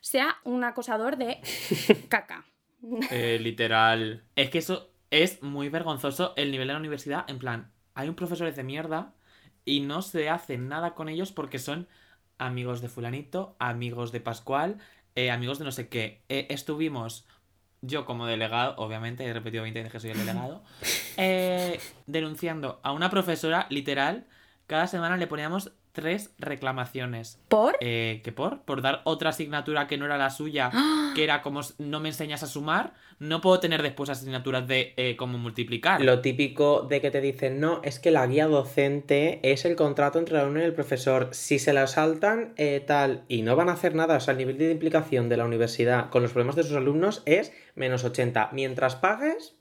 sea 0.01 0.37
un 0.43 0.63
acosador 0.63 1.17
de 1.17 1.39
caca. 2.09 2.45
Eh, 3.09 3.39
literal. 3.41 4.23
Es 4.35 4.49
que 4.49 4.59
eso 4.59 4.91
es 5.09 5.41
muy 5.41 5.69
vergonzoso 5.69 6.33
el 6.35 6.51
nivel 6.51 6.67
de 6.67 6.73
la 6.73 6.79
universidad. 6.79 7.25
En 7.27 7.39
plan, 7.39 7.71
hay 7.97 8.09
un 8.09 8.15
profesor 8.15 8.53
de 8.53 8.63
mierda 8.63 9.13
y 9.65 9.79
no 9.79 10.03
se 10.03 10.29
hace 10.29 10.57
nada 10.57 10.93
con 10.93 11.09
ellos 11.09 11.31
porque 11.31 11.57
son 11.57 11.87
amigos 12.37 12.79
de 12.79 12.89
fulanito, 12.89 13.55
amigos 13.57 14.11
de 14.11 14.21
Pascual, 14.21 14.77
eh, 15.15 15.31
amigos 15.31 15.57
de 15.57 15.65
no 15.65 15.71
sé 15.71 15.89
qué. 15.89 16.21
Eh, 16.29 16.45
estuvimos, 16.51 17.25
yo 17.81 18.05
como 18.05 18.27
delegado, 18.27 18.75
obviamente, 18.77 19.25
he 19.25 19.33
repetido 19.33 19.63
20 19.63 19.79
veces 19.79 19.91
que 19.91 19.99
soy 19.99 20.11
el 20.11 20.19
delegado, 20.19 20.63
eh, 21.17 21.79
denunciando 22.05 22.79
a 22.83 22.91
una 22.91 23.09
profesora, 23.09 23.65
literal, 23.71 24.27
cada 24.67 24.85
semana 24.85 25.17
le 25.17 25.25
poníamos 25.25 25.71
tres 25.97 26.29
reclamaciones. 26.37 27.41
¿Por? 27.47 27.75
Eh, 27.79 28.21
¿Qué 28.23 28.31
por? 28.31 28.61
Por 28.61 28.83
dar 28.83 29.01
otra 29.03 29.31
asignatura 29.31 29.87
que 29.87 29.97
no 29.97 30.05
era 30.05 30.19
la 30.19 30.29
suya, 30.29 30.69
que 31.15 31.23
era 31.23 31.41
como 31.41 31.61
no 31.79 31.99
me 31.99 32.09
enseñas 32.09 32.43
a 32.43 32.45
sumar, 32.45 32.93
no 33.17 33.41
puedo 33.41 33.59
tener 33.59 33.81
después 33.81 34.11
asignaturas 34.11 34.67
de 34.67 34.93
eh, 34.95 35.15
cómo 35.17 35.39
multiplicar. 35.39 35.99
Lo 36.01 36.21
típico 36.21 36.83
de 36.83 37.01
que 37.01 37.09
te 37.09 37.19
dicen, 37.19 37.59
no, 37.59 37.81
es 37.83 37.97
que 37.97 38.11
la 38.11 38.27
guía 38.27 38.45
docente 38.45 39.39
es 39.41 39.65
el 39.65 39.75
contrato 39.75 40.19
entre 40.19 40.35
el 40.35 40.41
alumno 40.41 40.59
y 40.59 40.65
el 40.65 40.75
profesor. 40.75 41.29
Si 41.31 41.57
se 41.57 41.73
la 41.73 41.87
saltan, 41.87 42.53
eh, 42.57 42.83
tal, 42.85 43.23
y 43.27 43.41
no 43.41 43.55
van 43.55 43.69
a 43.69 43.73
hacer 43.73 43.95
nada, 43.95 44.17
o 44.17 44.19
sea, 44.19 44.33
el 44.33 44.37
nivel 44.37 44.59
de 44.59 44.69
implicación 44.69 45.29
de 45.29 45.37
la 45.37 45.45
universidad 45.45 46.11
con 46.11 46.21
los 46.21 46.31
problemas 46.31 46.57
de 46.57 46.63
sus 46.63 46.77
alumnos 46.77 47.23
es 47.25 47.53
menos 47.73 48.03
80. 48.03 48.51
Mientras 48.53 48.95
pagues, 48.95 49.56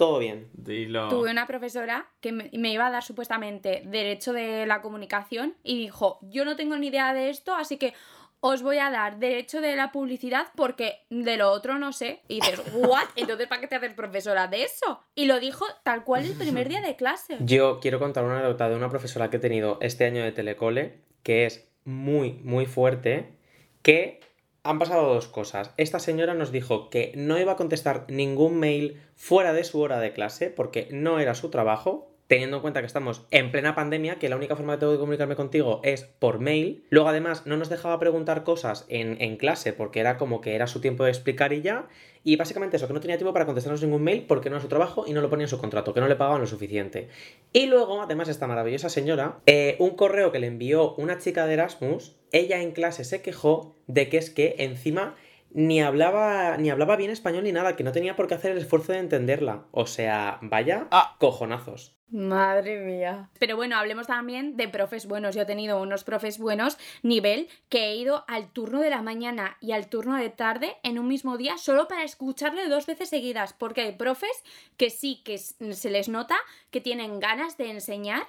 todo 0.00 0.18
bien. 0.18 0.48
Dilo. 0.54 1.10
Tuve 1.10 1.30
una 1.30 1.46
profesora 1.46 2.08
que 2.22 2.32
me, 2.32 2.48
me 2.54 2.72
iba 2.72 2.86
a 2.86 2.90
dar 2.90 3.02
supuestamente 3.02 3.82
derecho 3.84 4.32
de 4.32 4.64
la 4.64 4.80
comunicación 4.80 5.56
y 5.62 5.76
dijo, 5.76 6.18
yo 6.22 6.46
no 6.46 6.56
tengo 6.56 6.78
ni 6.78 6.86
idea 6.86 7.12
de 7.12 7.28
esto, 7.28 7.54
así 7.54 7.76
que 7.76 7.92
os 8.40 8.62
voy 8.62 8.78
a 8.78 8.90
dar 8.90 9.18
derecho 9.18 9.60
de 9.60 9.76
la 9.76 9.92
publicidad 9.92 10.46
porque 10.56 11.00
de 11.10 11.36
lo 11.36 11.50
otro 11.50 11.78
no 11.78 11.92
sé. 11.92 12.22
Y 12.28 12.36
dices, 12.36 12.62
¿what? 12.72 13.08
Entonces, 13.14 13.46
¿para 13.46 13.60
qué 13.60 13.66
te 13.66 13.76
haces 13.76 13.92
profesora 13.92 14.46
de 14.46 14.62
eso? 14.62 15.04
Y 15.14 15.26
lo 15.26 15.38
dijo 15.38 15.66
tal 15.82 16.02
cual 16.02 16.24
el 16.24 16.32
primer 16.32 16.70
día 16.70 16.80
de 16.80 16.96
clase. 16.96 17.36
Yo 17.40 17.78
quiero 17.80 17.98
contar 17.98 18.24
una 18.24 18.38
anécdota 18.38 18.70
de 18.70 18.76
una 18.76 18.88
profesora 18.88 19.28
que 19.28 19.36
he 19.36 19.40
tenido 19.40 19.76
este 19.82 20.06
año 20.06 20.22
de 20.22 20.32
telecole, 20.32 21.02
que 21.22 21.44
es 21.44 21.68
muy, 21.84 22.40
muy 22.42 22.64
fuerte, 22.64 23.34
que 23.82 24.20
han 24.62 24.78
pasado 24.78 25.14
dos 25.14 25.28
cosas. 25.28 25.72
Esta 25.76 25.98
señora 25.98 26.34
nos 26.34 26.52
dijo 26.52 26.90
que 26.90 27.12
no 27.16 27.38
iba 27.38 27.52
a 27.52 27.56
contestar 27.56 28.04
ningún 28.08 28.58
mail 28.58 29.00
fuera 29.14 29.52
de 29.52 29.64
su 29.64 29.80
hora 29.80 30.00
de 30.00 30.12
clase 30.12 30.50
porque 30.50 30.88
no 30.90 31.18
era 31.18 31.34
su 31.34 31.50
trabajo. 31.50 32.06
Teniendo 32.26 32.58
en 32.58 32.62
cuenta 32.62 32.78
que 32.78 32.86
estamos 32.86 33.26
en 33.32 33.50
plena 33.50 33.74
pandemia, 33.74 34.20
que 34.20 34.28
la 34.28 34.36
única 34.36 34.54
forma 34.54 34.74
que 34.74 34.78
tengo 34.78 34.92
de 34.92 35.00
comunicarme 35.00 35.34
contigo 35.34 35.80
es 35.82 36.04
por 36.04 36.38
mail. 36.38 36.84
Luego, 36.88 37.08
además, 37.08 37.44
no 37.44 37.56
nos 37.56 37.68
dejaba 37.70 37.98
preguntar 37.98 38.44
cosas 38.44 38.86
en, 38.88 39.20
en 39.20 39.36
clase 39.36 39.72
porque 39.72 39.98
era 39.98 40.16
como 40.16 40.40
que 40.40 40.54
era 40.54 40.68
su 40.68 40.80
tiempo 40.80 41.02
de 41.02 41.10
explicar 41.10 41.52
y 41.52 41.62
ya. 41.62 41.88
Y 42.22 42.36
básicamente 42.36 42.76
eso, 42.76 42.86
que 42.86 42.92
no 42.92 43.00
tenía 43.00 43.16
tiempo 43.16 43.32
para 43.32 43.46
contestarnos 43.46 43.82
ningún 43.82 44.04
mail 44.04 44.26
porque 44.28 44.48
no 44.48 44.54
era 44.56 44.62
su 44.62 44.68
trabajo 44.68 45.06
y 45.08 45.12
no 45.12 45.22
lo 45.22 45.28
ponía 45.28 45.46
en 45.46 45.48
su 45.48 45.58
contrato, 45.58 45.92
que 45.92 46.00
no 46.00 46.06
le 46.06 46.14
pagaban 46.14 46.40
lo 46.40 46.46
suficiente. 46.46 47.08
Y 47.52 47.66
luego, 47.66 48.00
además, 48.00 48.28
esta 48.28 48.46
maravillosa 48.46 48.90
señora, 48.90 49.40
eh, 49.46 49.74
un 49.80 49.96
correo 49.96 50.30
que 50.30 50.38
le 50.38 50.46
envió 50.46 50.94
una 50.94 51.18
chica 51.18 51.46
de 51.46 51.54
Erasmus, 51.54 52.14
ella 52.32 52.60
en 52.60 52.72
clase 52.72 53.04
se 53.04 53.22
quejó 53.22 53.74
de 53.86 54.08
que 54.08 54.18
es 54.18 54.30
que 54.30 54.56
encima 54.58 55.16
ni 55.52 55.80
hablaba, 55.82 56.56
ni 56.58 56.70
hablaba 56.70 56.94
bien 56.96 57.10
español 57.10 57.42
ni 57.44 57.50
nada, 57.52 57.74
que 57.74 57.82
no 57.82 57.90
tenía 57.92 58.14
por 58.14 58.28
qué 58.28 58.34
hacer 58.34 58.52
el 58.52 58.58
esfuerzo 58.58 58.92
de 58.92 58.98
entenderla. 58.98 59.64
O 59.72 59.86
sea, 59.86 60.38
vaya 60.42 60.86
Ah. 60.92 61.16
cojonazos. 61.18 61.96
Madre 62.12 62.80
mía. 62.80 63.30
Pero 63.38 63.54
bueno, 63.56 63.76
hablemos 63.76 64.08
también 64.08 64.56
de 64.56 64.68
profes 64.68 65.06
buenos. 65.06 65.34
Yo 65.36 65.42
he 65.42 65.46
tenido 65.46 65.80
unos 65.80 66.02
profes 66.02 66.38
buenos, 66.38 66.76
nivel, 67.02 67.48
que 67.68 67.84
he 67.86 67.96
ido 67.96 68.24
al 68.26 68.52
turno 68.52 68.80
de 68.80 68.90
la 68.90 69.00
mañana 69.02 69.56
y 69.60 69.72
al 69.72 69.88
turno 69.88 70.16
de 70.16 70.28
tarde 70.28 70.76
en 70.82 70.98
un 70.98 71.06
mismo 71.06 71.36
día 71.36 71.56
solo 71.56 71.86
para 71.86 72.02
escucharle 72.02 72.68
dos 72.68 72.86
veces 72.86 73.08
seguidas. 73.10 73.52
Porque 73.52 73.82
hay 73.82 73.92
profes 73.92 74.42
que 74.76 74.90
sí 74.90 75.22
que 75.24 75.38
se 75.38 75.90
les 75.90 76.08
nota 76.08 76.36
que 76.72 76.80
tienen 76.80 77.20
ganas 77.20 77.56
de 77.58 77.70
enseñar 77.70 78.22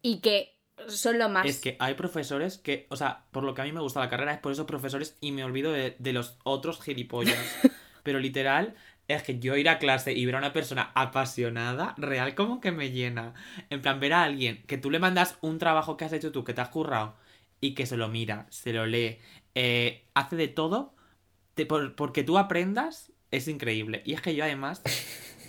y 0.00 0.20
que 0.20 0.54
son 0.88 1.18
lo 1.18 1.28
más. 1.28 1.46
Es 1.46 1.60
que 1.60 1.76
hay 1.78 1.94
profesores 1.94 2.58
que, 2.58 2.86
o 2.90 2.96
sea, 2.96 3.24
por 3.30 3.44
lo 3.44 3.54
que 3.54 3.62
a 3.62 3.64
mí 3.64 3.72
me 3.72 3.80
gusta 3.80 4.00
la 4.00 4.08
carrera 4.08 4.32
es 4.32 4.38
por 4.38 4.52
esos 4.52 4.66
profesores 4.66 5.16
y 5.20 5.32
me 5.32 5.44
olvido 5.44 5.72
de, 5.72 5.96
de 5.98 6.12
los 6.12 6.38
otros 6.44 6.80
gilipollas. 6.82 7.36
Pero 8.02 8.18
literal, 8.18 8.74
es 9.08 9.22
que 9.22 9.38
yo 9.38 9.56
ir 9.56 9.68
a 9.68 9.78
clase 9.78 10.12
y 10.12 10.24
ver 10.26 10.36
a 10.36 10.38
una 10.38 10.52
persona 10.52 10.90
apasionada, 10.94 11.94
real 11.98 12.34
como 12.34 12.60
que 12.60 12.72
me 12.72 12.90
llena. 12.90 13.34
En 13.68 13.82
plan, 13.82 14.00
ver 14.00 14.12
a 14.14 14.22
alguien 14.24 14.62
que 14.66 14.78
tú 14.78 14.90
le 14.90 14.98
mandas 14.98 15.36
un 15.40 15.58
trabajo 15.58 15.96
que 15.96 16.04
has 16.04 16.12
hecho 16.12 16.32
tú, 16.32 16.44
que 16.44 16.54
te 16.54 16.60
has 16.60 16.68
currado, 16.70 17.14
y 17.60 17.74
que 17.74 17.84
se 17.86 17.96
lo 17.98 18.08
mira, 18.08 18.46
se 18.50 18.72
lo 18.72 18.86
lee, 18.86 19.18
eh, 19.54 20.04
hace 20.14 20.36
de 20.36 20.48
todo, 20.48 20.94
te- 21.54 21.66
por- 21.66 21.94
porque 21.94 22.22
tú 22.24 22.38
aprendas, 22.38 23.12
es 23.30 23.48
increíble. 23.48 24.02
Y 24.06 24.14
es 24.14 24.22
que 24.22 24.34
yo 24.34 24.44
además, 24.44 24.82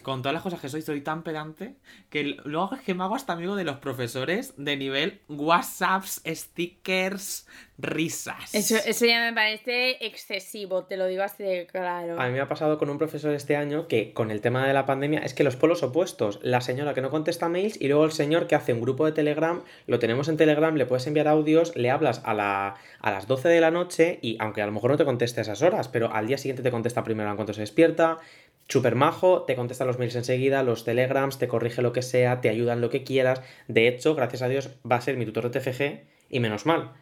con 0.01 0.21
todas 0.21 0.33
las 0.33 0.43
cosas 0.43 0.59
que 0.59 0.69
soy, 0.69 0.81
soy 0.81 1.01
tan 1.01 1.23
pedante, 1.23 1.75
que 2.09 2.37
luego 2.43 2.75
es 2.75 2.81
que 2.81 2.93
me 2.93 3.03
hago 3.03 3.15
hasta 3.15 3.33
amigo 3.33 3.55
de 3.55 3.63
los 3.63 3.77
profesores 3.77 4.53
de 4.57 4.77
nivel 4.77 5.21
WhatsApps, 5.27 6.21
stickers, 6.25 7.47
risas. 7.77 8.53
Eso, 8.53 8.75
eso 8.85 9.05
ya 9.05 9.19
me 9.21 9.33
parece 9.33 10.05
excesivo, 10.05 10.83
te 10.83 10.97
lo 10.97 11.07
digo 11.07 11.23
así 11.23 11.43
de 11.43 11.67
claro. 11.67 12.19
A 12.19 12.27
mí 12.27 12.33
me 12.33 12.39
ha 12.39 12.47
pasado 12.47 12.77
con 12.77 12.89
un 12.89 12.97
profesor 12.97 13.33
este 13.33 13.55
año 13.55 13.87
que 13.87 14.13
con 14.13 14.31
el 14.31 14.41
tema 14.41 14.67
de 14.67 14.73
la 14.73 14.85
pandemia 14.85 15.19
es 15.19 15.33
que 15.33 15.43
los 15.43 15.55
polos 15.55 15.83
opuestos, 15.83 16.39
la 16.43 16.61
señora 16.61 16.93
que 16.93 17.01
no 17.01 17.09
contesta 17.09 17.49
mails 17.49 17.79
y 17.79 17.87
luego 17.87 18.05
el 18.05 18.11
señor 18.11 18.47
que 18.47 18.55
hace 18.55 18.73
un 18.73 18.81
grupo 18.81 19.05
de 19.05 19.11
Telegram, 19.11 19.63
lo 19.87 19.99
tenemos 19.99 20.27
en 20.27 20.37
Telegram, 20.37 20.75
le 20.75 20.85
puedes 20.85 21.07
enviar 21.07 21.27
audios, 21.27 21.75
le 21.75 21.89
hablas 21.89 22.21
a, 22.25 22.33
la, 22.33 22.75
a 22.99 23.11
las 23.11 23.27
12 23.27 23.49
de 23.49 23.61
la 23.61 23.71
noche 23.71 24.19
y 24.21 24.37
aunque 24.39 24.61
a 24.61 24.65
lo 24.65 24.71
mejor 24.71 24.91
no 24.91 24.97
te 24.97 25.05
conteste 25.05 25.41
a 25.41 25.43
esas 25.43 25.61
horas, 25.61 25.87
pero 25.87 26.11
al 26.13 26.27
día 26.27 26.37
siguiente 26.37 26.63
te 26.63 26.71
contesta 26.71 27.03
primero 27.03 27.29
en 27.29 27.35
cuanto 27.35 27.53
se 27.53 27.61
despierta, 27.61 28.19
súper 28.67 28.95
majo, 28.95 29.43
te 29.43 29.55
contesta 29.55 29.85
los 29.85 29.99
mails 29.99 30.15
enseguida, 30.15 30.63
los 30.63 30.83
telegrams, 30.83 31.37
te 31.37 31.47
corrige 31.47 31.81
lo 31.81 31.93
que 31.93 32.01
sea, 32.01 32.41
te 32.41 32.49
ayuda 32.49 32.73
en 32.73 32.81
lo 32.81 32.89
que 32.89 33.03
quieras. 33.03 33.41
De 33.67 33.87
hecho, 33.87 34.15
gracias 34.15 34.41
a 34.41 34.47
Dios, 34.47 34.69
va 34.89 34.97
a 34.97 35.01
ser 35.01 35.17
mi 35.17 35.25
tutor 35.25 35.49
de 35.49 35.59
TFG 35.59 36.03
y 36.29 36.39
menos 36.39 36.65
mal. 36.65 36.93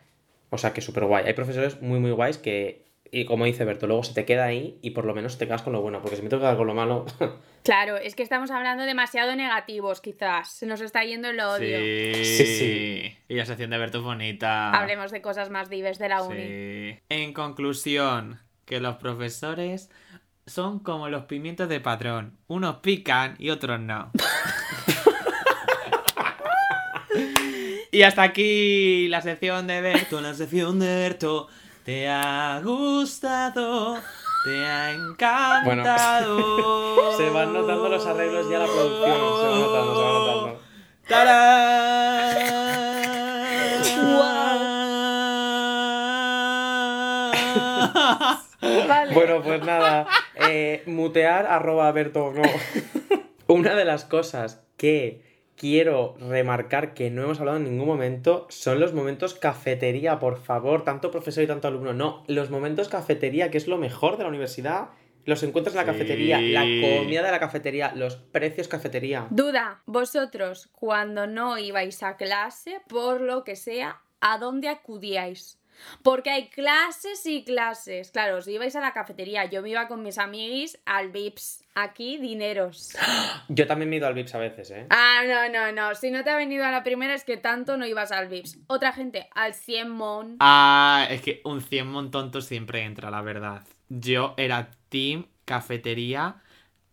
O 0.50 0.58
sea 0.58 0.74
que 0.74 0.82
súper 0.82 1.06
guay. 1.06 1.26
Hay 1.28 1.34
profesores 1.34 1.82
muy, 1.82 2.00
muy 2.00 2.12
guays 2.12 2.38
que, 2.38 2.86
y 3.12 3.26
como 3.26 3.46
dice 3.46 3.66
Berto, 3.66 3.88
luego 3.88 4.04
se 4.04 4.14
te 4.14 4.26
queda 4.26 4.46
ahí 4.46 4.80
y 4.82 4.92
por 4.92 5.06
lo 5.06 5.14
menos 5.14 5.38
te 5.38 5.46
quedas 5.46 5.62
con 5.62 5.74
lo 5.74 5.82
bueno, 5.82 6.02
porque 6.02 6.16
si 6.16 6.24
me 6.24 6.30
tengo 6.30 6.42
que 6.42 6.46
quedar 6.46 6.58
con 6.58 6.68
lo 6.68 6.74
malo. 6.74 7.06
Claro, 7.62 7.98
es 7.98 8.16
que 8.16 8.24
estamos 8.24 8.52
hablando 8.52 8.86
demasiado 8.86 9.36
negativos, 9.36 10.00
quizás. 10.00 10.50
Se 10.50 10.66
nos 10.66 10.80
está 10.80 11.04
yendo 11.04 11.30
el 11.30 11.42
odio. 11.42 11.78
Sí. 11.78 12.24
Sí, 12.24 12.46
sí. 12.46 13.18
Y 13.28 13.36
la 13.36 13.46
sección 13.46 13.70
de 13.70 13.78
Berto 13.78 13.98
es 13.98 14.04
bonita. 14.06 14.72
Hablemos 14.72 15.12
de 15.12 15.22
cosas 15.22 15.50
más 15.50 15.70
dives 15.70 16.00
de 16.00 16.08
la 16.08 16.24
uni. 16.24 16.48
Sí. 16.48 17.00
En 17.10 17.34
conclusión, 17.34 18.40
que 18.66 18.80
los 18.80 18.96
profesores 18.96 19.90
son 20.50 20.80
como 20.80 21.08
los 21.10 21.26
pimientos 21.26 21.70
de 21.70 21.80
patrón. 21.80 22.40
Unos 22.48 22.78
pican 22.78 23.36
y 23.40 23.52
otros 23.52 23.80
no. 23.80 24.10
y 27.92 28.02
hasta 28.02 28.24
aquí 28.24 29.08
la 29.08 29.22
sección 29.22 29.68
de 29.68 29.82
Berto, 29.82 30.20
la 30.22 30.34
sección 30.34 30.80
de 30.80 30.88
Berto. 30.88 31.48
¿Te 31.86 32.10
ha 32.10 32.60
gustado? 32.64 34.00
¿Te 34.44 34.66
ha 34.66 34.92
encantado? 34.92 37.14
se 37.18 37.30
van 37.30 37.54
notando 37.54 37.88
los 37.90 38.04
arreglos 38.06 38.50
ya 38.50 38.60
la 38.60 38.66
producción. 38.66 39.12
Se 39.12 39.12
va 39.12 39.18
notando, 39.58 39.96
se 39.96 40.02
va 40.02 40.12
notando. 40.12 40.60
¡Tarán! 41.08 42.60
Vale. 48.88 49.10
Bueno, 49.14 49.42
pues 49.42 49.64
nada, 49.64 50.06
eh, 50.50 50.84
mutear 50.86 51.46
arroba 51.46 51.92
Berto 51.92 52.32
no. 52.34 52.42
Una 53.48 53.76
de 53.76 53.86
las 53.86 54.06
cosas 54.06 54.64
que 54.78 55.22
quiero 55.56 56.16
remarcar 56.20 56.94
que 56.94 57.10
no 57.10 57.24
hemos 57.24 57.40
hablado 57.40 57.58
en 57.58 57.66
ningún 57.66 57.88
momento 57.88 58.46
son 58.50 58.80
los 58.80 58.94
momentos 58.94 59.34
cafetería, 59.34 60.20
por 60.20 60.38
favor, 60.42 60.84
tanto 60.84 61.12
profesor 61.12 61.44
y 61.44 61.48
tanto 61.48 61.68
alumno. 61.68 61.94
No, 61.94 62.24
los 62.28 62.50
momentos 62.50 62.88
cafetería, 62.90 63.52
que 63.52 63.58
es 63.58 63.68
lo 63.68 63.78
mejor 63.78 64.18
de 64.18 64.24
la 64.24 64.30
universidad. 64.30 64.90
Los 65.26 65.44
encuentros 65.44 65.76
en 65.76 65.86
la 65.86 65.92
Sí. 65.92 65.92
cafetería, 66.00 66.40
la 66.40 66.62
comida 66.62 67.22
de 67.24 67.32
la 67.32 67.40
cafetería, 67.40 67.92
los 67.94 68.16
precios 68.16 68.68
cafetería. 68.68 69.28
Duda, 69.30 69.82
vosotros 69.86 70.70
cuando 70.72 71.28
no 71.28 71.58
ibais 71.58 72.02
a 72.04 72.16
clase, 72.16 72.82
por 72.88 73.20
lo 73.22 73.44
que 73.44 73.56
sea, 73.58 74.00
¿a 74.22 74.38
dónde 74.38 74.70
acudíais? 74.70 75.59
Porque 76.04 76.30
hay 76.30 76.50
clases 76.50 77.26
y 77.26 77.44
clases. 77.44 78.12
Claro, 78.12 78.42
si 78.42 78.54
ibais 78.54 78.76
a 78.76 78.82
la 78.82 78.94
cafetería, 78.94 79.46
yo 79.46 79.62
me 79.62 79.70
iba 79.70 79.88
con 79.88 80.04
mis 80.04 80.18
amiguis 80.18 80.80
al 80.86 81.10
Vips. 81.10 81.64
Aquí, 81.76 82.18
dineros. 82.18 82.98
Yo 83.48 83.66
también 83.66 83.90
me 83.90 83.96
he 83.96 84.00
ido 84.00 84.08
al 84.08 84.14
Vips 84.14 84.36
a 84.36 84.40
veces, 84.40 84.72
¿eh? 84.72 84.88
Ah, 84.90 85.22
no, 85.26 85.48
no, 85.50 85.72
no. 85.72 85.96
Si 85.96 86.12
no 86.12 86.24
te 86.24 86.30
ha 86.30 86.36
venido 86.36 86.66
a 86.66 86.72
la 86.72 86.84
primera 86.84 87.14
es 87.14 87.24
que 87.24 87.38
tanto 87.38 87.78
no 87.78 87.86
ibas 87.86 88.12
al 88.12 88.28
Vips. 88.28 88.58
Otra 88.68 88.92
gente, 88.92 89.30
al 89.34 89.54
100 89.54 89.90
mon. 89.90 90.36
Ah, 90.40 91.08
es 91.10 91.22
que 91.22 91.42
un 91.46 91.62
100 91.62 91.88
mon 91.88 92.12
tonto 92.12 92.42
siempre 92.42 92.84
entra, 92.84 93.10
la 93.10 93.22
verdad. 93.22 93.64
Yo 93.88 94.34
era 94.38 94.72
team 94.90 95.28
cafetería 95.46 96.42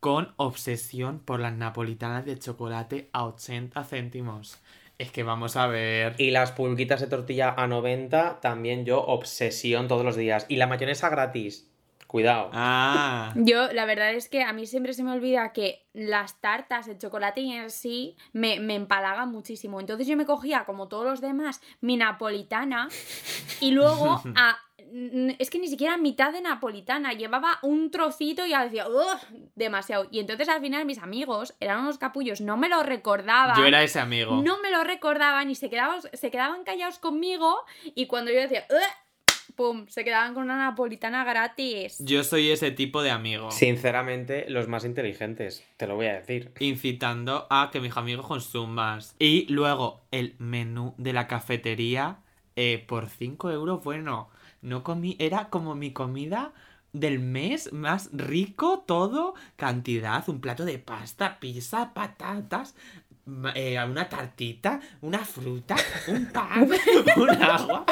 con 0.01 0.33
obsesión 0.37 1.19
por 1.19 1.41
las 1.41 1.55
napolitanas 1.55 2.25
de 2.25 2.39
chocolate 2.39 3.11
a 3.13 3.25
80 3.25 3.83
céntimos. 3.85 4.59
Es 4.99 5.11
que 5.11 5.23
vamos 5.23 5.57
a 5.57 5.67
ver. 5.67 6.15
Y 6.19 6.31
las 6.31 6.53
pulguitas 6.53 7.01
de 7.01 7.07
tortilla 7.07 7.55
a 7.57 7.67
90, 7.67 8.41
también 8.41 8.85
yo 8.85 9.03
obsesión 9.03 9.89
todos 9.89 10.05
los 10.05 10.17
días. 10.17 10.47
Y 10.49 10.57
la 10.57 10.67
mayonesa 10.67 11.09
gratis. 11.11 11.71
Cuidado. 12.07 12.51
Ah. 12.53 13.33
Yo, 13.37 13.73
la 13.73 13.85
verdad 13.85 14.15
es 14.15 14.29
que 14.29 14.43
a 14.45 14.53
mí 14.53 14.67
siempre 14.67 14.93
se 14.93 15.03
me 15.03 15.11
olvida 15.11 15.53
que 15.53 15.87
las 15.93 16.41
tartas, 16.41 16.87
el 16.87 16.99
chocolate 16.99 17.41
y 17.41 17.53
en 17.53 17.69
sí, 17.69 18.17
me, 18.33 18.61
me 18.61 18.77
empalagan 18.77 19.33
muchísimo. 19.33 19.81
Entonces 19.81 20.07
yo 20.07 20.17
me 20.17 20.25
cogía, 20.25 20.65
como 20.65 20.87
todos 20.87 21.05
los 21.05 21.21
demás, 21.21 21.61
mi 21.81 21.97
napolitana 21.97 22.89
y 23.61 23.73
luego 23.73 24.23
a... 24.37 24.57
Es 25.39 25.51
que 25.51 25.59
ni 25.59 25.69
siquiera 25.69 25.97
mitad 25.97 26.33
de 26.33 26.41
napolitana, 26.41 27.13
llevaba 27.13 27.59
un 27.63 27.91
trocito 27.91 28.47
y 28.47 28.51
ya 28.51 28.65
decía, 28.65 28.89
"Ugh", 28.89 29.49
demasiado. 29.55 30.09
Y 30.11 30.21
entonces 30.21 30.49
al 30.49 30.61
final 30.61 30.87
mis 30.87 30.99
amigos 30.99 31.55
eran 31.61 31.81
unos 31.81 31.99
capullos, 31.99 32.41
no 32.41 32.57
me 32.57 32.69
lo 32.69 32.83
recordaban. 32.83 33.59
Yo 33.59 33.67
era 33.67 33.83
ese 33.83 34.01
amigo. 34.01 34.41
No 34.43 34.59
me 34.61 34.71
lo 34.71 34.85
recordaban 34.85 35.51
y 35.51 35.55
se 35.55 35.69
quedaban, 35.69 36.01
se 36.13 36.31
quedaban 36.31 36.65
callados 36.65 36.99
conmigo 36.99 37.59
y 37.95 38.07
cuando 38.07 38.31
yo 38.31 38.41
decía, 38.41 38.67
"Ugh", 38.71 39.55
¡pum! 39.55 39.87
Se 39.89 40.03
quedaban 40.03 40.33
con 40.33 40.45
una 40.45 40.57
napolitana 40.57 41.25
gratis. 41.25 41.99
Yo 41.99 42.25
soy 42.25 42.51
ese 42.51 42.71
tipo 42.71 43.03
de 43.03 43.11
amigo. 43.11 43.51
Sinceramente, 43.51 44.47
los 44.49 44.67
más 44.67 44.85
inteligentes, 44.85 45.63
te 45.77 45.87
lo 45.87 45.97
voy 45.97 46.07
a 46.07 46.15
decir. 46.15 46.53
Incitando 46.59 47.47
a 47.51 47.71
que 47.71 47.81
mis 47.81 47.97
amigos 47.97 48.27
consumas. 48.27 49.15
Y 49.19 49.47
luego 49.53 50.01
el 50.11 50.37
menú 50.39 50.95
de 50.97 51.13
la 51.13 51.27
cafetería 51.27 52.19
eh, 52.59 52.83
por 52.87 53.11
5 53.11 53.51
euros, 53.51 53.85
bueno, 53.85 54.31
no 54.63 54.83
comí, 54.83 55.17
era 55.19 55.49
como 55.49 55.75
mi 55.75 55.93
comida 55.93 56.53
del 56.93 57.19
mes 57.19 57.73
más 57.73 58.11
rico, 58.13 58.85
todo, 58.87 59.35
cantidad, 59.57 60.27
un 60.29 60.41
plato 60.41 60.65
de 60.65 60.79
pasta, 60.79 61.39
pizza, 61.39 61.93
patatas, 61.93 62.75
eh, 63.55 63.77
una 63.85 64.09
tartita, 64.09 64.81
una 65.01 65.19
fruta, 65.19 65.77
un 66.09 66.27
pan, 66.27 66.69
un 67.17 67.31
agua. 67.31 67.85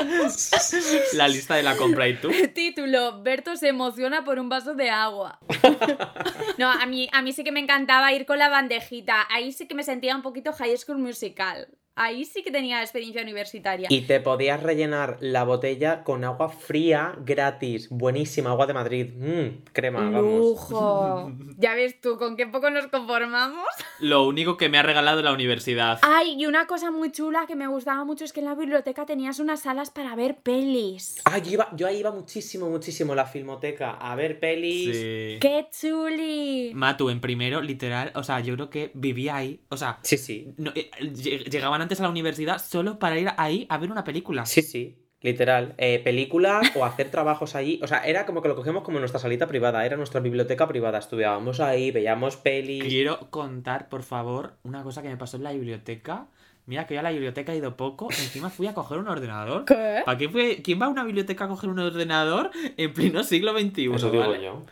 La 1.14 1.28
lista 1.28 1.54
de 1.54 1.62
la 1.62 1.76
compra 1.76 2.08
y 2.08 2.16
tú. 2.16 2.30
Título, 2.54 3.22
Berto 3.22 3.56
se 3.56 3.68
emociona 3.68 4.24
por 4.24 4.38
un 4.38 4.48
vaso 4.48 4.74
de 4.74 4.90
agua. 4.90 5.38
No, 6.58 6.70
a 6.70 6.84
mí, 6.84 7.08
a 7.12 7.22
mí 7.22 7.32
sí 7.32 7.42
que 7.42 7.52
me 7.52 7.60
encantaba 7.60 8.12
ir 8.12 8.26
con 8.26 8.38
la 8.38 8.50
bandejita. 8.50 9.26
Ahí 9.30 9.50
sí 9.52 9.66
que 9.66 9.74
me 9.74 9.82
sentía 9.82 10.14
un 10.14 10.20
poquito 10.20 10.52
High 10.52 10.76
School 10.76 10.98
Musical. 10.98 11.68
Ahí 11.96 12.24
sí 12.24 12.42
que 12.42 12.50
tenía 12.50 12.80
experiencia 12.80 13.20
universitaria. 13.22 13.88
Y 13.90 14.02
te 14.02 14.20
podías 14.20 14.62
rellenar 14.62 15.18
la 15.20 15.44
botella 15.44 16.02
con 16.04 16.24
agua 16.24 16.48
fría 16.48 17.14
gratis. 17.24 17.88
Buenísima, 17.90 18.50
agua 18.50 18.66
de 18.66 18.72
Madrid. 18.74 19.10
Mmm, 19.16 19.64
crema, 19.72 20.08
vamos. 20.08 20.38
Lujo. 20.38 21.32
Ya 21.58 21.74
ves 21.74 22.00
tú, 22.00 22.16
con 22.16 22.36
qué 22.38 22.46
poco 22.46 22.70
nos 22.70 22.86
conformamos. 22.86 23.66
Lo 23.98 24.26
único 24.26 24.56
que 24.56 24.70
me 24.70 24.78
ha 24.78 24.82
regalado 24.82 25.20
la 25.20 25.32
universidad. 25.32 25.98
Ay, 26.00 26.36
y 26.38 26.46
una 26.46 26.66
cosa 26.66 26.90
muy 26.90 27.12
chula 27.12 27.44
que 27.46 27.54
me 27.54 27.66
gustaba 27.66 28.02
mucho 28.04 28.24
es 28.24 28.32
que 28.32 28.40
en 28.40 28.46
la 28.46 28.54
biblioteca 28.54 29.04
tenías 29.04 29.38
unas 29.40 29.60
salas 29.60 29.90
para 29.90 30.14
ver 30.16 30.36
pelis. 30.38 31.20
Ah, 31.26 31.36
yo, 31.36 31.52
iba, 31.52 31.68
yo 31.76 31.86
ahí 31.86 31.98
iba 31.98 32.10
muchísimo, 32.12 32.70
muchísimo 32.70 33.12
a 33.12 33.16
la 33.16 33.26
filmoteca 33.26 33.90
a 33.90 34.14
ver 34.14 34.40
pelis. 34.40 34.96
Sí. 34.96 35.38
¡Qué 35.38 35.66
chuli! 35.70 36.72
Matu, 36.74 37.10
en 37.10 37.20
primero, 37.20 37.60
literal, 37.60 38.10
o 38.14 38.22
sea, 38.22 38.40
yo 38.40 38.54
creo 38.54 38.70
que 38.70 38.90
vivía 38.94 39.36
ahí. 39.36 39.60
O 39.68 39.76
sea, 39.76 39.98
Sí, 40.02 40.16
sí. 40.16 40.54
no, 40.56 40.70
eh, 40.74 40.90
lleg- 41.00 41.44
llegaban 41.80 41.82
antes 41.82 42.00
a 42.00 42.04
la 42.04 42.10
universidad 42.10 42.58
solo 42.58 42.98
para 42.98 43.18
ir 43.18 43.28
ahí 43.36 43.66
a 43.68 43.78
ver 43.78 43.90
una 43.90 44.04
película. 44.04 44.46
Sí, 44.46 44.62
sí. 44.62 44.96
Literal. 45.22 45.74
Eh, 45.76 46.00
película 46.02 46.62
o 46.74 46.84
hacer 46.84 47.10
trabajos 47.10 47.54
allí. 47.54 47.78
O 47.82 47.86
sea, 47.86 47.98
era 48.06 48.24
como 48.24 48.40
que 48.40 48.48
lo 48.48 48.56
cogíamos 48.56 48.82
como 48.82 48.98
nuestra 48.98 49.20
salita 49.20 49.46
privada. 49.46 49.84
Era 49.84 49.96
nuestra 49.96 50.20
biblioteca 50.20 50.66
privada. 50.66 50.98
Estudiábamos 50.98 51.60
ahí, 51.60 51.90
veíamos 51.90 52.36
pelis. 52.36 52.84
Quiero 52.84 53.30
contar, 53.30 53.90
por 53.90 54.02
favor, 54.02 54.54
una 54.62 54.82
cosa 54.82 55.02
que 55.02 55.08
me 55.08 55.18
pasó 55.18 55.36
en 55.36 55.44
la 55.44 55.52
biblioteca. 55.52 56.28
Mira 56.64 56.86
que 56.86 56.94
yo 56.94 57.00
a 57.00 57.02
la 57.02 57.10
biblioteca 57.10 57.52
he 57.52 57.56
ido 57.56 57.76
poco. 57.76 58.08
Encima 58.10 58.48
fui 58.48 58.66
a 58.66 58.72
coger 58.72 58.98
un 58.98 59.08
ordenador. 59.08 59.66
¿Qué? 59.66 60.02
¿Para 60.06 60.16
qué 60.16 60.28
fue? 60.30 60.62
¿Quién 60.62 60.80
va 60.80 60.86
a 60.86 60.88
una 60.88 61.04
biblioteca 61.04 61.44
a 61.44 61.48
coger 61.48 61.68
un 61.68 61.80
ordenador 61.80 62.50
en 62.76 62.94
pleno 62.94 63.22
siglo 63.22 63.52
XXI? 63.52 63.94
Eso 63.94 64.10
digo 64.10 64.26
¿vale? 64.26 64.42
yo. 64.42 64.64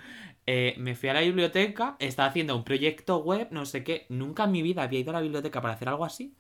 Eh, 0.47 0.77
me 0.79 0.95
fui 0.95 1.11
a 1.11 1.13
la 1.13 1.21
biblioteca, 1.21 1.97
estaba 1.99 2.31
haciendo 2.31 2.57
un 2.57 2.65
proyecto 2.65 3.19
web, 3.19 3.49
no 3.51 3.67
sé 3.67 3.85
qué. 3.85 4.07
Nunca 4.09 4.45
en 4.45 4.53
mi 4.53 4.63
vida 4.63 4.83
había 4.83 5.01
ido 5.01 5.11
a 5.11 5.15
la 5.15 5.21
biblioteca 5.21 5.61
para 5.61 5.75
hacer 5.75 5.91
algo 5.91 6.07
así. 6.07 6.33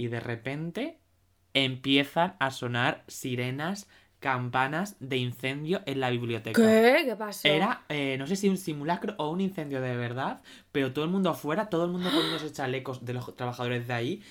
Y 0.00 0.08
de 0.08 0.18
repente 0.18 0.98
empiezan 1.52 2.34
a 2.38 2.50
sonar 2.50 3.04
sirenas, 3.06 3.86
campanas 4.18 4.96
de 4.98 5.18
incendio 5.18 5.82
en 5.84 6.00
la 6.00 6.08
biblioteca. 6.08 6.58
¿Qué? 6.58 7.02
¿Qué 7.04 7.16
pasó? 7.16 7.46
Era, 7.46 7.84
eh, 7.90 8.16
no 8.18 8.26
sé 8.26 8.36
si 8.36 8.48
un 8.48 8.56
simulacro 8.56 9.14
o 9.18 9.28
un 9.28 9.42
incendio 9.42 9.82
de 9.82 9.94
verdad, 9.94 10.40
pero 10.72 10.94
todo 10.94 11.04
el 11.04 11.10
mundo 11.10 11.28
afuera, 11.28 11.68
todo 11.68 11.84
el 11.84 11.90
mundo 11.90 12.08
poniéndose 12.08 12.50
chalecos 12.50 13.04
de 13.04 13.12
los 13.12 13.36
trabajadores 13.36 13.88
de 13.88 13.92
ahí, 13.92 14.22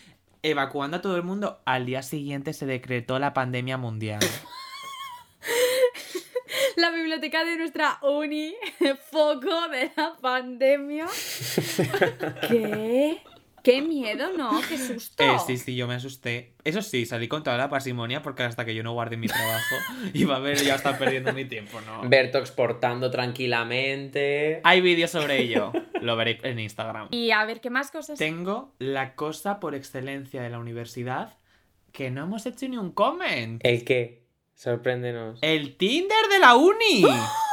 evacuando 0.42 0.98
a 0.98 1.02
todo 1.02 1.16
el 1.18 1.22
mundo. 1.22 1.60
Al 1.66 1.86
día 1.86 2.02
siguiente 2.02 2.54
se 2.54 2.66
decretó 2.66 3.20
la 3.20 3.36
pandemia 3.36 3.78
mundial. 3.78 4.22
La 6.78 6.90
biblioteca 6.92 7.46
de 7.46 7.58
nuestra 7.58 8.00
uni, 8.02 8.56
foco 9.12 9.68
de 9.68 9.92
la 9.96 10.16
pandemia. 10.20 11.06
¿Qué? 12.48 13.22
¡Qué 13.70 13.84
miedo, 13.84 14.32
no! 14.36 14.60
¡Qué 14.68 14.80
susto! 14.80 15.24
Eh, 15.24 15.38
sí, 15.46 15.58
sí, 15.58 15.76
yo 15.76 15.88
me 15.88 15.94
asusté. 15.94 16.56
Eso 16.64 16.82
sí, 16.82 17.06
salí 17.06 17.28
con 17.28 17.44
toda 17.44 17.56
la 17.56 17.70
parsimonia 17.70 18.24
porque 18.24 18.42
hasta 18.42 18.66
que 18.66 18.74
yo 18.74 18.82
no 18.82 18.94
guarde 18.94 19.16
mi 19.16 19.28
trabajo 19.28 19.76
iba 20.16 20.38
a 20.38 20.40
ver 20.40 20.58
ya 20.58 20.74
estar 20.74 20.98
perdiendo 20.98 21.34
mi 21.34 21.46
tiempo, 21.46 21.80
¿no? 21.82 22.02
Berto 22.10 22.40
exportando 22.40 23.12
tranquilamente. 23.12 24.60
Hay 24.64 24.82
vídeos 24.82 25.12
sobre 25.12 25.44
ello, 25.44 25.72
lo 26.02 26.16
veréis 26.16 26.44
en 26.44 26.58
Instagram. 26.58 27.10
Y 27.12 27.30
a 27.30 27.46
ver, 27.46 27.62
¿qué 27.62 27.70
más 27.70 27.92
cosas? 27.92 28.18
Tengo 28.18 28.74
la 28.80 29.14
cosa 29.14 29.60
por 29.60 29.76
excelencia 29.76 30.42
de 30.42 30.50
la 30.50 30.58
universidad 30.58 31.38
que 31.92 32.10
no 32.10 32.24
hemos 32.24 32.48
hecho 32.48 32.68
ni 32.68 32.78
un 32.78 32.92
comment. 32.92 33.62
¿El 33.64 33.86
qué? 33.86 34.24
Sorpréndenos. 34.56 35.38
El 35.44 35.78
Tinder 35.78 36.28
de 36.32 36.40
la 36.40 36.56
uni. 36.56 37.06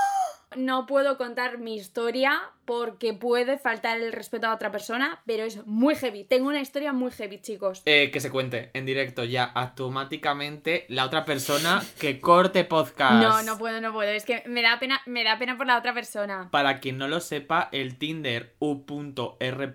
No 0.56 0.86
puedo 0.86 1.16
contar 1.16 1.58
mi 1.58 1.76
historia 1.76 2.40
porque 2.64 3.14
puede 3.14 3.58
faltar 3.58 4.00
el 4.00 4.12
respeto 4.12 4.46
a 4.48 4.54
otra 4.54 4.70
persona, 4.70 5.22
pero 5.26 5.44
es 5.44 5.64
muy 5.66 5.94
heavy. 5.94 6.24
Tengo 6.24 6.48
una 6.48 6.60
historia 6.60 6.92
muy 6.92 7.10
heavy, 7.10 7.40
chicos. 7.40 7.82
Eh, 7.84 8.10
que 8.10 8.20
se 8.20 8.30
cuente 8.30 8.70
en 8.74 8.86
directo 8.86 9.24
ya 9.24 9.44
automáticamente 9.44 10.86
la 10.88 11.04
otra 11.04 11.24
persona 11.24 11.82
que 12.00 12.20
corte 12.20 12.64
podcast. 12.64 13.22
No, 13.22 13.42
no 13.42 13.58
puedo, 13.58 13.80
no 13.80 13.92
puedo. 13.92 14.10
Es 14.10 14.24
que 14.24 14.42
me 14.46 14.62
da 14.62 14.78
pena, 14.78 15.00
me 15.06 15.24
da 15.24 15.38
pena 15.38 15.56
por 15.56 15.66
la 15.66 15.78
otra 15.78 15.94
persona. 15.94 16.48
Para 16.50 16.80
quien 16.80 16.98
no 16.98 17.08
lo 17.08 17.20
sepa, 17.20 17.68
el 17.72 17.98
Tinder 17.98 18.54
u.r. 18.58 19.74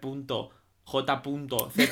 J.C. 0.84 1.92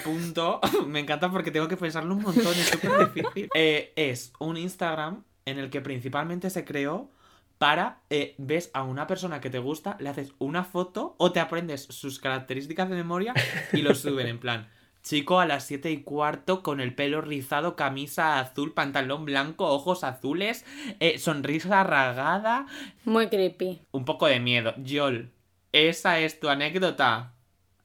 Me 0.87 0.99
encanta 0.99 1.31
porque 1.31 1.51
tengo 1.51 1.67
que 1.67 1.77
pensarlo 1.77 2.15
un 2.15 2.21
montón, 2.21 2.47
es 2.47 2.67
súper 2.67 3.13
difícil. 3.13 3.49
Eh, 3.55 3.93
es 3.95 4.33
un 4.39 4.57
Instagram 4.57 5.23
en 5.45 5.59
el 5.59 5.69
que 5.69 5.81
principalmente 5.81 6.49
se 6.49 6.65
creó 6.65 7.11
para, 7.59 7.99
eh, 8.09 8.33
ves 8.39 8.71
a 8.73 8.83
una 8.83 9.05
persona 9.05 9.41
que 9.41 9.49
te 9.51 9.59
gusta, 9.59 9.97
le 9.99 10.09
haces 10.09 10.33
una 10.39 10.63
foto 10.63 11.15
o 11.19 11.31
te 11.31 11.39
aprendes 11.39 11.83
sus 11.83 12.17
características 12.19 12.89
de 12.89 12.95
memoria 12.95 13.33
y 13.73 13.83
lo 13.83 13.93
suben 13.93 14.27
en 14.27 14.39
plan. 14.39 14.67
Chico 15.03 15.39
a 15.39 15.45
las 15.45 15.65
7 15.65 15.91
y 15.91 16.03
cuarto 16.03 16.63
con 16.63 16.79
el 16.79 16.95
pelo 16.95 17.21
rizado, 17.21 17.75
camisa 17.75 18.39
azul, 18.39 18.73
pantalón 18.73 19.25
blanco, 19.25 19.65
ojos 19.67 20.03
azules, 20.03 20.65
eh, 20.99 21.19
sonrisa 21.19 21.83
rasgada, 21.83 22.65
Muy 23.05 23.27
creepy. 23.27 23.81
un 23.91 24.05
poco 24.05 24.27
de 24.27 24.39
miedo. 24.39 24.73
Yol, 24.77 25.31
¿esa 25.71 26.19
es 26.19 26.39
tu 26.39 26.49
anécdota? 26.49 27.33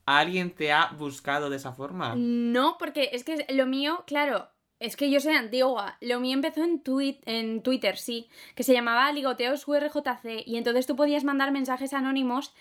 ¿Alguien 0.05 0.51
te 0.51 0.71
ha 0.71 0.91
buscado 0.97 1.49
de 1.49 1.55
esa 1.57 1.73
forma? 1.73 2.13
No, 2.15 2.77
porque 2.77 3.09
es 3.11 3.23
que 3.23 3.45
lo 3.49 3.65
mío, 3.65 4.03
claro, 4.05 4.49
es 4.85 4.95
que 4.95 5.09
yo 5.09 5.19
soy 5.19 5.33
antigua. 5.33 5.97
Lo 5.99 6.19
mío 6.19 6.33
empezó 6.33 6.63
en, 6.63 6.79
tweet, 6.79 7.17
en 7.25 7.61
Twitter, 7.61 7.97
sí, 7.97 8.29
que 8.53 8.63
se 8.63 8.73
llamaba 8.73 9.11
Ligoteos 9.11 9.67
URJC 9.67 10.43
y 10.45 10.57
entonces 10.57 10.85
tú 10.85 10.95
podías 10.95 11.23
mandar 11.23 11.51
mensajes 11.51 11.93
anónimos 11.93 12.53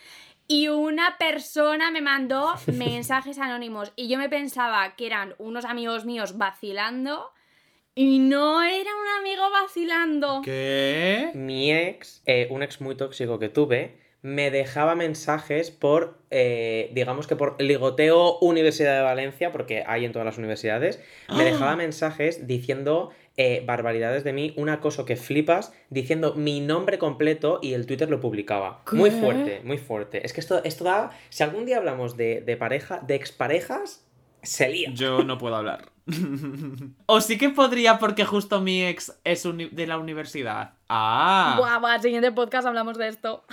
y 0.48 0.68
una 0.68 1.16
persona 1.18 1.90
me 1.90 2.00
mandó 2.00 2.54
mensajes 2.66 3.38
anónimos 3.38 3.92
y 3.96 4.08
yo 4.08 4.18
me 4.18 4.28
pensaba 4.28 4.96
que 4.96 5.06
eran 5.06 5.34
unos 5.38 5.64
amigos 5.64 6.04
míos 6.04 6.38
vacilando 6.38 7.30
y 7.94 8.18
no 8.18 8.62
era 8.62 8.90
un 8.90 9.20
amigo 9.20 9.50
vacilando. 9.50 10.40
¿Qué? 10.42 11.30
Mi 11.34 11.72
ex, 11.72 12.22
eh, 12.26 12.48
un 12.50 12.62
ex 12.62 12.80
muy 12.80 12.96
tóxico 12.96 13.38
que 13.38 13.50
tuve, 13.50 14.03
me 14.24 14.50
dejaba 14.50 14.94
mensajes 14.94 15.70
por, 15.70 16.18
eh, 16.30 16.90
digamos 16.94 17.26
que 17.26 17.36
por 17.36 17.60
ligoteo 17.60 18.38
Universidad 18.38 18.96
de 18.96 19.02
Valencia, 19.02 19.52
porque 19.52 19.84
hay 19.86 20.06
en 20.06 20.12
todas 20.12 20.24
las 20.24 20.38
universidades, 20.38 20.98
me 21.28 21.44
dejaba 21.44 21.76
mensajes 21.76 22.46
diciendo 22.46 23.10
eh, 23.36 23.62
barbaridades 23.66 24.24
de 24.24 24.32
mí, 24.32 24.54
un 24.56 24.70
acoso 24.70 25.04
que 25.04 25.16
flipas, 25.16 25.74
diciendo 25.90 26.32
mi 26.36 26.60
nombre 26.60 26.96
completo 26.96 27.58
y 27.60 27.74
el 27.74 27.84
Twitter 27.84 28.08
lo 28.08 28.20
publicaba. 28.20 28.82
Muy 28.92 29.10
fuerte, 29.10 29.60
muy 29.62 29.76
fuerte. 29.76 30.24
Es 30.24 30.32
que 30.32 30.40
esto, 30.40 30.64
esto 30.64 30.84
da, 30.84 31.10
si 31.28 31.42
algún 31.42 31.66
día 31.66 31.76
hablamos 31.76 32.16
de, 32.16 32.40
de 32.40 32.56
pareja, 32.56 33.00
de 33.06 33.16
exparejas, 33.16 34.06
se 34.42 34.70
lía. 34.70 34.90
Yo 34.94 35.22
no 35.22 35.36
puedo 35.36 35.54
hablar. 35.54 35.92
o 37.06 37.20
sí 37.20 37.36
que 37.36 37.50
podría 37.50 37.98
porque 37.98 38.24
justo 38.24 38.62
mi 38.62 38.86
ex 38.86 39.20
es 39.24 39.42
de 39.42 39.86
la 39.86 39.98
universidad. 39.98 40.72
Ah. 40.88 41.56
Buah, 41.58 41.78
buah, 41.78 41.98
siguiente 41.98 42.32
podcast 42.32 42.66
hablamos 42.66 42.96
de 42.96 43.08
esto. 43.08 43.44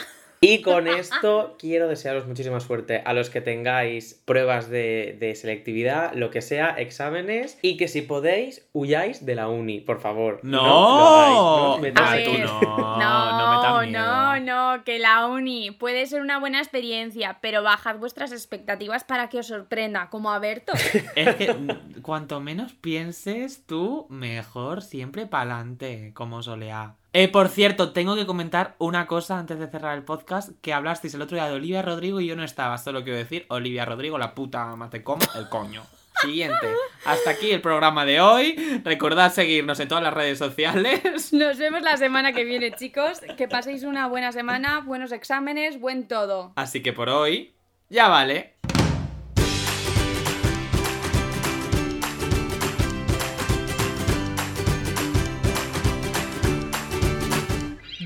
Y 0.44 0.64
con 0.64 0.88
esto 0.88 1.56
quiero 1.60 1.88
desearos 1.88 2.26
muchísima 2.26 2.60
suerte 2.60 3.04
a 3.06 3.14
los 3.14 3.30
que 3.30 3.42
tengáis 3.42 4.20
pruebas 4.26 4.72
de, 4.72 5.16
de 5.20 5.36
selectividad, 5.36 6.16
lo 6.16 6.32
que 6.32 6.42
sea, 6.42 6.72
exámenes, 6.80 7.60
y 7.62 7.78
que 7.78 7.88
si 7.88 8.02
podéis, 8.02 8.68
huyáis 8.74 9.24
de 9.24 9.36
la 9.36 9.50
uni, 9.50 9.82
por 9.82 10.00
favor. 10.02 10.39
No. 10.42 10.64
no 10.64 11.72
os 11.74 11.78
A 11.78 11.82
metáis 11.82 12.28
ver, 12.28 12.42
aquí. 12.42 12.42
no, 12.42 12.98
no, 12.98 13.86
no 13.86 14.39
no, 14.39 14.84
que 14.84 14.98
la 14.98 15.28
uni 15.28 15.70
puede 15.70 16.08
ser 16.08 16.22
una 16.22 16.39
buena 16.39 16.58
experiencia, 16.60 17.38
pero 17.39 17.62
bajad 17.62 17.98
vuestras 17.98 18.32
expectativas 18.32 19.04
para 19.04 19.30
que 19.30 19.38
os 19.38 19.48
sorprenda, 19.48 20.10
como 20.10 20.32
a 20.32 20.39
Berto. 20.39 20.74
Es 21.16 21.36
que 21.36 21.54
mm, 21.54 22.02
cuanto 22.02 22.39
menos 22.39 22.74
pienses 22.74 23.68
tú, 23.68 24.08
mejor 24.10 24.82
siempre 24.82 25.28
pa'lante, 25.28 26.14
como 26.16 26.42
solea. 26.42 26.96
Eh, 27.14 27.28
por 27.28 27.49
cierto, 27.49 27.91
tengo 27.91 28.16
que 28.16 28.26
comentar 28.26 28.76
una 28.78 29.05
cosa 29.05 29.38
antes 29.38 29.59
de 29.59 29.68
cerrar 29.68 29.97
el 29.97 30.03
podcast, 30.03 30.51
que 30.62 30.72
hablasteis 30.72 31.14
el 31.14 31.22
otro 31.22 31.36
día 31.36 31.47
de 31.47 31.55
Olivia 31.55 31.82
Rodrigo 31.82 32.22
y 32.22 32.28
yo 32.28 32.38
no 32.38 32.43
estaba, 32.43 32.78
solo 32.78 33.03
quiero 33.03 33.18
decir, 33.18 33.45
Olivia 33.49 33.84
Rodrigo, 33.84 34.18
la 34.18 34.34
puta 34.34 34.74
matecom, 34.78 35.20
el 35.36 35.49
coño. 35.49 35.84
Siguiente. 36.22 36.68
Hasta 37.05 37.32
aquí 37.32 37.51
el 37.51 37.62
programa 37.62 38.05
de 38.05 38.22
hoy. 38.22 38.82
Recordad 38.84 39.34
seguirnos 39.34 39.80
en 39.80 39.88
todas 39.88 40.03
las 40.03 40.14
redes 40.14 40.38
sociales. 40.38 41.01
Nos 41.34 41.57
vemos 41.57 41.82
la 41.82 41.97
semana 41.97 42.32
que 42.32 42.43
viene, 42.43 42.72
chicos. 42.74 43.20
Que 43.38 43.47
paséis 43.47 43.84
una 43.84 44.07
buena 44.07 44.32
semana, 44.32 44.82
buenos 44.82 45.12
exámenes, 45.12 45.80
buen 45.80 46.07
todo. 46.07 46.53
Así 46.55 46.84
que 46.84 46.93
por 46.93 47.09
hoy, 47.09 47.53
ya 47.89 48.07
vale. 48.07 48.61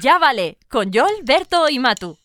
Ya 0.06 0.20
vale, 0.20 0.60
con 0.70 0.92
Yol, 0.92 1.10
Berto 1.24 1.68
y 1.68 1.80
Matu. 1.80 2.20